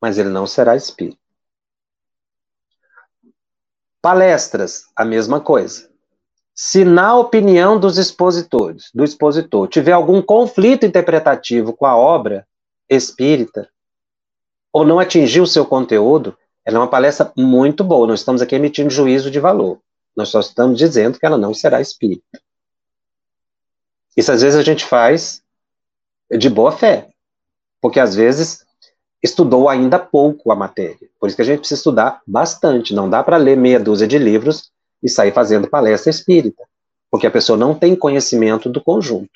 mas 0.00 0.18
ele 0.18 0.28
não 0.28 0.46
será 0.46 0.76
espírita. 0.76 1.18
Palestras, 4.02 4.84
a 4.96 5.04
mesma 5.04 5.40
coisa. 5.40 5.90
Se 6.54 6.84
na 6.84 7.16
opinião 7.16 7.78
dos 7.78 7.98
expositores, 7.98 8.90
do 8.94 9.04
expositor, 9.04 9.68
tiver 9.68 9.92
algum 9.92 10.20
conflito 10.20 10.84
interpretativo 10.84 11.72
com 11.72 11.86
a 11.86 11.96
obra 11.96 12.46
espírita, 12.88 13.68
ou 14.72 14.84
não 14.84 14.98
atingir 14.98 15.40
o 15.40 15.46
seu 15.46 15.66
conteúdo, 15.66 16.36
ela 16.64 16.76
é 16.76 16.80
uma 16.80 16.90
palestra 16.90 17.32
muito 17.36 17.82
boa. 17.82 18.06
Não 18.06 18.14
estamos 18.14 18.40
aqui 18.42 18.54
emitindo 18.54 18.90
juízo 18.90 19.30
de 19.30 19.40
valor. 19.40 19.80
Nós 20.14 20.28
só 20.28 20.40
estamos 20.40 20.78
dizendo 20.78 21.18
que 21.18 21.26
ela 21.26 21.38
não 21.38 21.54
será 21.54 21.80
espírita. 21.80 22.40
Isso 24.16 24.30
às 24.30 24.42
vezes 24.42 24.58
a 24.58 24.62
gente 24.62 24.84
faz 24.84 25.42
de 26.38 26.48
boa 26.48 26.72
fé, 26.72 27.08
porque 27.80 27.98
às 27.98 28.14
vezes 28.14 28.64
estudou 29.22 29.68
ainda 29.68 29.98
pouco 29.98 30.50
a 30.50 30.56
matéria. 30.56 31.08
Por 31.18 31.26
isso 31.26 31.36
que 31.36 31.42
a 31.42 31.44
gente 31.44 31.60
precisa 31.60 31.78
estudar 31.78 32.22
bastante. 32.26 32.94
Não 32.94 33.08
dá 33.08 33.22
para 33.22 33.36
ler 33.36 33.56
meia 33.56 33.78
dúzia 33.78 34.06
de 34.06 34.18
livros 34.18 34.70
e 35.02 35.08
sair 35.08 35.32
fazendo 35.32 35.68
palestra 35.68 36.10
espírita, 36.10 36.62
porque 37.10 37.26
a 37.26 37.30
pessoa 37.30 37.58
não 37.58 37.74
tem 37.74 37.94
conhecimento 37.94 38.68
do 38.68 38.82
conjunto. 38.82 39.30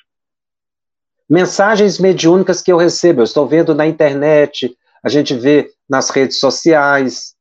Mensagens 1.29 1.99
mediúnicas 1.99 2.61
que 2.61 2.71
eu 2.71 2.77
recebo, 2.77 3.21
eu 3.21 3.25
estou 3.25 3.47
vendo 3.47 3.75
na 3.75 3.87
internet, 3.87 4.77
a 5.03 5.09
gente 5.09 5.35
vê 5.35 5.71
nas 5.89 6.11
redes 6.11 6.39
sociais, 6.39 7.35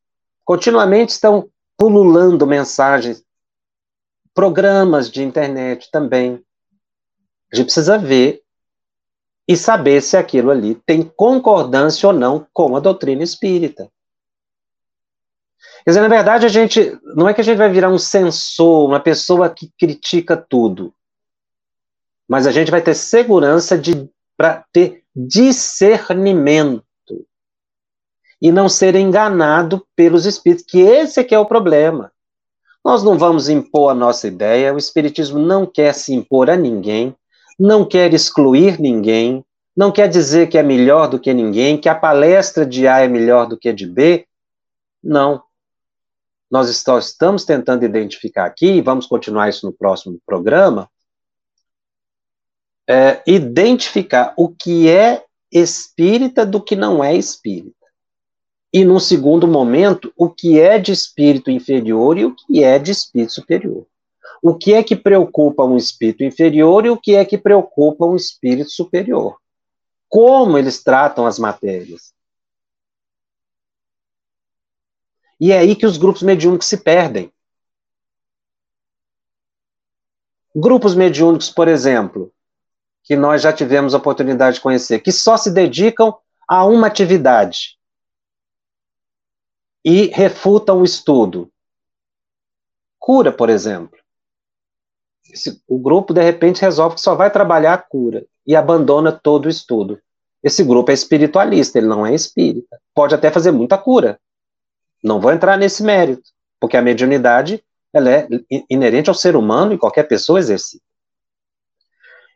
continuamente 0.46 1.12
estão 1.12 1.50
pululando 1.78 2.48
mensagens, 2.48 3.24
programas 4.34 5.10
de 5.10 5.24
internet 5.24 5.90
também. 5.92 6.42
A 7.52 7.56
gente 7.56 7.66
precisa 7.66 7.98
ver 7.98 8.43
e 9.48 9.58
saber 9.58 10.02
se 10.02 10.16
aquilo 10.16 10.52
ali 10.52 10.76
tem 10.86 11.04
concordância 11.04 12.08
ou 12.08 12.14
não 12.14 12.48
com 12.54 12.76
a 12.76 12.80
doutrina 12.80 13.24
espírita. 13.24 13.90
Quer 15.84 15.92
dizer, 15.92 16.02
na 16.02 16.08
verdade, 16.08 16.46
a 16.46 16.50
gente 16.50 16.98
não 17.16 17.28
é 17.28 17.34
que 17.34 17.42
a 17.42 17.44
gente 17.44 17.58
vai 17.58 17.70
virar 17.70 17.90
um 17.90 17.98
censor, 17.98 18.88
uma 18.88 19.00
pessoa 19.00 19.50
que 19.50 19.70
critica 19.78 20.38
tudo, 20.38 20.94
mas 22.28 22.48
a 22.48 22.52
gente 22.52 22.72
vai 22.72 22.82
ter 22.82 22.96
segurança 22.96 23.78
de 23.78 24.10
para 24.36 24.66
ter 24.72 25.04
discernimento 25.16 26.84
e 28.42 28.52
não 28.52 28.68
ser 28.68 28.96
enganado 28.96 29.86
pelos 29.96 30.26
espíritos, 30.26 30.66
que 30.68 30.80
esse 30.82 31.20
é 31.20 31.24
que 31.24 31.36
é 31.36 31.40
o 31.40 31.46
problema. 31.46 32.12
Nós 32.84 33.04
não 33.04 33.18
vamos 33.18 33.48
impor 33.48 33.92
a 33.92 33.96
nossa 33.96 34.28
ideia, 34.28 34.74
o 34.74 34.78
espiritismo 34.78 35.40
não 35.40 35.66
quer 35.66 35.94
se 35.94 36.14
impor 36.14 36.50
a 36.50 36.58
ninguém, 36.58 37.16
não 37.60 37.86
quer 37.86 38.14
excluir 38.14 38.80
ninguém, 38.80 39.44
não 39.76 39.92
quer 39.92 40.08
dizer 40.08 40.50
que 40.50 40.58
é 40.58 40.64
melhor 40.64 41.08
do 41.08 41.20
que 41.20 41.34
ninguém, 41.34 41.80
que 41.80 41.90
a 41.90 41.96
palestra 41.96 42.66
de 42.66 42.88
A 42.88 43.00
é 43.00 43.08
melhor 43.08 43.48
do 43.48 43.58
que 43.58 43.70
a 43.70 43.74
de 43.74 43.88
B. 43.88 44.28
Não. 45.04 45.44
Nós 46.50 46.70
estamos 46.70 47.46
tentando 47.46 47.84
identificar 47.84 48.46
aqui, 48.46 48.68
e 48.68 48.82
vamos 48.82 49.08
continuar 49.08 49.50
isso 49.50 49.66
no 49.66 49.74
próximo 49.74 50.20
programa, 50.26 50.90
é, 52.88 53.24
identificar 53.26 54.34
o 54.38 54.50
que 54.50 54.90
é 54.90 55.26
espírita 55.52 56.46
do 56.46 56.62
que 56.62 56.76
não 56.76 57.04
é 57.04 57.16
espírita. 57.16 57.74
E, 58.72 58.84
num 58.84 59.00
segundo 59.00 59.48
momento, 59.48 60.12
o 60.18 60.30
que 60.30 60.60
é 60.60 60.80
de 60.80 60.92
espírito 60.92 61.50
inferior 61.50 62.18
e 62.18 62.26
o 62.26 62.36
que 62.36 62.64
é 62.64 62.78
de 62.78 62.92
espírito 62.92 63.34
superior 63.34 63.88
o 64.44 64.54
que 64.54 64.74
é 64.74 64.84
que 64.84 64.94
preocupa 64.94 65.64
um 65.64 65.78
espírito 65.78 66.22
inferior 66.22 66.86
e 66.86 66.90
o 66.90 67.00
que 67.00 67.16
é 67.16 67.24
que 67.24 67.38
preocupa 67.38 68.06
um 68.06 68.14
espírito 68.14 68.70
superior. 68.72 69.40
Como 70.10 70.58
eles 70.58 70.84
tratam 70.84 71.26
as 71.26 71.40
matérias. 71.40 72.14
E 75.40 75.54
é 75.54 75.60
aí 75.60 75.78
que 75.78 75.86
os 75.86 75.96
grupos 75.96 76.22
mediúnicos 76.24 76.68
se 76.68 76.76
perdem. 76.76 77.32
Grupos 80.54 80.94
mediúnicos, 80.94 81.50
por 81.50 81.70
exemplo, 81.70 82.30
que 83.02 83.16
nós 83.16 83.42
já 83.42 83.54
tivemos 83.54 83.96
a 83.96 83.98
oportunidade 83.98 84.58
de 84.58 84.62
conhecer, 84.62 85.00
que 85.00 85.12
só 85.14 85.38
se 85.38 85.52
dedicam 85.52 86.14
a 86.46 86.66
uma 86.66 86.88
atividade 86.88 87.80
e 89.86 90.08
refutam 90.08 90.82
o 90.82 90.84
estudo. 90.84 91.50
Cura, 93.00 93.32
por 93.32 93.50
exemplo. 93.50 94.03
O 95.68 95.80
grupo, 95.80 96.14
de 96.14 96.22
repente, 96.22 96.62
resolve 96.62 96.96
que 96.96 97.02
só 97.02 97.16
vai 97.16 97.32
trabalhar 97.32 97.74
a 97.74 97.78
cura 97.78 98.26
e 98.46 98.56
abandona 98.56 99.12
todo 99.12 99.46
o 99.46 99.50
estudo. 99.50 100.00
Esse 100.44 100.64
grupo 100.64 100.92
é 100.92 100.94
espiritualista, 100.94 101.78
ele 101.78 101.88
não 101.88 102.06
é 102.06 102.14
espírita. 102.14 102.80
Pode 102.94 103.16
até 103.16 103.32
fazer 103.32 103.52
muita 103.52 103.78
cura. 103.78 104.20
Não 105.04 105.20
vou 105.20 105.32
entrar 105.32 105.58
nesse 105.58 105.82
mérito, 105.84 106.30
porque 106.60 106.78
a 106.78 106.82
mediunidade 106.82 107.64
ela 107.94 108.10
é 108.10 108.28
inerente 108.70 109.10
ao 109.10 109.16
ser 109.16 109.36
humano 109.36 109.74
e 109.74 109.78
qualquer 109.78 110.04
pessoa 110.04 110.40
exercita. 110.40 110.84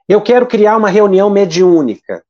Eu 0.07 0.21
quero 0.21 0.47
criar 0.47 0.77
uma 0.77 0.89
reunião 0.89 1.29
mediúnica, 1.29 2.23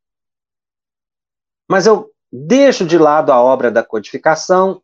mas 1.69 1.85
eu 1.85 2.11
deixo 2.31 2.85
de 2.85 2.97
lado 2.97 3.31
a 3.31 3.41
obra 3.41 3.69
da 3.69 3.83
codificação, 3.83 4.81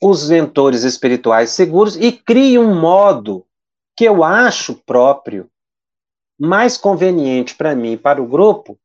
os 0.00 0.28
mentores 0.30 0.84
espirituais 0.84 1.50
seguros 1.50 1.96
e 1.96 2.12
crio 2.12 2.62
um 2.62 2.78
modo 2.80 3.44
que 3.96 4.04
eu 4.04 4.24
acho 4.24 4.74
próprio, 4.74 5.50
mais 6.38 6.76
conveniente 6.76 7.54
para 7.54 7.74
mim 7.74 7.92
e 7.92 7.96
para 7.96 8.22
o 8.22 8.26
grupo, 8.26 8.78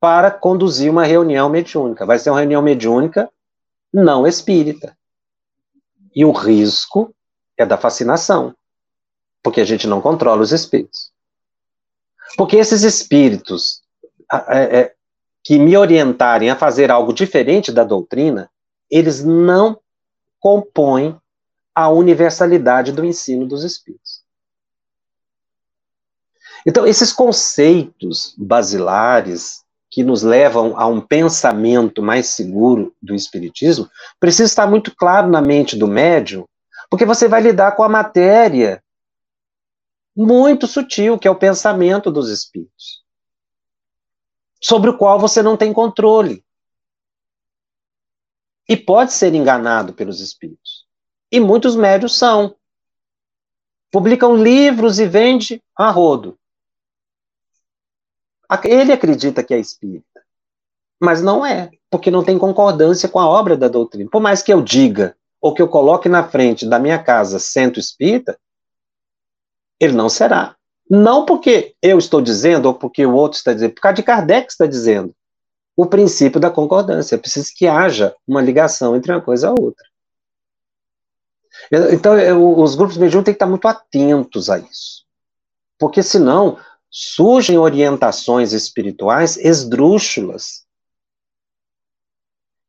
para 0.00 0.30
conduzir 0.30 0.90
uma 0.90 1.04
reunião 1.04 1.48
mediúnica. 1.48 2.06
Vai 2.06 2.18
ser 2.18 2.30
uma 2.30 2.38
reunião 2.40 2.62
mediúnica 2.62 3.30
não 3.92 4.26
espírita. 4.26 4.96
E 6.14 6.24
o 6.24 6.32
risco 6.32 7.14
é 7.56 7.66
da 7.66 7.76
fascinação, 7.76 8.54
porque 9.42 9.60
a 9.60 9.64
gente 9.64 9.86
não 9.86 10.00
controla 10.00 10.42
os 10.42 10.52
espíritos. 10.52 11.12
Porque 12.36 12.56
esses 12.56 12.82
espíritos 12.82 13.82
é, 14.48 14.80
é, 14.80 14.94
que 15.42 15.58
me 15.58 15.76
orientarem 15.76 16.50
a 16.50 16.56
fazer 16.56 16.90
algo 16.90 17.12
diferente 17.12 17.70
da 17.70 17.84
doutrina, 17.84 18.50
eles 18.90 19.22
não 19.22 19.78
compõem 20.38 21.19
a 21.82 21.88
universalidade 21.88 22.92
do 22.92 23.04
ensino 23.04 23.46
dos 23.46 23.64
espíritos. 23.64 24.22
Então, 26.66 26.86
esses 26.86 27.12
conceitos 27.12 28.34
basilares 28.36 29.64
que 29.90 30.04
nos 30.04 30.22
levam 30.22 30.78
a 30.78 30.86
um 30.86 31.00
pensamento 31.00 32.00
mais 32.00 32.28
seguro 32.28 32.94
do 33.02 33.14
espiritismo 33.14 33.90
precisam 34.20 34.46
estar 34.46 34.66
muito 34.66 34.94
claro 34.94 35.28
na 35.28 35.42
mente 35.42 35.76
do 35.76 35.88
médium, 35.88 36.46
porque 36.88 37.04
você 37.04 37.26
vai 37.26 37.40
lidar 37.40 37.72
com 37.72 37.82
a 37.82 37.88
matéria 37.88 38.82
muito 40.14 40.66
sutil, 40.66 41.18
que 41.18 41.26
é 41.26 41.30
o 41.30 41.38
pensamento 41.38 42.10
dos 42.10 42.30
espíritos, 42.30 43.02
sobre 44.60 44.90
o 44.90 44.96
qual 44.96 45.18
você 45.18 45.42
não 45.42 45.56
tem 45.56 45.72
controle. 45.72 46.44
E 48.68 48.76
pode 48.76 49.12
ser 49.12 49.34
enganado 49.34 49.92
pelos 49.92 50.20
espíritos. 50.20 50.69
E 51.30 51.38
muitos 51.38 51.76
médios 51.76 52.16
são. 52.18 52.54
Publicam 53.90 54.36
livros 54.36 54.98
e 54.98 55.06
vende 55.06 55.62
a 55.76 55.90
rodo. 55.90 56.38
Ele 58.64 58.92
acredita 58.92 59.44
que 59.44 59.54
é 59.54 59.58
espírita, 59.58 60.22
mas 61.00 61.22
não 61.22 61.46
é, 61.46 61.70
porque 61.88 62.10
não 62.10 62.24
tem 62.24 62.36
concordância 62.36 63.08
com 63.08 63.20
a 63.20 63.28
obra 63.28 63.56
da 63.56 63.68
doutrina. 63.68 64.10
Por 64.10 64.20
mais 64.20 64.42
que 64.42 64.52
eu 64.52 64.60
diga, 64.60 65.16
ou 65.40 65.54
que 65.54 65.62
eu 65.62 65.68
coloque 65.68 66.08
na 66.08 66.28
frente 66.28 66.68
da 66.68 66.78
minha 66.78 67.02
casa 67.02 67.38
centro 67.38 67.80
espírita, 67.80 68.38
ele 69.78 69.94
não 69.94 70.08
será. 70.08 70.56
Não 70.88 71.24
porque 71.24 71.74
eu 71.80 71.98
estou 71.98 72.20
dizendo, 72.20 72.66
ou 72.66 72.74
porque 72.74 73.06
o 73.06 73.14
outro 73.14 73.38
está 73.38 73.52
dizendo, 73.52 73.74
por 73.74 73.80
causa 73.80 73.94
de 73.94 74.02
Kardec 74.02 74.50
está 74.50 74.66
dizendo. 74.66 75.14
O 75.76 75.86
princípio 75.86 76.40
da 76.40 76.50
concordância. 76.50 77.14
É 77.14 77.18
preciso 77.18 77.52
que 77.54 77.66
haja 77.66 78.14
uma 78.26 78.42
ligação 78.42 78.96
entre 78.96 79.12
uma 79.12 79.20
coisa 79.20 79.46
e 79.46 79.50
outra. 79.50 79.86
Então, 81.92 82.14
os 82.58 82.74
grupos 82.74 82.96
mediúnicos 82.96 83.24
têm 83.24 83.34
que 83.34 83.36
estar 83.36 83.46
muito 83.46 83.68
atentos 83.68 84.48
a 84.50 84.58
isso. 84.58 85.04
Porque 85.78 86.02
senão 86.02 86.58
surgem 86.90 87.56
orientações 87.58 88.52
espirituais 88.52 89.36
esdrúxulas, 89.36 90.64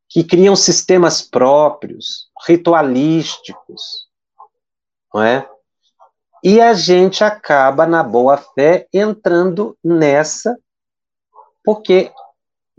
que 0.08 0.24
criam 0.24 0.56
sistemas 0.56 1.22
próprios, 1.22 2.30
ritualísticos, 2.46 4.08
não 5.14 5.24
é? 5.24 5.50
E 6.44 6.60
a 6.60 6.74
gente 6.74 7.24
acaba, 7.24 7.86
na 7.86 8.04
boa 8.04 8.36
fé, 8.36 8.88
entrando 8.92 9.78
nessa, 9.84 10.58
porque 11.64 12.12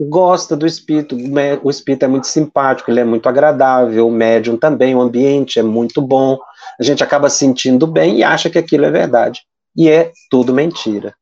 gosta 0.08 0.56
do 0.56 0.66
espírito, 0.66 1.16
o 1.62 1.70
espírito 1.70 2.04
é 2.04 2.08
muito 2.08 2.26
simpático, 2.26 2.90
ele 2.90 3.00
é 3.00 3.04
muito 3.04 3.28
agradável, 3.28 4.08
o 4.08 4.12
médium 4.12 4.56
também, 4.56 4.94
o 4.94 5.00
ambiente 5.00 5.58
é 5.58 5.62
muito 5.62 6.00
bom, 6.00 6.38
a 6.78 6.82
gente 6.82 7.02
acaba 7.02 7.28
sentindo 7.28 7.86
bem 7.86 8.18
e 8.18 8.24
acha 8.24 8.48
que 8.48 8.58
aquilo 8.58 8.84
é 8.84 8.90
verdade. 8.90 9.42
E 9.76 9.88
é 9.88 10.12
tudo 10.30 10.52
mentira. 10.52 11.14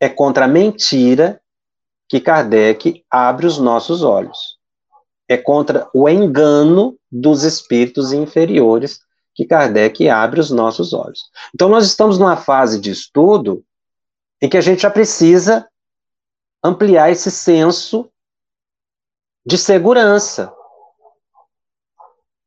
É 0.00 0.08
contra 0.08 0.44
a 0.44 0.48
mentira 0.48 1.40
que 2.08 2.20
Kardec 2.20 3.04
abre 3.10 3.46
os 3.46 3.58
nossos 3.58 4.02
olhos. 4.02 4.58
É 5.28 5.36
contra 5.36 5.88
o 5.94 6.08
engano 6.08 6.96
dos 7.10 7.44
espíritos 7.44 8.12
inferiores 8.12 9.00
que 9.34 9.44
Kardec 9.44 10.08
abre 10.08 10.40
os 10.40 10.50
nossos 10.50 10.92
olhos. 10.92 11.20
Então, 11.54 11.68
nós 11.68 11.86
estamos 11.86 12.18
numa 12.18 12.36
fase 12.36 12.80
de 12.80 12.90
estudo 12.90 13.64
em 14.42 14.48
que 14.48 14.56
a 14.56 14.60
gente 14.60 14.82
já 14.82 14.90
precisa 14.90 15.68
ampliar 16.62 17.10
esse 17.10 17.30
senso 17.30 18.10
de 19.44 19.56
segurança, 19.56 20.52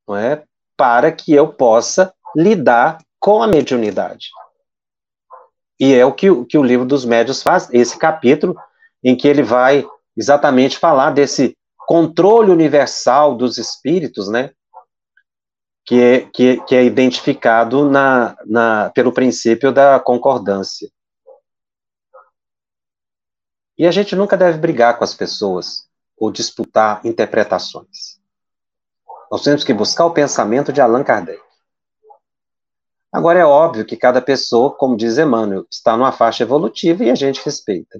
não 0.07 0.15
é? 0.15 0.43
Para 0.77 1.11
que 1.11 1.33
eu 1.33 1.51
possa 1.53 2.13
lidar 2.35 2.99
com 3.19 3.41
a 3.41 3.47
mediunidade. 3.47 4.29
E 5.79 5.93
é 5.93 6.05
o 6.05 6.13
que, 6.13 6.27
que 6.45 6.57
o 6.57 6.63
livro 6.63 6.85
dos 6.85 7.05
médios 7.05 7.41
faz, 7.41 7.69
esse 7.71 7.97
capítulo, 7.97 8.55
em 9.03 9.15
que 9.15 9.27
ele 9.27 9.43
vai 9.43 9.85
exatamente 10.15 10.77
falar 10.77 11.11
desse 11.11 11.57
controle 11.87 12.51
universal 12.51 13.35
dos 13.35 13.57
espíritos, 13.57 14.29
né? 14.29 14.51
Que 15.85 16.01
é, 16.01 16.19
que, 16.33 16.61
que 16.63 16.75
é 16.75 16.83
identificado 16.83 17.89
na, 17.89 18.37
na, 18.45 18.89
pelo 18.91 19.11
princípio 19.11 19.71
da 19.71 19.99
concordância. 19.99 20.89
E 23.77 23.87
a 23.87 23.91
gente 23.91 24.15
nunca 24.15 24.37
deve 24.37 24.57
brigar 24.57 24.97
com 24.97 25.03
as 25.03 25.13
pessoas 25.13 25.87
ou 26.17 26.31
disputar 26.31 27.01
interpretações. 27.03 28.19
Nós 29.31 29.41
temos 29.43 29.63
que 29.63 29.73
buscar 29.73 30.05
o 30.05 30.11
pensamento 30.13 30.71
de 30.71 30.79
Allan 30.79 31.03
Kardec. 31.03 31.41
Agora, 33.11 33.39
é 33.39 33.45
óbvio 33.45 33.85
que 33.85 33.97
cada 33.97 34.21
pessoa, 34.21 34.71
como 34.75 34.97
diz 34.97 35.17
Emmanuel, 35.17 35.65
está 35.69 35.97
numa 35.97 36.11
faixa 36.11 36.43
evolutiva 36.43 37.03
e 37.03 37.11
a 37.11 37.15
gente 37.15 37.43
respeita. 37.43 37.99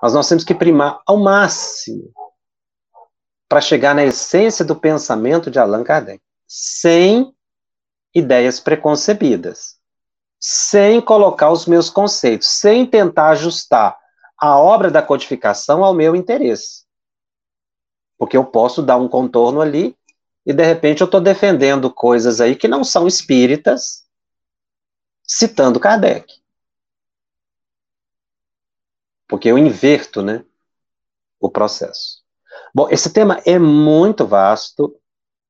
Mas 0.00 0.14
nós 0.14 0.28
temos 0.28 0.44
que 0.44 0.54
primar 0.54 1.00
ao 1.06 1.16
máximo 1.16 2.12
para 3.48 3.60
chegar 3.60 3.94
na 3.94 4.04
essência 4.04 4.64
do 4.64 4.76
pensamento 4.76 5.50
de 5.50 5.58
Allan 5.58 5.82
Kardec, 5.82 6.20
sem 6.46 7.34
ideias 8.14 8.60
preconcebidas, 8.60 9.76
sem 10.38 11.00
colocar 11.00 11.50
os 11.50 11.66
meus 11.66 11.88
conceitos, 11.88 12.48
sem 12.48 12.86
tentar 12.86 13.30
ajustar 13.30 13.96
a 14.38 14.58
obra 14.58 14.90
da 14.90 15.02
codificação 15.02 15.84
ao 15.84 15.92
meu 15.92 16.14
interesse. 16.14 16.84
Porque 18.16 18.36
eu 18.36 18.44
posso 18.44 18.82
dar 18.82 18.96
um 18.96 19.08
contorno 19.08 19.60
ali 19.60 19.96
e 20.46 20.52
de 20.52 20.64
repente 20.64 21.00
eu 21.00 21.06
estou 21.06 21.20
defendendo 21.20 21.92
coisas 21.92 22.40
aí 22.40 22.56
que 22.56 22.68
não 22.68 22.82
são 22.82 23.06
espíritas, 23.06 24.06
citando 25.22 25.80
Kardec. 25.80 26.32
Porque 29.28 29.48
eu 29.48 29.58
inverto, 29.58 30.22
né, 30.22 30.44
o 31.38 31.50
processo. 31.50 32.22
Bom, 32.74 32.88
esse 32.90 33.12
tema 33.12 33.40
é 33.44 33.58
muito 33.58 34.26
vasto. 34.26 34.98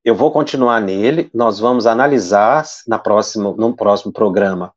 Eu 0.04 0.14
vou 0.14 0.32
continuar 0.32 0.80
nele. 0.80 1.30
Nós 1.32 1.58
vamos 1.58 1.86
analisar 1.86 2.64
na 2.86 2.98
próxima, 2.98 3.52
no 3.52 3.76
próximo 3.76 4.12
programa 4.12 4.74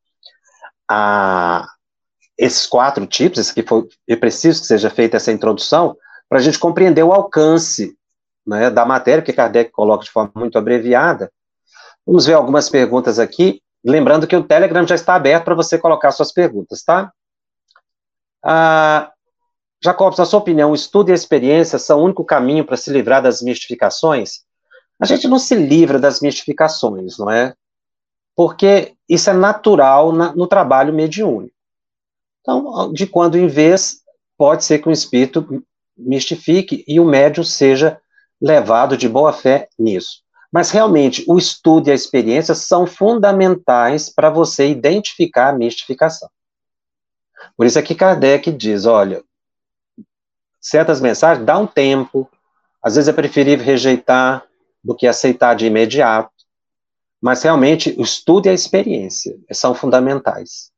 a, 0.88 1.66
esses 2.42 2.66
quatro 2.66 3.06
tipos, 3.06 3.38
esse 3.38 3.54
que 3.54 3.62
foi, 3.62 3.86
é 4.08 4.16
preciso 4.16 4.60
que 4.60 4.66
seja 4.66 4.90
feita 4.90 5.16
essa 5.16 5.30
introdução, 5.30 5.96
para 6.28 6.40
a 6.40 6.42
gente 6.42 6.58
compreender 6.58 7.04
o 7.04 7.12
alcance 7.12 7.96
né, 8.44 8.68
da 8.68 8.84
matéria, 8.84 9.22
que 9.22 9.32
Kardec 9.32 9.70
coloca 9.70 10.04
de 10.04 10.10
forma 10.10 10.32
muito 10.34 10.58
abreviada. 10.58 11.30
Vamos 12.04 12.26
ver 12.26 12.34
algumas 12.34 12.68
perguntas 12.68 13.20
aqui, 13.20 13.62
lembrando 13.84 14.26
que 14.26 14.34
o 14.34 14.42
Telegram 14.42 14.84
já 14.84 14.96
está 14.96 15.14
aberto 15.14 15.44
para 15.44 15.54
você 15.54 15.78
colocar 15.78 16.10
suas 16.10 16.32
perguntas, 16.32 16.82
tá? 16.82 17.12
Ah, 18.44 19.12
Jacobs, 19.80 20.18
na 20.18 20.24
sua 20.24 20.40
opinião, 20.40 20.72
o 20.72 20.74
estudo 20.74 21.10
e 21.10 21.12
a 21.12 21.14
experiência 21.14 21.78
são 21.78 22.00
o 22.00 22.04
único 22.04 22.24
caminho 22.24 22.64
para 22.64 22.76
se 22.76 22.90
livrar 22.90 23.22
das 23.22 23.40
mistificações? 23.40 24.40
A 25.00 25.06
gente 25.06 25.28
não 25.28 25.38
se 25.38 25.54
livra 25.54 25.96
das 25.96 26.20
mistificações, 26.20 27.18
não 27.18 27.30
é? 27.30 27.54
Porque 28.34 28.96
isso 29.08 29.30
é 29.30 29.32
natural 29.32 30.10
na, 30.10 30.34
no 30.34 30.48
trabalho 30.48 30.92
mediúnico. 30.92 31.51
Então, 32.42 32.92
de 32.92 33.06
quando 33.06 33.38
em 33.38 33.46
vez, 33.46 34.02
pode 34.36 34.64
ser 34.64 34.80
que 34.80 34.88
um 34.88 34.92
espírito 34.92 35.64
mistifique 35.96 36.84
e 36.86 36.98
o 36.98 37.04
médium 37.04 37.44
seja 37.44 38.00
levado 38.40 38.96
de 38.96 39.08
boa 39.08 39.32
fé 39.32 39.68
nisso. 39.78 40.22
Mas 40.50 40.70
realmente, 40.70 41.24
o 41.28 41.38
estudo 41.38 41.88
e 41.88 41.92
a 41.92 41.94
experiência 41.94 42.54
são 42.54 42.86
fundamentais 42.86 44.10
para 44.10 44.28
você 44.28 44.68
identificar 44.68 45.50
a 45.50 45.52
mistificação. 45.52 46.28
Por 47.56 47.66
isso 47.66 47.78
é 47.78 47.82
que 47.82 47.94
Kardec 47.94 48.50
diz: 48.50 48.84
olha, 48.84 49.22
certas 50.60 51.00
mensagens 51.00 51.46
dá 51.46 51.56
um 51.56 51.66
tempo, 51.66 52.28
às 52.82 52.96
vezes 52.96 53.08
é 53.08 53.12
preferível 53.12 53.64
rejeitar 53.64 54.44
do 54.82 54.94
que 54.94 55.06
aceitar 55.06 55.54
de 55.54 55.66
imediato, 55.66 56.32
mas 57.20 57.42
realmente 57.42 57.94
o 57.96 58.02
estudo 58.02 58.46
e 58.46 58.48
a 58.50 58.54
experiência 58.54 59.38
são 59.52 59.74
fundamentais 59.74 60.71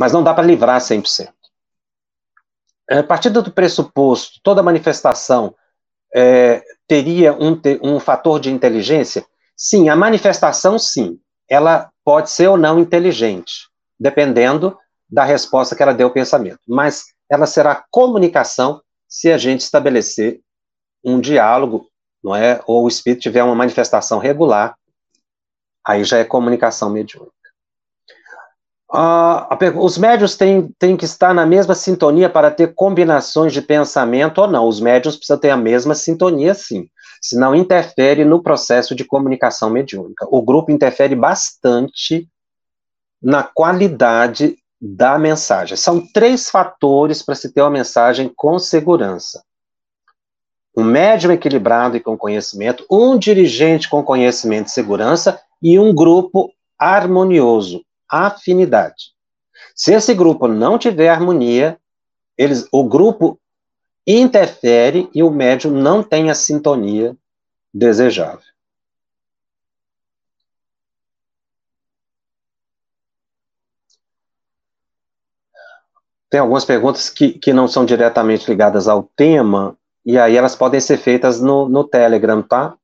mas 0.00 0.14
não 0.14 0.22
dá 0.22 0.32
para 0.32 0.46
livrar 0.46 0.80
100%. 0.80 1.28
É, 2.88 2.98
a 3.00 3.04
partir 3.04 3.28
do 3.28 3.52
pressuposto, 3.52 4.40
toda 4.42 4.62
manifestação 4.62 5.54
é, 6.14 6.64
teria 6.88 7.34
um, 7.34 7.60
um 7.82 8.00
fator 8.00 8.40
de 8.40 8.50
inteligência? 8.50 9.26
Sim, 9.54 9.90
a 9.90 9.94
manifestação, 9.94 10.78
sim. 10.78 11.20
Ela 11.46 11.90
pode 12.02 12.30
ser 12.30 12.48
ou 12.48 12.56
não 12.56 12.78
inteligente, 12.78 13.68
dependendo 13.98 14.74
da 15.06 15.22
resposta 15.22 15.76
que 15.76 15.82
ela 15.82 15.92
deu 15.92 16.06
ao 16.06 16.14
pensamento. 16.14 16.60
Mas 16.66 17.04
ela 17.28 17.44
será 17.44 17.84
comunicação 17.90 18.80
se 19.06 19.30
a 19.30 19.36
gente 19.36 19.60
estabelecer 19.60 20.40
um 21.04 21.20
diálogo, 21.20 21.86
não 22.24 22.34
é? 22.34 22.58
Ou 22.66 22.84
o 22.84 22.88
espírito 22.88 23.20
tiver 23.20 23.42
uma 23.42 23.54
manifestação 23.54 24.18
regular, 24.18 24.74
aí 25.86 26.04
já 26.04 26.16
é 26.16 26.24
comunicação 26.24 26.88
mediúnica. 26.88 27.39
Uh, 28.92 29.84
os 29.84 29.96
médios 29.96 30.36
têm, 30.36 30.74
têm 30.76 30.96
que 30.96 31.04
estar 31.04 31.32
na 31.32 31.46
mesma 31.46 31.76
sintonia 31.76 32.28
para 32.28 32.50
ter 32.50 32.74
combinações 32.74 33.52
de 33.52 33.62
pensamento 33.62 34.40
ou 34.40 34.48
não. 34.48 34.66
Os 34.66 34.80
médios 34.80 35.16
precisam 35.16 35.38
ter 35.38 35.50
a 35.50 35.56
mesma 35.56 35.94
sintonia, 35.94 36.54
sim. 36.54 36.88
Senão 37.22 37.54
interfere 37.54 38.24
no 38.24 38.42
processo 38.42 38.94
de 38.94 39.04
comunicação 39.04 39.70
mediúnica. 39.70 40.26
O 40.28 40.42
grupo 40.42 40.72
interfere 40.72 41.14
bastante 41.14 42.28
na 43.22 43.44
qualidade 43.44 44.56
da 44.80 45.18
mensagem. 45.18 45.76
São 45.76 46.04
três 46.12 46.50
fatores 46.50 47.22
para 47.22 47.34
se 47.36 47.52
ter 47.52 47.60
uma 47.60 47.70
mensagem 47.70 48.32
com 48.34 48.58
segurança. 48.58 49.44
Um 50.76 50.82
médium 50.82 51.30
equilibrado 51.30 51.96
e 51.96 52.00
com 52.00 52.16
conhecimento, 52.16 52.84
um 52.90 53.18
dirigente 53.18 53.88
com 53.88 54.02
conhecimento 54.02 54.68
e 54.68 54.72
segurança 54.72 55.40
e 55.62 55.78
um 55.78 55.94
grupo 55.94 56.50
harmonioso, 56.78 57.84
afinidade. 58.10 59.12
Se 59.74 59.92
esse 59.92 60.12
grupo 60.14 60.48
não 60.48 60.78
tiver 60.78 61.08
harmonia, 61.08 61.78
eles, 62.36 62.66
o 62.72 62.84
grupo 62.84 63.38
interfere 64.06 65.08
e 65.14 65.22
o 65.22 65.30
médium 65.30 65.72
não 65.72 66.02
tem 66.02 66.30
a 66.30 66.34
sintonia 66.34 67.16
desejável. 67.72 68.50
Tem 76.30 76.38
algumas 76.38 76.64
perguntas 76.64 77.10
que, 77.10 77.32
que 77.32 77.52
não 77.52 77.66
são 77.66 77.84
diretamente 77.84 78.48
ligadas 78.48 78.86
ao 78.86 79.02
tema, 79.02 79.76
e 80.06 80.16
aí 80.16 80.36
elas 80.36 80.54
podem 80.54 80.80
ser 80.80 80.96
feitas 80.96 81.40
no, 81.40 81.68
no 81.68 81.82
Telegram, 81.82 82.40
tá? 82.40 82.76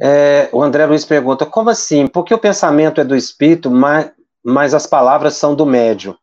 É, 0.00 0.48
o 0.52 0.62
André 0.62 0.86
Luiz 0.86 1.04
pergunta, 1.04 1.44
como 1.44 1.70
assim? 1.70 2.06
Por 2.06 2.24
que 2.24 2.32
o 2.32 2.38
pensamento 2.38 3.00
é 3.00 3.04
do 3.04 3.16
espírito, 3.16 3.70
mas, 3.70 4.12
mas 4.44 4.74
as 4.74 4.86
palavras 4.86 5.34
são 5.34 5.54
do 5.54 5.66
médium? 5.66 6.16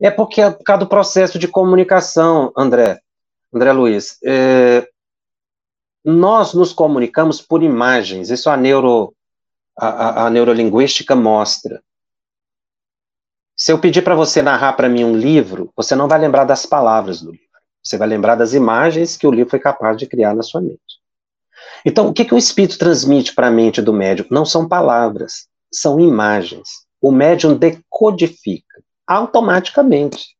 É 0.00 0.10
porque 0.10 0.40
é 0.40 0.50
por 0.50 0.64
causa 0.64 0.80
do 0.80 0.88
processo 0.88 1.38
de 1.38 1.46
comunicação, 1.46 2.52
André, 2.56 3.00
André 3.52 3.72
Luiz. 3.72 4.18
É, 4.24 4.88
nós 6.04 6.54
nos 6.54 6.72
comunicamos 6.72 7.40
por 7.40 7.62
imagens, 7.62 8.30
isso 8.30 8.48
a, 8.48 8.56
neuro, 8.56 9.14
a, 9.78 10.26
a 10.26 10.30
neurolinguística 10.30 11.14
mostra. 11.14 11.82
Se 13.54 13.70
eu 13.70 13.78
pedir 13.78 14.02
para 14.02 14.14
você 14.14 14.40
narrar 14.40 14.72
para 14.72 14.88
mim 14.88 15.04
um 15.04 15.14
livro, 15.14 15.70
você 15.76 15.94
não 15.94 16.08
vai 16.08 16.18
lembrar 16.18 16.44
das 16.44 16.64
palavras 16.64 17.20
do 17.20 17.30
livro. 17.30 17.46
Você 17.82 17.98
vai 17.98 18.08
lembrar 18.08 18.34
das 18.34 18.54
imagens 18.54 19.18
que 19.18 19.26
o 19.26 19.30
livro 19.30 19.50
foi 19.50 19.58
capaz 19.58 19.98
de 19.98 20.06
criar 20.06 20.34
na 20.34 20.42
sua 20.42 20.62
mente. 20.62 20.99
Então, 21.84 22.08
o 22.08 22.12
que, 22.12 22.24
que 22.24 22.34
o 22.34 22.38
espírito 22.38 22.78
transmite 22.78 23.34
para 23.34 23.48
a 23.48 23.50
mente 23.50 23.80
do 23.80 23.92
médium? 23.92 24.26
Não 24.30 24.44
são 24.44 24.68
palavras, 24.68 25.46
são 25.72 25.98
imagens. 25.98 26.68
O 27.00 27.10
médium 27.10 27.56
decodifica 27.56 28.82
automaticamente. 29.06 30.36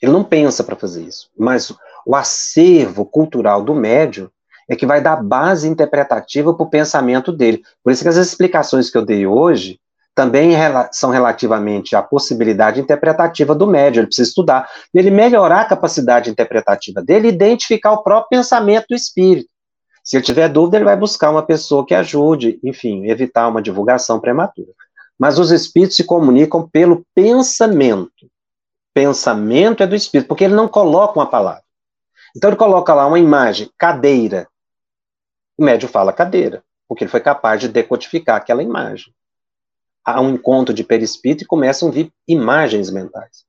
Ele 0.00 0.12
não 0.12 0.22
pensa 0.22 0.62
para 0.62 0.76
fazer 0.76 1.02
isso. 1.02 1.28
Mas 1.36 1.72
o 2.06 2.14
acervo 2.14 3.04
cultural 3.04 3.62
do 3.62 3.74
médium 3.74 4.30
é 4.68 4.76
que 4.76 4.86
vai 4.86 5.00
dar 5.00 5.16
base 5.16 5.66
interpretativa 5.66 6.54
para 6.54 6.64
o 6.64 6.70
pensamento 6.70 7.32
dele. 7.32 7.62
Por 7.82 7.92
isso 7.92 8.02
que 8.02 8.08
as 8.08 8.16
explicações 8.16 8.90
que 8.90 8.98
eu 8.98 9.04
dei 9.04 9.26
hoje 9.26 9.80
também 10.14 10.50
são 10.92 11.10
relativamente 11.10 11.94
à 11.94 12.02
possibilidade 12.02 12.80
interpretativa 12.80 13.54
do 13.54 13.66
médium. 13.66 14.00
Ele 14.00 14.06
precisa 14.08 14.28
estudar, 14.28 14.68
ele 14.92 15.10
melhorar 15.10 15.60
a 15.60 15.64
capacidade 15.64 16.28
interpretativa 16.28 17.02
dele, 17.02 17.28
identificar 17.28 17.92
o 17.92 18.02
próprio 18.02 18.38
pensamento 18.38 18.86
do 18.90 18.96
espírito. 18.96 19.48
Se 20.08 20.16
ele 20.16 20.24
tiver 20.24 20.48
dúvida, 20.48 20.78
ele 20.78 20.86
vai 20.86 20.96
buscar 20.96 21.30
uma 21.30 21.42
pessoa 21.42 21.84
que 21.84 21.94
ajude, 21.94 22.58
enfim, 22.64 23.04
evitar 23.10 23.46
uma 23.46 23.60
divulgação 23.60 24.18
prematura. 24.18 24.72
Mas 25.18 25.38
os 25.38 25.50
espíritos 25.50 25.96
se 25.96 26.04
comunicam 26.04 26.66
pelo 26.66 27.04
pensamento. 27.14 28.30
Pensamento 28.94 29.82
é 29.82 29.86
do 29.86 29.94
espírito, 29.94 30.28
porque 30.28 30.44
ele 30.44 30.54
não 30.54 30.66
coloca 30.66 31.18
uma 31.18 31.26
palavra. 31.26 31.62
Então 32.34 32.48
ele 32.48 32.56
coloca 32.56 32.94
lá 32.94 33.06
uma 33.06 33.18
imagem, 33.18 33.70
cadeira. 33.76 34.48
O 35.58 35.64
médium 35.64 35.90
fala 35.90 36.10
cadeira, 36.10 36.64
porque 36.88 37.04
ele 37.04 37.10
foi 37.10 37.20
capaz 37.20 37.60
de 37.60 37.68
decodificar 37.68 38.36
aquela 38.36 38.62
imagem 38.62 39.12
há 40.14 40.22
um 40.22 40.30
encontro 40.30 40.72
de 40.72 40.82
perispírito 40.82 41.44
e 41.44 41.46
começam 41.46 41.88
a 41.88 41.92
vir 41.92 42.10
imagens 42.26 42.90
mentais. 42.90 43.44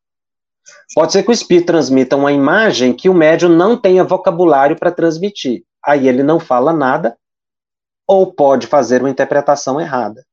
Pode 0.94 1.14
ser 1.14 1.24
que 1.24 1.30
o 1.30 1.34
espírito 1.34 1.68
transmita 1.68 2.18
uma 2.18 2.34
imagem 2.34 2.94
que 2.94 3.08
o 3.08 3.14
médium 3.14 3.50
não 3.50 3.78
tenha 3.78 4.04
vocabulário 4.04 4.78
para 4.78 4.92
transmitir. 4.92 5.64
Aí 5.86 6.08
ele 6.08 6.24
não 6.24 6.40
fala 6.40 6.72
nada, 6.74 7.18
ou 8.08 8.34
pode 8.34 8.68
fazer 8.68 9.02
uma 9.02 9.10
interpretação 9.10 9.80
errada. 9.82 10.26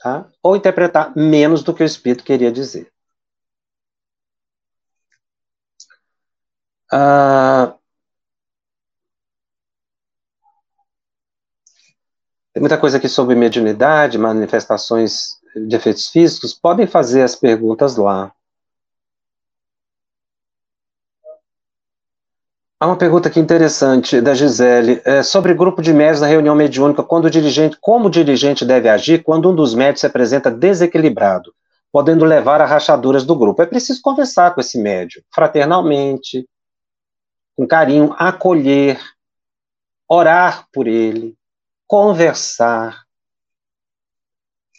Tá? 0.00 0.30
Ou 0.40 0.54
interpretar 0.54 1.12
menos 1.16 1.64
do 1.64 1.74
que 1.74 1.82
o 1.82 1.84
espírito 1.86 2.22
queria 2.22 2.52
dizer. 2.52 2.92
Ah, 6.90 7.78
Tem 12.52 12.60
muita 12.60 12.78
coisa 12.78 12.96
aqui 12.98 13.08
sobre 13.08 13.34
mediunidade, 13.34 14.18
manifestações 14.18 15.38
de 15.54 15.76
efeitos 15.76 16.08
físicos. 16.08 16.54
Podem 16.54 16.86
fazer 16.86 17.22
as 17.22 17.36
perguntas 17.36 17.96
lá. 17.96 18.32
Há 22.80 22.86
uma 22.86 22.98
pergunta 22.98 23.28
aqui 23.28 23.38
interessante 23.38 24.20
da 24.20 24.34
Gisele, 24.34 25.00
é, 25.04 25.22
sobre 25.22 25.54
grupo 25.54 25.80
de 25.80 25.92
médios 25.92 26.20
na 26.20 26.26
reunião 26.26 26.56
mediúnica, 26.56 27.04
quando 27.04 27.26
o 27.26 27.30
dirigente, 27.30 27.78
como 27.80 28.08
o 28.08 28.10
dirigente 28.10 28.64
deve 28.64 28.88
agir 28.88 29.22
quando 29.22 29.48
um 29.48 29.54
dos 29.54 29.74
médios 29.74 30.00
se 30.00 30.06
apresenta 30.06 30.50
desequilibrado, 30.50 31.54
podendo 31.92 32.24
levar 32.24 32.60
a 32.60 32.66
rachaduras 32.66 33.24
do 33.24 33.36
grupo. 33.36 33.62
É 33.62 33.66
preciso 33.66 34.02
conversar 34.02 34.54
com 34.54 34.60
esse 34.60 34.76
médio, 34.76 35.22
fraternalmente, 35.32 36.46
com 37.56 37.64
carinho, 37.66 38.12
acolher, 38.18 39.00
orar 40.08 40.66
por 40.72 40.88
ele, 40.88 41.36
conversar, 41.86 43.04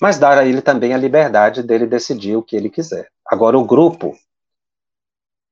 mas 0.02 0.20
dar 0.20 0.38
a 0.38 0.46
ele 0.46 0.62
também 0.62 0.93
a 0.93 0.98
liberdade 0.98 1.64
dele 1.64 1.88
decidir 1.88 2.36
o 2.36 2.43
que 2.43 2.58
ele 2.58 2.70
quiser. 2.70 3.10
Agora, 3.26 3.58
o 3.58 3.66
grupo, 3.66 4.18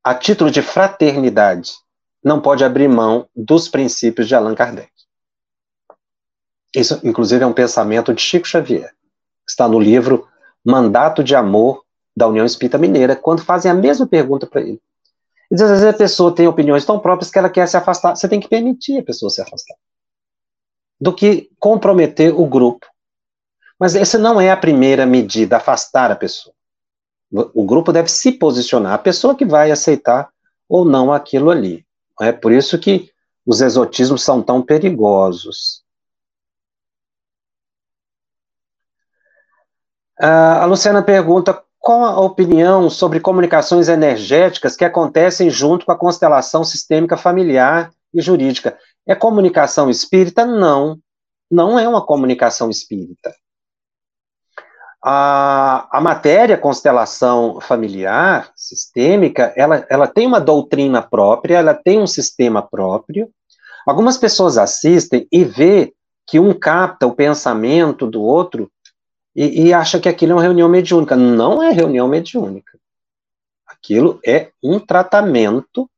a 0.03 0.13
título 0.13 0.51
de 0.51 0.61
fraternidade, 0.61 1.82
não 2.23 2.41
pode 2.41 2.63
abrir 2.63 2.87
mão 2.87 3.27
dos 3.35 3.67
princípios 3.67 4.27
de 4.27 4.35
Allan 4.35 4.55
Kardec. 4.55 4.91
Isso, 6.75 6.99
inclusive, 7.03 7.43
é 7.43 7.47
um 7.47 7.53
pensamento 7.53 8.13
de 8.13 8.21
Chico 8.21 8.47
Xavier. 8.47 8.91
Está 9.47 9.67
no 9.67 9.79
livro 9.79 10.27
Mandato 10.65 11.23
de 11.23 11.35
Amor 11.35 11.83
da 12.15 12.27
União 12.27 12.45
Espírita 12.45 12.77
Mineira, 12.77 13.15
quando 13.15 13.43
fazem 13.43 13.69
a 13.69 13.75
mesma 13.75 14.07
pergunta 14.07 14.47
para 14.47 14.61
ele. 14.61 14.81
E 15.51 15.55
às 15.55 15.69
vezes 15.69 15.83
a 15.83 15.93
pessoa 15.93 16.33
tem 16.33 16.47
opiniões 16.47 16.85
tão 16.85 16.99
próprias 16.99 17.29
que 17.29 17.37
ela 17.37 17.49
quer 17.49 17.67
se 17.67 17.77
afastar. 17.77 18.15
Você 18.15 18.27
tem 18.27 18.39
que 18.39 18.47
permitir 18.47 18.99
a 18.99 19.03
pessoa 19.03 19.29
se 19.29 19.41
afastar 19.41 19.75
do 21.03 21.13
que 21.13 21.49
comprometer 21.59 22.33
o 22.33 22.45
grupo. 22.47 22.87
Mas 23.77 23.93
essa 23.93 24.17
não 24.17 24.39
é 24.39 24.49
a 24.49 24.55
primeira 24.55 25.05
medida, 25.05 25.57
afastar 25.57 26.09
a 26.09 26.15
pessoa. 26.15 26.55
O 27.53 27.65
grupo 27.65 27.91
deve 27.91 28.09
se 28.09 28.31
posicionar, 28.31 28.93
a 28.93 28.97
pessoa 28.97 29.35
que 29.35 29.43
vai 29.43 29.69
aceitar 29.69 30.29
ou 30.69 30.85
não 30.85 31.11
aquilo 31.11 31.49
ali. 31.49 31.85
É 32.21 32.31
por 32.31 32.51
isso 32.51 32.79
que 32.79 33.11
os 33.45 33.61
exotismos 33.61 34.23
são 34.23 34.41
tão 34.41 34.61
perigosos. 34.61 35.83
a 40.15 40.65
Luciana 40.65 41.03
pergunta 41.03 41.61
qual 41.79 42.05
a 42.05 42.21
opinião 42.21 42.89
sobre 42.89 43.19
comunicações 43.19 43.89
energéticas 43.89 44.75
que 44.75 44.85
acontecem 44.85 45.49
junto 45.49 45.85
com 45.85 45.91
a 45.91 45.97
constelação 45.97 46.63
sistêmica 46.63 47.17
familiar 47.17 47.91
e 48.13 48.21
jurídica. 48.21 48.77
É 49.05 49.13
comunicação 49.13 49.89
espírita? 49.89 50.45
Não, 50.45 50.97
não 51.51 51.77
é 51.77 51.85
uma 51.87 52.05
comunicação 52.05 52.69
espírita. 52.69 53.35
A, 55.03 55.89
a 55.91 55.99
matéria 55.99 56.57
constelação 56.57 57.59
familiar, 57.59 58.49
sistêmica, 58.67 59.53
ela, 59.55 59.85
ela 59.89 60.07
tem 60.07 60.25
uma 60.25 60.39
doutrina 60.39 61.01
própria, 61.01 61.57
ela 61.57 61.73
tem 61.73 61.99
um 61.99 62.07
sistema 62.07 62.61
próprio. 62.61 63.29
Algumas 63.85 64.17
pessoas 64.17 64.57
assistem 64.57 65.27
e 65.31 65.43
vê 65.43 65.93
que 66.25 66.39
um 66.39 66.53
capta 66.53 67.05
o 67.05 67.15
pensamento 67.15 68.07
do 68.07 68.21
outro 68.21 68.71
e, 69.35 69.67
e 69.67 69.73
acha 69.73 69.99
que 69.99 70.07
aquilo 70.07 70.33
é 70.33 70.35
uma 70.35 70.41
reunião 70.41 70.69
mediúnica. 70.69 71.15
Não 71.15 71.61
é 71.61 71.71
reunião 71.71 72.07
mediúnica. 72.07 72.77
Aquilo 73.67 74.19
é 74.25 74.51
um 74.63 74.79
tratamento, 74.79 75.89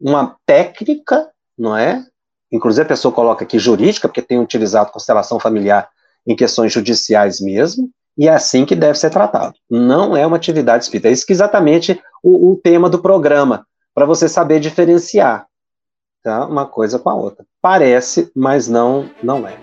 uma 0.00 0.36
técnica 0.46 1.30
não 1.58 1.76
é? 1.76 2.06
Inclusive 2.50 2.84
a 2.84 2.88
pessoa 2.88 3.12
coloca 3.12 3.44
aqui 3.44 3.58
jurídica, 3.58 4.08
porque 4.08 4.22
tem 4.22 4.38
utilizado 4.38 4.92
constelação 4.92 5.40
familiar 5.40 5.90
em 6.26 6.36
questões 6.36 6.72
judiciais 6.72 7.40
mesmo, 7.40 7.90
e 8.18 8.26
é 8.26 8.32
assim 8.32 8.66
que 8.66 8.74
deve 8.74 8.98
ser 8.98 9.10
tratado. 9.10 9.54
Não 9.70 10.16
é 10.16 10.26
uma 10.26 10.36
atividade 10.36 10.82
espírita. 10.82 11.08
É 11.08 11.12
isso 11.12 11.24
que 11.24 11.32
exatamente 11.32 12.02
o, 12.22 12.50
o 12.50 12.56
tema 12.56 12.90
do 12.90 12.98
programa, 12.98 13.64
para 13.94 14.04
você 14.04 14.28
saber 14.28 14.58
diferenciar 14.58 15.46
tá? 16.24 16.44
uma 16.44 16.66
coisa 16.66 16.98
com 16.98 17.08
a 17.08 17.14
outra. 17.14 17.44
Parece, 17.62 18.30
mas 18.34 18.66
não, 18.66 19.08
não 19.22 19.46
é. 19.46 19.56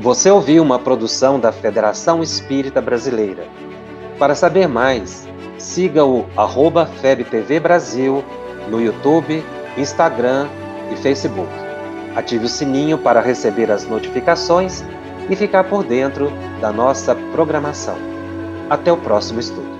Você 0.00 0.30
ouviu 0.30 0.62
uma 0.62 0.78
produção 0.78 1.38
da 1.38 1.52
Federação 1.52 2.22
Espírita 2.22 2.80
Brasileira. 2.80 3.44
Para 4.18 4.34
saber 4.34 4.66
mais, 4.66 5.28
siga 5.58 6.04
o 6.04 6.26
arroba 6.36 6.86
FebTV 6.86 7.60
Brasil 7.60 8.24
no 8.70 8.80
YouTube, 8.80 9.44
Instagram 9.76 10.48
e 10.92 10.96
Facebook. 10.96 11.50
Ative 12.16 12.46
o 12.46 12.48
sininho 12.48 12.96
para 12.96 13.20
receber 13.20 13.70
as 13.70 13.84
notificações 13.84 14.82
e 15.28 15.36
ficar 15.36 15.64
por 15.64 15.84
dentro 15.84 16.32
da 16.60 16.72
nossa 16.72 17.14
programação. 17.14 17.96
Até 18.68 18.92
o 18.92 18.96
próximo 18.96 19.40
estudo. 19.40 19.77